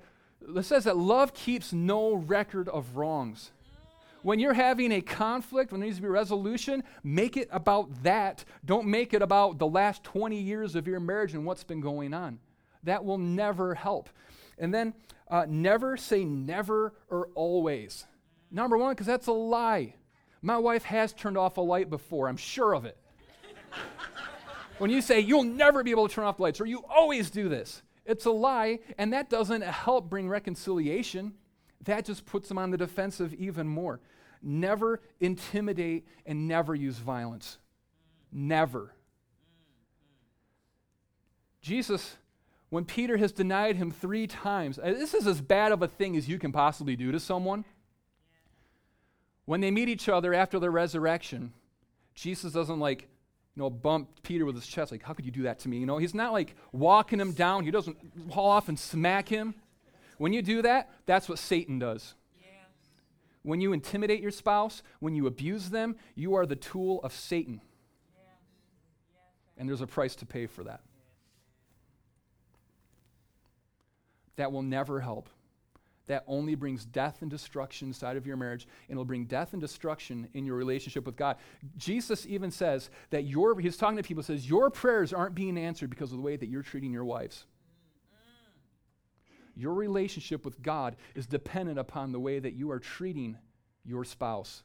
it 0.56 0.64
says 0.64 0.84
that 0.84 0.96
love 0.96 1.34
keeps 1.34 1.72
no 1.72 2.14
record 2.14 2.68
of 2.68 2.96
wrongs. 2.96 3.50
When 4.22 4.38
you're 4.38 4.52
having 4.52 4.92
a 4.92 5.00
conflict, 5.00 5.72
when 5.72 5.80
there 5.80 5.86
needs 5.86 5.98
to 5.98 6.02
be 6.02 6.08
resolution, 6.08 6.84
make 7.02 7.36
it 7.36 7.48
about 7.50 8.02
that. 8.02 8.44
Don't 8.64 8.86
make 8.86 9.14
it 9.14 9.22
about 9.22 9.58
the 9.58 9.66
last 9.66 10.04
20 10.04 10.36
years 10.38 10.74
of 10.74 10.86
your 10.86 11.00
marriage 11.00 11.32
and 11.32 11.46
what's 11.46 11.64
been 11.64 11.80
going 11.80 12.12
on. 12.12 12.38
That 12.84 13.04
will 13.04 13.18
never 13.18 13.74
help. 13.74 14.10
And 14.58 14.74
then 14.74 14.94
uh, 15.28 15.46
never 15.48 15.96
say 15.96 16.24
never 16.24 16.92
or 17.08 17.28
always. 17.34 18.04
Number 18.50 18.76
one, 18.76 18.92
because 18.92 19.06
that's 19.06 19.28
a 19.28 19.32
lie. 19.32 19.94
My 20.42 20.58
wife 20.58 20.84
has 20.84 21.12
turned 21.12 21.38
off 21.38 21.56
a 21.56 21.62
light 21.62 21.88
before, 21.88 22.28
I'm 22.28 22.36
sure 22.36 22.74
of 22.74 22.84
it. 22.84 22.98
When 24.80 24.90
you 24.90 25.02
say, 25.02 25.20
you'll 25.20 25.44
never 25.44 25.84
be 25.84 25.90
able 25.90 26.08
to 26.08 26.14
turn 26.14 26.24
off 26.24 26.38
the 26.38 26.42
lights, 26.42 26.60
or 26.60 26.64
you 26.64 26.82
always 26.88 27.28
do 27.28 27.50
this, 27.50 27.82
it's 28.06 28.24
a 28.24 28.30
lie, 28.30 28.78
and 28.96 29.12
that 29.12 29.28
doesn't 29.28 29.62
help 29.62 30.08
bring 30.08 30.26
reconciliation. 30.26 31.34
That 31.84 32.06
just 32.06 32.24
puts 32.24 32.48
them 32.48 32.56
on 32.56 32.70
the 32.70 32.78
defensive 32.78 33.34
even 33.34 33.68
more. 33.68 34.00
Never 34.42 35.02
intimidate 35.20 36.06
and 36.24 36.48
never 36.48 36.74
use 36.74 36.96
violence. 36.96 37.58
Never. 38.32 38.94
Jesus, 41.60 42.16
when 42.70 42.86
Peter 42.86 43.18
has 43.18 43.32
denied 43.32 43.76
him 43.76 43.90
three 43.90 44.26
times, 44.26 44.78
uh, 44.78 44.92
this 44.92 45.12
is 45.12 45.26
as 45.26 45.42
bad 45.42 45.72
of 45.72 45.82
a 45.82 45.88
thing 45.88 46.16
as 46.16 46.26
you 46.26 46.38
can 46.38 46.52
possibly 46.52 46.96
do 46.96 47.12
to 47.12 47.20
someone. 47.20 47.66
When 49.44 49.60
they 49.60 49.70
meet 49.70 49.90
each 49.90 50.08
other 50.08 50.32
after 50.32 50.58
the 50.58 50.70
resurrection, 50.70 51.52
Jesus 52.14 52.54
doesn't 52.54 52.80
like, 52.80 53.08
you 53.60 53.66
know, 53.66 53.68
bump 53.68 54.08
Peter 54.22 54.46
with 54.46 54.54
his 54.54 54.66
chest, 54.66 54.90
like, 54.90 55.02
how 55.02 55.12
could 55.12 55.26
you 55.26 55.30
do 55.30 55.42
that 55.42 55.58
to 55.58 55.68
me? 55.68 55.76
You 55.76 55.84
know, 55.84 55.98
he's 55.98 56.14
not 56.14 56.32
like 56.32 56.56
walking 56.72 57.20
him 57.20 57.32
down. 57.32 57.62
He 57.64 57.70
doesn't 57.70 57.98
haul 58.30 58.48
off 58.48 58.70
and 58.70 58.78
smack 58.78 59.28
him. 59.28 59.54
When 60.16 60.32
you 60.32 60.40
do 60.40 60.62
that, 60.62 60.88
that's 61.04 61.28
what 61.28 61.38
Satan 61.38 61.78
does. 61.78 62.14
When 63.42 63.60
you 63.60 63.74
intimidate 63.74 64.22
your 64.22 64.30
spouse, 64.30 64.82
when 65.00 65.14
you 65.14 65.26
abuse 65.26 65.68
them, 65.68 65.96
you 66.14 66.36
are 66.36 66.46
the 66.46 66.56
tool 66.56 67.02
of 67.02 67.12
Satan. 67.12 67.60
And 69.58 69.68
there's 69.68 69.82
a 69.82 69.86
price 69.86 70.16
to 70.16 70.26
pay 70.26 70.46
for 70.46 70.64
that. 70.64 70.80
That 74.36 74.52
will 74.52 74.62
never 74.62 75.00
help. 75.00 75.28
That 76.10 76.24
only 76.26 76.56
brings 76.56 76.84
death 76.84 77.18
and 77.22 77.30
destruction 77.30 77.86
inside 77.86 78.16
of 78.16 78.26
your 78.26 78.36
marriage, 78.36 78.66
and 78.88 78.96
it'll 78.96 79.04
bring 79.04 79.26
death 79.26 79.52
and 79.52 79.62
destruction 79.62 80.26
in 80.34 80.44
your 80.44 80.56
relationship 80.56 81.06
with 81.06 81.14
God. 81.14 81.36
Jesus 81.76 82.26
even 82.26 82.50
says 82.50 82.90
that 83.10 83.26
your, 83.26 83.56
he's 83.60 83.76
talking 83.76 83.96
to 83.96 84.02
people, 84.02 84.24
says, 84.24 84.50
Your 84.50 84.70
prayers 84.70 85.12
aren't 85.12 85.36
being 85.36 85.56
answered 85.56 85.88
because 85.88 86.10
of 86.10 86.18
the 86.18 86.24
way 86.24 86.34
that 86.34 86.48
you're 86.48 86.64
treating 86.64 86.90
your 86.90 87.04
wives. 87.04 87.44
Your 89.54 89.72
relationship 89.72 90.44
with 90.44 90.60
God 90.60 90.96
is 91.14 91.28
dependent 91.28 91.78
upon 91.78 92.10
the 92.10 92.18
way 92.18 92.40
that 92.40 92.54
you 92.54 92.72
are 92.72 92.80
treating 92.80 93.38
your 93.84 94.02
spouse. 94.02 94.64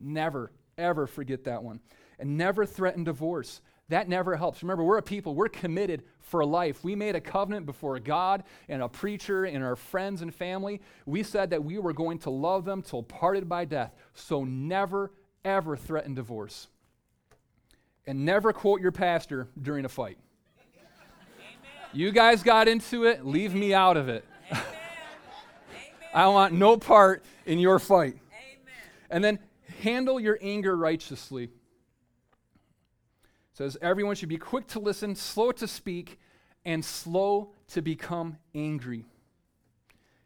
Never, 0.00 0.52
ever 0.78 1.08
forget 1.08 1.42
that 1.46 1.64
one. 1.64 1.80
And 2.16 2.38
never 2.38 2.64
threaten 2.64 3.02
divorce. 3.02 3.60
That 3.90 4.08
never 4.08 4.36
helps. 4.36 4.62
Remember, 4.62 4.84
we're 4.84 4.98
a 4.98 5.02
people, 5.02 5.34
we're 5.34 5.48
committed 5.48 6.04
for 6.20 6.44
life. 6.44 6.84
We 6.84 6.94
made 6.94 7.16
a 7.16 7.20
covenant 7.20 7.66
before 7.66 7.98
God 7.98 8.44
and 8.68 8.82
a 8.82 8.88
preacher 8.88 9.44
and 9.44 9.64
our 9.64 9.74
friends 9.74 10.22
and 10.22 10.32
family. 10.32 10.80
We 11.06 11.24
said 11.24 11.50
that 11.50 11.64
we 11.64 11.76
were 11.78 11.92
going 11.92 12.20
to 12.20 12.30
love 12.30 12.64
them 12.64 12.82
till 12.82 13.02
parted 13.02 13.48
by 13.48 13.64
death. 13.64 13.92
So 14.14 14.44
never, 14.44 15.10
ever 15.44 15.76
threaten 15.76 16.14
divorce. 16.14 16.68
And 18.06 18.24
never 18.24 18.52
quote 18.52 18.80
your 18.80 18.92
pastor 18.92 19.48
during 19.60 19.84
a 19.84 19.88
fight. 19.88 20.18
You 21.92 22.12
guys 22.12 22.44
got 22.44 22.68
into 22.68 23.04
it, 23.04 23.26
leave 23.26 23.54
me 23.56 23.74
out 23.74 23.96
of 23.96 24.08
it. 24.08 24.24
I 26.14 26.28
want 26.28 26.54
no 26.54 26.76
part 26.76 27.24
in 27.44 27.58
your 27.58 27.80
fight. 27.80 28.16
And 29.10 29.24
then 29.24 29.40
handle 29.80 30.20
your 30.20 30.38
anger 30.40 30.76
righteously. 30.76 31.50
Says 33.60 33.76
everyone 33.82 34.16
should 34.16 34.30
be 34.30 34.38
quick 34.38 34.68
to 34.68 34.78
listen, 34.78 35.14
slow 35.14 35.52
to 35.52 35.66
speak, 35.66 36.18
and 36.64 36.82
slow 36.82 37.52
to 37.68 37.82
become 37.82 38.38
angry. 38.54 39.04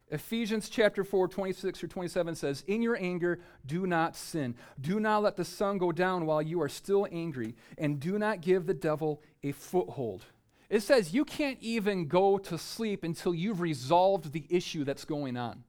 Ephesians 0.08 0.68
chapter 0.68 1.02
4, 1.02 1.26
26 1.26 1.82
or 1.82 1.88
27 1.88 2.36
says, 2.36 2.62
In 2.68 2.80
your 2.80 2.96
anger, 2.96 3.40
do 3.66 3.88
not 3.88 4.14
sin. 4.14 4.54
Do 4.80 5.00
not 5.00 5.24
let 5.24 5.34
the 5.34 5.44
sun 5.44 5.78
go 5.78 5.90
down 5.90 6.26
while 6.26 6.40
you 6.40 6.62
are 6.62 6.68
still 6.68 7.08
angry, 7.10 7.56
and 7.76 7.98
do 7.98 8.20
not 8.20 8.40
give 8.40 8.66
the 8.66 8.72
devil 8.72 9.20
a 9.42 9.50
foothold. 9.50 10.26
It 10.70 10.84
says 10.84 11.12
you 11.12 11.24
can't 11.24 11.58
even 11.60 12.06
go 12.06 12.38
to 12.38 12.56
sleep 12.56 13.02
until 13.02 13.34
you've 13.34 13.60
resolved 13.60 14.30
the 14.30 14.46
issue 14.48 14.84
that's 14.84 15.04
going 15.04 15.36
on. 15.36 15.64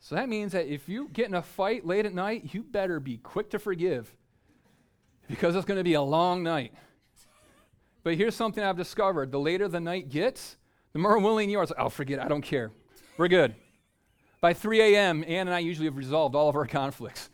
So 0.00 0.16
that 0.16 0.28
means 0.28 0.50
that 0.50 0.66
if 0.66 0.88
you 0.88 1.08
get 1.12 1.28
in 1.28 1.34
a 1.34 1.42
fight 1.42 1.86
late 1.86 2.04
at 2.04 2.14
night, 2.14 2.52
you 2.52 2.64
better 2.64 2.98
be 2.98 3.18
quick 3.18 3.50
to 3.50 3.60
forgive 3.60 4.12
because 5.30 5.54
it's 5.54 5.64
going 5.64 5.78
to 5.78 5.84
be 5.84 5.94
a 5.94 6.02
long 6.02 6.42
night. 6.42 6.74
But 8.02 8.16
here's 8.16 8.34
something 8.34 8.62
I've 8.62 8.76
discovered 8.76 9.30
the 9.30 9.38
later 9.38 9.68
the 9.68 9.80
night 9.80 10.08
gets, 10.08 10.56
the 10.92 10.98
more 10.98 11.18
willing 11.18 11.48
you 11.48 11.60
are. 11.60 11.66
I'll 11.78 11.86
oh, 11.86 11.88
forget, 11.88 12.20
I 12.20 12.28
don't 12.28 12.42
care. 12.42 12.72
We're 13.16 13.28
good. 13.28 13.54
By 14.40 14.54
3 14.54 14.80
a.m., 14.80 15.22
Ann 15.26 15.46
and 15.46 15.54
I 15.54 15.58
usually 15.60 15.86
have 15.86 15.96
resolved 15.96 16.34
all 16.34 16.48
of 16.48 16.56
our 16.56 16.66
conflicts. 16.66 17.30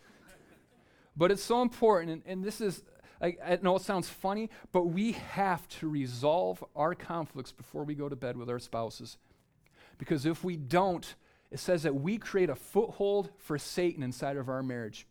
But 1.17 1.31
it's 1.31 1.43
so 1.43 1.63
important, 1.63 2.13
and, 2.13 2.23
and 2.27 2.45
this 2.45 2.61
is 2.61 2.83
I, 3.21 3.37
I 3.43 3.59
know 3.63 3.77
it 3.77 3.83
sounds 3.83 4.11
funny, 4.11 4.51
but 4.73 4.89
we 4.89 5.13
have 5.13 5.67
to 5.69 5.89
resolve 5.89 6.63
our 6.75 6.95
conflicts 6.95 7.51
before 7.51 7.85
we 7.85 7.95
go 7.95 8.11
to 8.11 8.17
bed 8.17 8.37
with 8.37 8.51
our 8.51 8.59
spouses. 8.59 9.17
Because 9.97 10.27
if 10.27 10.45
we 10.45 10.57
don't, 10.57 11.15
it 11.51 11.59
says 11.59 11.85
that 11.85 11.95
we 11.95 12.19
create 12.19 12.51
a 12.51 12.55
foothold 12.55 13.31
for 13.39 13.57
Satan 13.57 14.03
inside 14.03 14.37
of 14.37 14.51
our 14.51 14.63
marriage. 14.63 15.07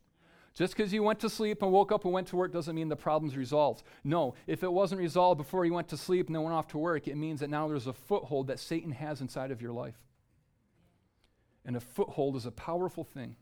Just 0.55 0.75
because 0.75 0.93
you 0.93 1.03
went 1.03 1.19
to 1.19 1.29
sleep 1.29 1.61
and 1.61 1.71
woke 1.71 1.91
up 1.91 2.05
and 2.05 2.13
went 2.13 2.27
to 2.29 2.37
work 2.37 2.53
doesn't 2.53 2.75
mean 2.75 2.87
the 2.87 2.95
problem's 2.95 3.35
resolved. 3.35 3.83
No, 4.05 4.35
if 4.47 4.63
it 4.63 4.71
wasn't 4.71 5.01
resolved 5.01 5.37
before 5.37 5.65
you 5.65 5.73
went 5.73 5.89
to 5.89 5.97
sleep 5.97 6.27
and 6.27 6.35
then 6.35 6.43
went 6.43 6.55
off 6.55 6.69
to 6.69 6.77
work, 6.77 7.09
it 7.09 7.17
means 7.17 7.41
that 7.41 7.49
now 7.49 7.67
there's 7.67 7.87
a 7.87 7.93
foothold 7.93 8.47
that 8.47 8.59
Satan 8.59 8.91
has 8.91 9.19
inside 9.19 9.51
of 9.51 9.61
your 9.61 9.73
life. 9.73 9.99
And 11.65 11.75
a 11.75 11.81
foothold 11.81 12.37
is 12.37 12.45
a 12.45 12.51
powerful 12.51 13.03
thing. 13.03 13.35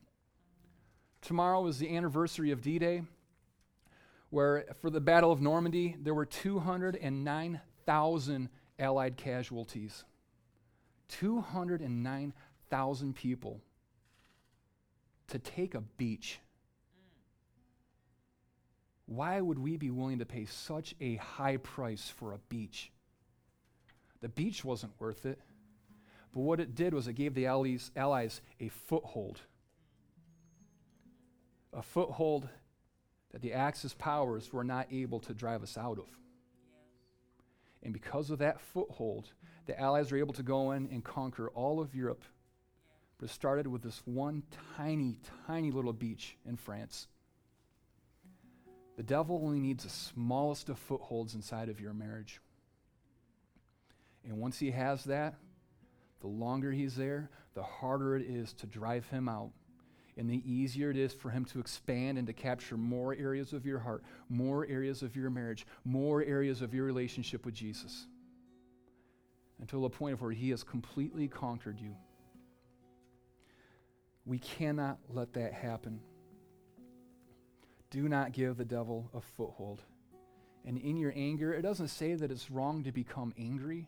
Tomorrow 1.21 1.67
is 1.67 1.78
the 1.78 1.95
anniversary 1.95 2.49
of 2.49 2.62
D 2.62 2.80
Day 2.80 3.04
where 4.34 4.65
for 4.82 4.89
the 4.89 4.99
Battle 4.99 5.32
of 5.32 5.39
Normandy, 5.41 5.95
there 6.02 6.15
were 6.15 6.26
209,000 6.26 8.49
Allied 8.80 9.15
casualties. 9.15 10.04
209,000 11.10 13.15
people 13.15 13.62
to 15.28 15.38
take 15.38 15.76
a 15.76 15.82
beach. 15.82 16.39
Why 19.06 19.42
would 19.42 19.60
we 19.60 19.78
be 19.78 19.92
willing 19.92 20.20
to 20.20 20.26
pay 20.26 20.46
such 20.46 20.96
a 21.02 21.16
high 21.16 21.58
price 21.58 22.10
for 22.10 22.34
a 22.34 22.39
beach? 22.50 22.92
The 24.22 24.30
beach 24.30 24.63
wasn't 24.63 24.94
worth 25.00 25.26
it. 25.26 25.39
But 26.34 26.42
what 26.42 26.60
it 26.60 26.74
did 26.74 26.94
was 26.94 27.08
it 27.08 27.13
gave 27.13 27.34
the 27.34 27.46
allies, 27.46 27.92
allies 27.96 28.42
a 28.60 28.70
foothold. 28.70 29.42
A 31.74 31.82
foothold 31.82 32.48
that 33.32 33.42
the 33.42 33.54
Axis 33.54 33.94
powers 33.94 34.54
were 34.54 34.63
not 34.63 34.88
able 34.92 35.20
to 35.22 35.34
drive 35.34 35.63
us 35.63 35.78
out 35.78 36.00
of. 36.00 36.08
And 37.84 37.92
because 37.92 38.30
of 38.30 38.39
that 38.39 38.62
foothold, 38.62 39.34
the 39.66 39.80
Allies 39.80 40.12
were 40.12 40.18
able 40.18 40.34
to 40.34 40.44
go 40.44 40.72
in 40.72 40.88
and 40.92 41.04
conquer 41.04 41.50
all 41.50 41.80
of 41.80 41.94
Europe. 41.94 42.24
But 43.18 43.30
it 43.30 43.34
started 43.34 43.68
with 43.68 43.84
this 43.84 44.02
one 44.06 44.44
tiny, 44.78 45.20
tiny 45.48 45.72
little 45.72 45.94
beach 45.94 46.38
in 46.46 46.56
France. 46.56 47.08
The 48.95 49.03
devil 49.03 49.41
only 49.43 49.60
needs 49.60 49.84
the 49.84 49.89
smallest 49.89 50.69
of 50.69 50.77
footholds 50.77 51.36
inside 51.36 51.69
of 51.69 51.79
your 51.79 51.93
marriage. 51.93 52.41
And 54.23 54.38
once 54.38 54.60
he 54.60 54.71
has 54.71 55.03
that, 55.06 55.36
the 56.21 56.27
longer 56.27 56.71
he's 56.71 56.95
there, 56.95 57.29
the 57.53 57.63
harder 57.63 58.15
it 58.15 58.23
is 58.23 58.53
to 58.53 58.67
drive 58.67 59.08
him 59.08 59.27
out 59.27 59.51
and 60.17 60.29
the 60.29 60.41
easier 60.49 60.91
it 60.91 60.97
is 60.97 61.13
for 61.13 61.29
Him 61.29 61.45
to 61.45 61.60
expand 61.60 62.17
and 62.17 62.27
to 62.27 62.34
capture 62.34 62.77
more 62.77 63.15
areas 63.15 63.53
of 63.53 63.65
your 63.65 63.79
heart, 63.79 64.03
more 64.29 64.65
areas 64.67 65.01
of 65.01 65.15
your 65.15 65.29
marriage, 65.29 65.65
more 65.84 66.23
areas 66.23 66.62
of 66.62 66.73
your 66.73 66.85
relationship 66.85 67.46
with 67.46 67.56
Jesus 67.56 68.08
until 69.60 69.81
the 69.81 69.89
point 69.89 70.13
of 70.13 70.21
where 70.21 70.31
He 70.31 70.50
has 70.52 70.63
completely 70.63 71.27
conquered 71.27 71.79
you. 71.79 71.96
We 74.25 74.39
cannot 74.39 75.00
let 75.10 75.33
that 75.33 75.54
happen. 75.54 76.00
Do 77.94 78.10
not 78.10 78.31
give 78.31 78.58
the 78.58 78.65
devil 78.65 79.08
a 79.13 79.21
foothold. 79.21 79.83
And 80.65 80.79
in 80.79 80.98
your 80.98 81.13
anger, 81.15 81.54
it 81.54 81.62
doesn't 81.62 81.89
say 81.89 82.15
that 82.15 82.31
it's 82.31 82.50
wrong 82.50 82.83
to 82.85 82.91
become 82.91 83.35
angry, 83.37 83.87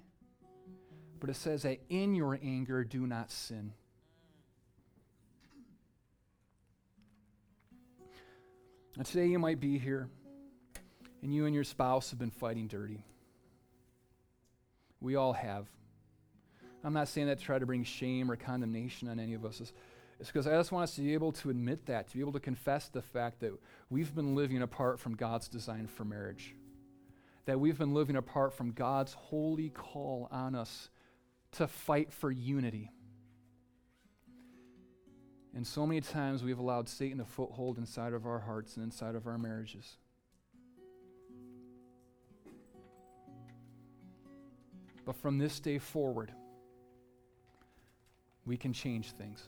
but 1.20 1.32
it 1.32 1.36
says 1.36 1.64
that 1.64 1.80
in 1.89 2.14
your 2.14 2.39
anger, 2.43 2.84
do 2.84 3.08
not 3.08 3.32
sin. 3.32 3.74
And 8.95 9.08
today 9.08 9.26
you 9.26 9.39
might 9.39 9.60
be 9.60 9.80
here 9.80 10.08
and 11.24 11.34
you 11.34 11.47
and 11.47 11.56
your 11.56 11.64
spouse 11.64 12.12
have 12.12 12.20
been 12.20 12.30
fighting 12.30 12.68
dirty. 12.68 13.03
We 15.01 15.16
all 15.16 15.34
have. 15.34 15.66
I'm 16.84 16.93
not 16.93 17.08
saying 17.08 17.26
that 17.26 17.39
to 17.39 17.43
try 17.43 17.58
to 17.58 17.66
bring 17.66 17.84
shame 17.84 18.30
or 18.30 18.36
condemnation 18.36 19.08
on 19.08 19.20
any 19.20 19.34
of 19.34 19.45
us. 19.45 19.74
It's, 20.20 20.30
because 20.30 20.47
I 20.47 20.51
just 20.51 20.72
want 20.72 20.84
us 20.84 20.95
to 20.95 21.01
be 21.01 21.13
able 21.13 21.34
to 21.34 21.49
admit 21.49 21.86
that, 21.88 22.07
to 22.07 22.16
be 22.16 22.22
able 22.22 22.32
to 22.34 22.39
confess 22.39 22.88
the 22.88 23.01
fact 23.01 23.41
that 23.41 23.51
we've 23.89 24.13
been 24.16 24.36
living 24.36 24.61
apart 24.61 24.99
from 24.99 25.16
God's 25.16 25.47
design 25.47 25.88
for 25.88 26.05
marriage, 26.05 26.55
that 27.45 27.59
we've 27.59 27.78
been 27.78 27.93
living 27.93 28.16
apart 28.16 28.53
from 28.53 28.72
God's 28.72 29.13
holy 29.13 29.70
call 29.70 30.30
on 30.32 30.55
us 30.55 30.89
to 31.53 31.68
fight 31.68 32.13
for 32.13 32.32
unity. 32.32 32.91
And 35.53 35.66
so 35.66 35.86
many 35.86 36.01
times 36.01 36.43
we've 36.43 36.59
allowed 36.59 36.89
Satan 36.89 37.22
a 37.22 37.26
foothold 37.26 37.78
inside 37.78 38.13
of 38.13 38.26
our 38.26 38.39
hearts 38.39 38.76
and 38.76 38.84
inside 38.84 39.16
of 39.16 39.26
our 39.28 39.38
marriages. 39.38 39.97
But 45.05 45.16
from 45.16 45.38
this 45.38 45.59
day 45.59 45.78
forward, 45.78 46.32
we 48.45 48.57
can 48.57 48.74
change 48.74 49.11
things. 49.11 49.47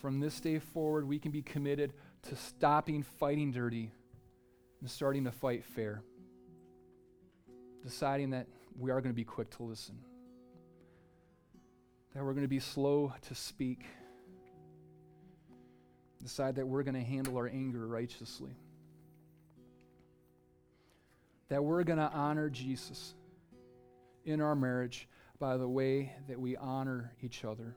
From 0.00 0.18
this 0.18 0.40
day 0.40 0.58
forward, 0.58 1.06
we 1.06 1.18
can 1.18 1.30
be 1.30 1.42
committed 1.42 1.92
to 2.22 2.36
stopping 2.36 3.02
fighting 3.02 3.52
dirty 3.52 3.92
and 4.80 4.90
starting 4.90 5.24
to 5.24 5.30
fight 5.30 5.62
fair. 5.62 6.02
Deciding 7.82 8.30
that 8.30 8.46
we 8.78 8.90
are 8.90 9.00
going 9.00 9.12
to 9.12 9.16
be 9.16 9.24
quick 9.24 9.50
to 9.56 9.62
listen, 9.62 9.98
that 12.14 12.24
we're 12.24 12.32
going 12.32 12.44
to 12.44 12.48
be 12.48 12.60
slow 12.60 13.12
to 13.28 13.34
speak, 13.34 13.84
decide 16.22 16.56
that 16.56 16.66
we're 16.66 16.82
going 16.82 16.94
to 16.94 17.02
handle 17.02 17.36
our 17.36 17.48
anger 17.48 17.86
righteously, 17.86 18.52
that 21.48 21.62
we're 21.62 21.84
going 21.84 21.98
to 21.98 22.10
honor 22.10 22.48
Jesus 22.48 23.14
in 24.24 24.40
our 24.40 24.54
marriage 24.54 25.08
by 25.38 25.56
the 25.56 25.68
way 25.68 26.12
that 26.28 26.38
we 26.38 26.56
honor 26.56 27.12
each 27.22 27.44
other. 27.44 27.76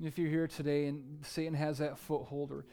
If 0.00 0.16
you're 0.16 0.30
here 0.30 0.46
today 0.46 0.86
and 0.86 1.18
Satan 1.22 1.54
has 1.54 1.78
that 1.78 1.98
foothold, 1.98 2.52
or 2.52 2.64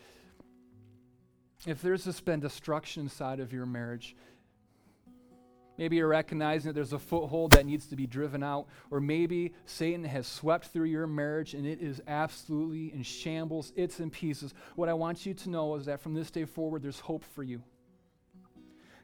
if 1.66 1.82
there's 1.82 2.06
just 2.06 2.24
been 2.24 2.40
destruction 2.40 3.04
inside 3.04 3.40
of 3.40 3.52
your 3.52 3.66
marriage, 3.66 4.16
maybe 5.76 5.96
you're 5.96 6.08
recognizing 6.08 6.70
that 6.70 6.76
there's 6.76 6.94
a 6.94 7.00
foothold 7.00 7.52
that 7.52 7.66
needs 7.66 7.88
to 7.88 7.96
be 7.96 8.06
driven 8.06 8.44
out, 8.44 8.68
or 8.92 9.02
maybe 9.02 9.54
Satan 9.66 10.04
has 10.04 10.28
swept 10.28 10.68
through 10.68 10.86
your 10.86 11.08
marriage 11.08 11.56
and 11.56 11.66
it 11.66 11.82
is 11.82 12.00
absolutely 12.08 12.94
in 12.94 13.02
shambles, 13.02 13.74
it's 13.76 14.00
in 14.00 14.12
pieces. 14.12 14.54
What 14.76 14.88
I 14.88 14.94
want 14.94 15.26
you 15.26 15.34
to 15.34 15.50
know 15.50 15.76
is 15.76 15.86
that 15.86 16.02
from 16.02 16.14
this 16.14 16.30
day 16.30 16.46
forward, 16.46 16.84
there's 16.84 17.00
hope 17.00 17.24
for 17.24 17.42
you 17.42 17.64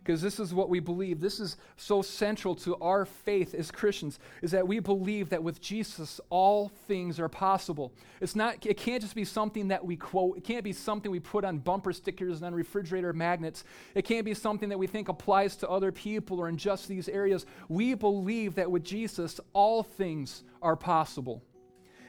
because 0.04 0.22
this 0.22 0.40
is 0.40 0.54
what 0.54 0.70
we 0.70 0.80
believe. 0.80 1.20
This 1.20 1.40
is 1.40 1.58
so 1.78 2.02
central 2.02 2.56
to 2.56 2.76
our 2.78 3.06
faith 3.06 3.54
as 3.54 3.70
Christians 3.70 4.18
is 4.42 4.52
that 4.52 4.68
we 4.68 4.80
believe 4.80 5.30
that 5.30 5.44
with 5.44 5.62
Jesus 5.62 6.20
all 6.30 6.70
things 6.88 7.20
are 7.20 7.30
possible. 7.30 7.94
It's 8.20 8.36
not 8.36 8.66
it 8.66 8.78
can't 8.78 9.02
just 9.02 9.14
be 9.14 9.26
something 9.26 9.68
that 9.68 9.86
we 9.86 9.96
quote. 9.96 10.38
It 10.38 10.44
can't 10.44 10.64
be 10.64 10.74
something 10.74 11.12
we 11.12 11.20
put 11.20 11.46
on 11.46 11.60
bumper 11.60 11.94
stickers 11.94 12.38
and 12.38 12.48
on 12.48 12.56
refrigerator 12.56 13.14
magnets. 13.14 13.64
It 13.94 14.04
can't 14.04 14.26
be 14.26 14.34
something 14.34 14.70
that 14.70 14.80
we 14.80 14.88
think 14.88 15.08
applies 15.08 15.56
to 15.58 15.70
other 15.70 15.92
people 15.92 16.40
or 16.40 16.50
in 16.50 16.58
just 16.58 16.88
these 16.88 17.08
areas. 17.08 17.46
We 17.70 17.94
believe 17.94 18.56
that 18.56 18.72
with 18.72 18.84
Jesus 18.84 19.40
all 19.54 19.84
things 19.84 20.44
are 20.64 20.76
possible. 20.76 21.44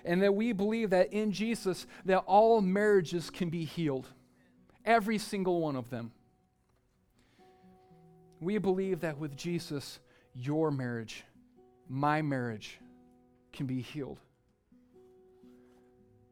And 0.05 0.23
that 0.23 0.35
we 0.35 0.53
believe 0.53 0.91
that 0.91 1.13
in 1.13 1.31
Jesus 1.31 1.87
that 2.07 2.25
all 2.27 2.63
marriages 2.63 3.29
can 3.29 3.51
be 3.51 3.65
healed. 3.65 4.09
Every 4.85 5.19
single 5.19 5.61
one 5.61 5.77
of 5.77 5.91
them. 5.91 6.13
We 8.43 8.59
believe 8.59 9.01
that 9.03 9.19
with 9.19 9.37
Jesus, 9.37 10.01
your 10.35 10.73
marriage, 10.73 11.23
my 11.89 12.23
marriage, 12.23 12.81
can 13.53 13.67
be 13.67 13.81
healed. 13.81 14.19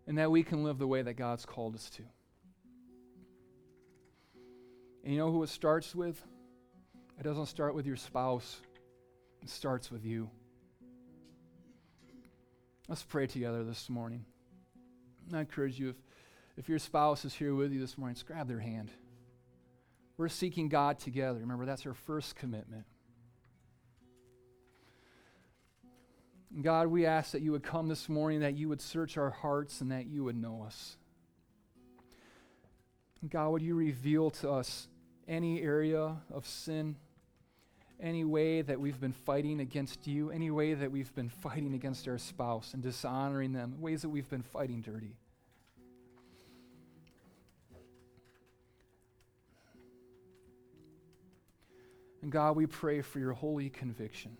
And 0.08 0.18
that 0.18 0.28
we 0.28 0.42
can 0.42 0.64
live 0.64 0.78
the 0.78 0.88
way 0.88 1.02
that 1.02 1.14
God's 1.14 1.46
called 1.46 1.76
us 1.76 1.88
to. 1.90 2.02
And 5.04 5.12
you 5.12 5.20
know 5.20 5.30
who 5.30 5.40
it 5.44 5.50
starts 5.50 5.94
with? 5.94 6.20
It 7.16 7.22
doesn't 7.22 7.46
start 7.46 7.76
with 7.76 7.86
your 7.86 7.96
spouse, 7.96 8.60
it 9.40 9.48
starts 9.48 9.92
with 9.92 10.04
you. 10.04 10.28
Let's 12.88 13.04
pray 13.04 13.28
together 13.28 13.62
this 13.62 13.88
morning. 13.88 14.24
I 15.32 15.38
encourage 15.38 15.78
you, 15.78 15.90
if, 15.90 15.96
if 16.56 16.68
your 16.68 16.80
spouse 16.80 17.24
is 17.24 17.34
here 17.34 17.54
with 17.54 17.70
you 17.70 17.78
this 17.78 17.96
morning, 17.96 18.16
just 18.16 18.26
grab 18.26 18.48
their 18.48 18.58
hand. 18.58 18.90
We're 20.20 20.28
seeking 20.28 20.68
God 20.68 20.98
together. 20.98 21.38
Remember, 21.38 21.64
that's 21.64 21.86
our 21.86 21.94
first 21.94 22.36
commitment. 22.36 22.84
God, 26.60 26.88
we 26.88 27.06
ask 27.06 27.32
that 27.32 27.40
you 27.40 27.52
would 27.52 27.62
come 27.62 27.88
this 27.88 28.06
morning, 28.06 28.40
that 28.40 28.54
you 28.54 28.68
would 28.68 28.82
search 28.82 29.16
our 29.16 29.30
hearts, 29.30 29.80
and 29.80 29.90
that 29.92 30.08
you 30.08 30.22
would 30.24 30.36
know 30.36 30.62
us. 30.62 30.98
God, 33.30 33.48
would 33.48 33.62
you 33.62 33.74
reveal 33.74 34.28
to 34.32 34.50
us 34.50 34.88
any 35.26 35.62
area 35.62 36.18
of 36.30 36.46
sin, 36.46 36.96
any 37.98 38.22
way 38.22 38.60
that 38.60 38.78
we've 38.78 39.00
been 39.00 39.14
fighting 39.14 39.58
against 39.58 40.06
you, 40.06 40.30
any 40.30 40.50
way 40.50 40.74
that 40.74 40.92
we've 40.92 41.14
been 41.14 41.30
fighting 41.30 41.72
against 41.72 42.06
our 42.06 42.18
spouse 42.18 42.74
and 42.74 42.82
dishonoring 42.82 43.54
them, 43.54 43.80
ways 43.80 44.02
that 44.02 44.10
we've 44.10 44.28
been 44.28 44.42
fighting 44.42 44.82
dirty? 44.82 45.16
And 52.22 52.30
God, 52.30 52.56
we 52.56 52.66
pray 52.66 53.00
for 53.02 53.18
your 53.18 53.32
holy 53.32 53.70
conviction 53.70 54.36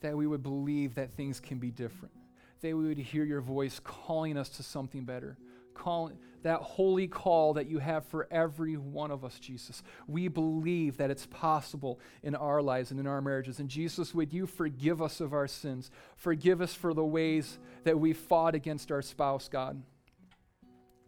that 0.00 0.16
we 0.16 0.26
would 0.26 0.42
believe 0.42 0.96
that 0.96 1.12
things 1.12 1.40
can 1.40 1.58
be 1.58 1.70
different, 1.70 2.12
that 2.60 2.76
we 2.76 2.88
would 2.88 2.98
hear 2.98 3.24
your 3.24 3.40
voice 3.40 3.80
calling 3.82 4.36
us 4.36 4.48
to 4.48 4.62
something 4.62 5.04
better. 5.04 5.38
Calling, 5.74 6.18
that 6.42 6.60
holy 6.60 7.08
call 7.08 7.54
that 7.54 7.66
you 7.66 7.78
have 7.78 8.04
for 8.04 8.28
every 8.30 8.76
one 8.76 9.10
of 9.10 9.24
us, 9.24 9.38
Jesus. 9.38 9.82
We 10.06 10.28
believe 10.28 10.98
that 10.98 11.10
it's 11.10 11.26
possible 11.26 11.98
in 12.22 12.34
our 12.34 12.60
lives 12.60 12.90
and 12.90 13.00
in 13.00 13.06
our 13.06 13.22
marriages. 13.22 13.58
And 13.58 13.70
Jesus, 13.70 14.14
would 14.14 14.34
you 14.34 14.46
forgive 14.46 15.00
us 15.00 15.20
of 15.20 15.32
our 15.32 15.48
sins? 15.48 15.90
Forgive 16.16 16.60
us 16.60 16.74
for 16.74 16.92
the 16.92 17.04
ways 17.04 17.58
that 17.84 17.98
we 17.98 18.12
fought 18.12 18.54
against 18.54 18.92
our 18.92 19.00
spouse, 19.00 19.48
God, 19.48 19.82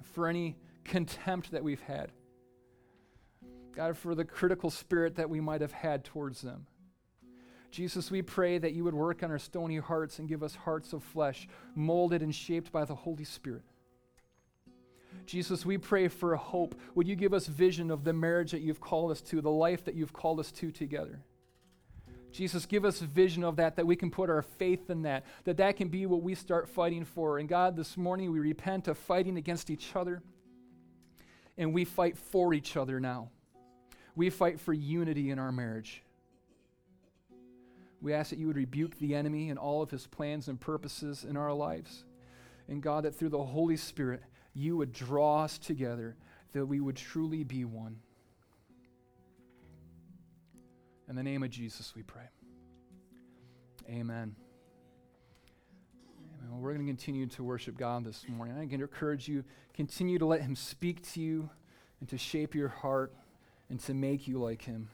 for 0.03 0.29
any 0.29 0.57
contempt 0.85 1.51
that 1.51 1.63
we've 1.63 1.83
had. 1.83 2.11
God, 3.75 3.97
for 3.97 4.15
the 4.15 4.25
critical 4.25 4.71
spirit 4.71 5.17
that 5.17 5.31
we 5.31 5.41
might 5.41 5.61
have 5.61 5.73
had 5.73 6.05
towards 6.05 6.41
them. 6.43 6.67
Jesus, 7.71 8.11
we 8.11 8.23
pray 8.23 8.59
that 8.59 8.73
you 8.73 8.85
would 8.85 8.95
work 8.95 9.25
on 9.25 9.33
our 9.33 9.39
stony 9.39 9.79
hearts 9.79 10.21
and 10.21 10.29
give 10.29 10.45
us 10.45 10.55
hearts 10.55 10.93
of 10.93 11.03
flesh, 11.03 11.49
molded 11.75 12.23
and 12.23 12.33
shaped 12.33 12.71
by 12.71 12.85
the 12.85 12.95
Holy 12.95 13.25
Spirit. 13.25 13.63
Jesus, 15.27 15.67
we 15.67 15.79
pray 15.79 16.07
for 16.07 16.37
hope. 16.37 16.77
Would 16.95 17.09
you 17.09 17.17
give 17.17 17.35
us 17.35 17.47
vision 17.47 17.91
of 17.91 18.05
the 18.05 18.13
marriage 18.13 18.53
that 18.53 18.61
you've 18.61 18.81
called 18.81 19.11
us 19.11 19.21
to, 19.23 19.41
the 19.41 19.51
life 19.51 19.85
that 19.85 19.95
you've 19.95 20.13
called 20.13 20.39
us 20.39 20.53
to 20.53 20.71
together? 20.71 21.21
Jesus, 22.31 22.67
give 22.67 22.85
us 22.85 23.01
vision 23.01 23.45
of 23.45 23.57
that, 23.57 23.77
that 23.77 23.87
we 23.87 23.97
can 23.97 24.11
put 24.11 24.29
our 24.29 24.43
faith 24.43 24.91
in 24.91 25.03
that, 25.03 25.25
that 25.45 25.57
that 25.57 25.77
can 25.77 25.89
be 25.89 26.05
what 26.07 26.23
we 26.23 26.35
start 26.35 26.69
fighting 26.69 27.05
for. 27.05 27.39
And 27.39 27.49
God, 27.49 27.77
this 27.77 27.97
morning 27.97 28.33
we 28.33 28.41
repent 28.41 28.89
of 28.89 28.99
fighting 28.99 29.37
against 29.37 29.71
each 29.71 29.95
other, 29.95 30.23
and 31.57 31.73
we 31.73 31.85
fight 31.85 32.19
for 32.19 32.53
each 32.53 32.77
other 32.77 32.99
now. 32.99 33.31
We 34.17 34.31
fight 34.31 34.61
for 34.61 34.73
unity 34.73 35.31
in 35.31 35.39
our 35.39 35.53
marriage. 35.53 36.03
We 38.01 38.13
ask 38.13 38.31
that 38.31 38.39
you 38.39 38.47
would 38.49 38.57
rebuke 38.57 38.99
the 38.99 39.15
enemy 39.15 39.49
and 39.49 39.59
all 39.59 39.83
of 39.83 39.91
his 39.91 40.07
plans 40.07 40.49
and 40.49 40.61
purposes 40.61 41.25
in 41.25 41.37
our 41.37 41.53
lives. 41.53 42.05
And 42.69 42.83
God, 42.83 43.05
that 43.05 43.15
through 43.15 43.31
the 43.31 43.43
Holy 43.43 43.77
Spirit, 43.77 44.23
you 44.53 44.77
would 44.77 44.93
draw 44.93 45.45
us 45.45 45.59
together, 45.59 46.17
that 46.53 46.67
we 46.67 46.81
would 46.81 46.97
truly 46.97 47.45
be 47.45 47.65
one. 47.65 47.97
In 51.09 51.17
the 51.17 51.23
name 51.23 51.43
of 51.43 51.51
Jesus, 51.51 51.95
we 51.97 52.03
pray. 52.03 52.29
Amen. 53.89 54.35
Amen. 56.43 56.61
we're 56.61 56.73
going 56.73 56.87
to 56.87 56.91
continue 56.91 57.27
to 57.27 57.43
worship 57.43 57.77
God 57.77 58.05
this 58.05 58.25
morning. 58.29 58.57
I 58.57 58.63
encourage 58.63 59.29
you, 59.29 59.45
continue 59.75 60.19
to 60.19 60.27
let 60.27 60.41
Him 60.43 60.57
speak 60.57 61.03
to 61.13 61.21
you 61.21 61.51
and 62.01 62.09
to 62.09 62.19
shape 62.19 62.55
your 62.55 62.69
heart 62.69 63.15
and 63.69 63.81
to 63.81 63.95
make 63.95 64.29
you 64.29 64.39
like 64.39 64.63
him. 64.63 64.89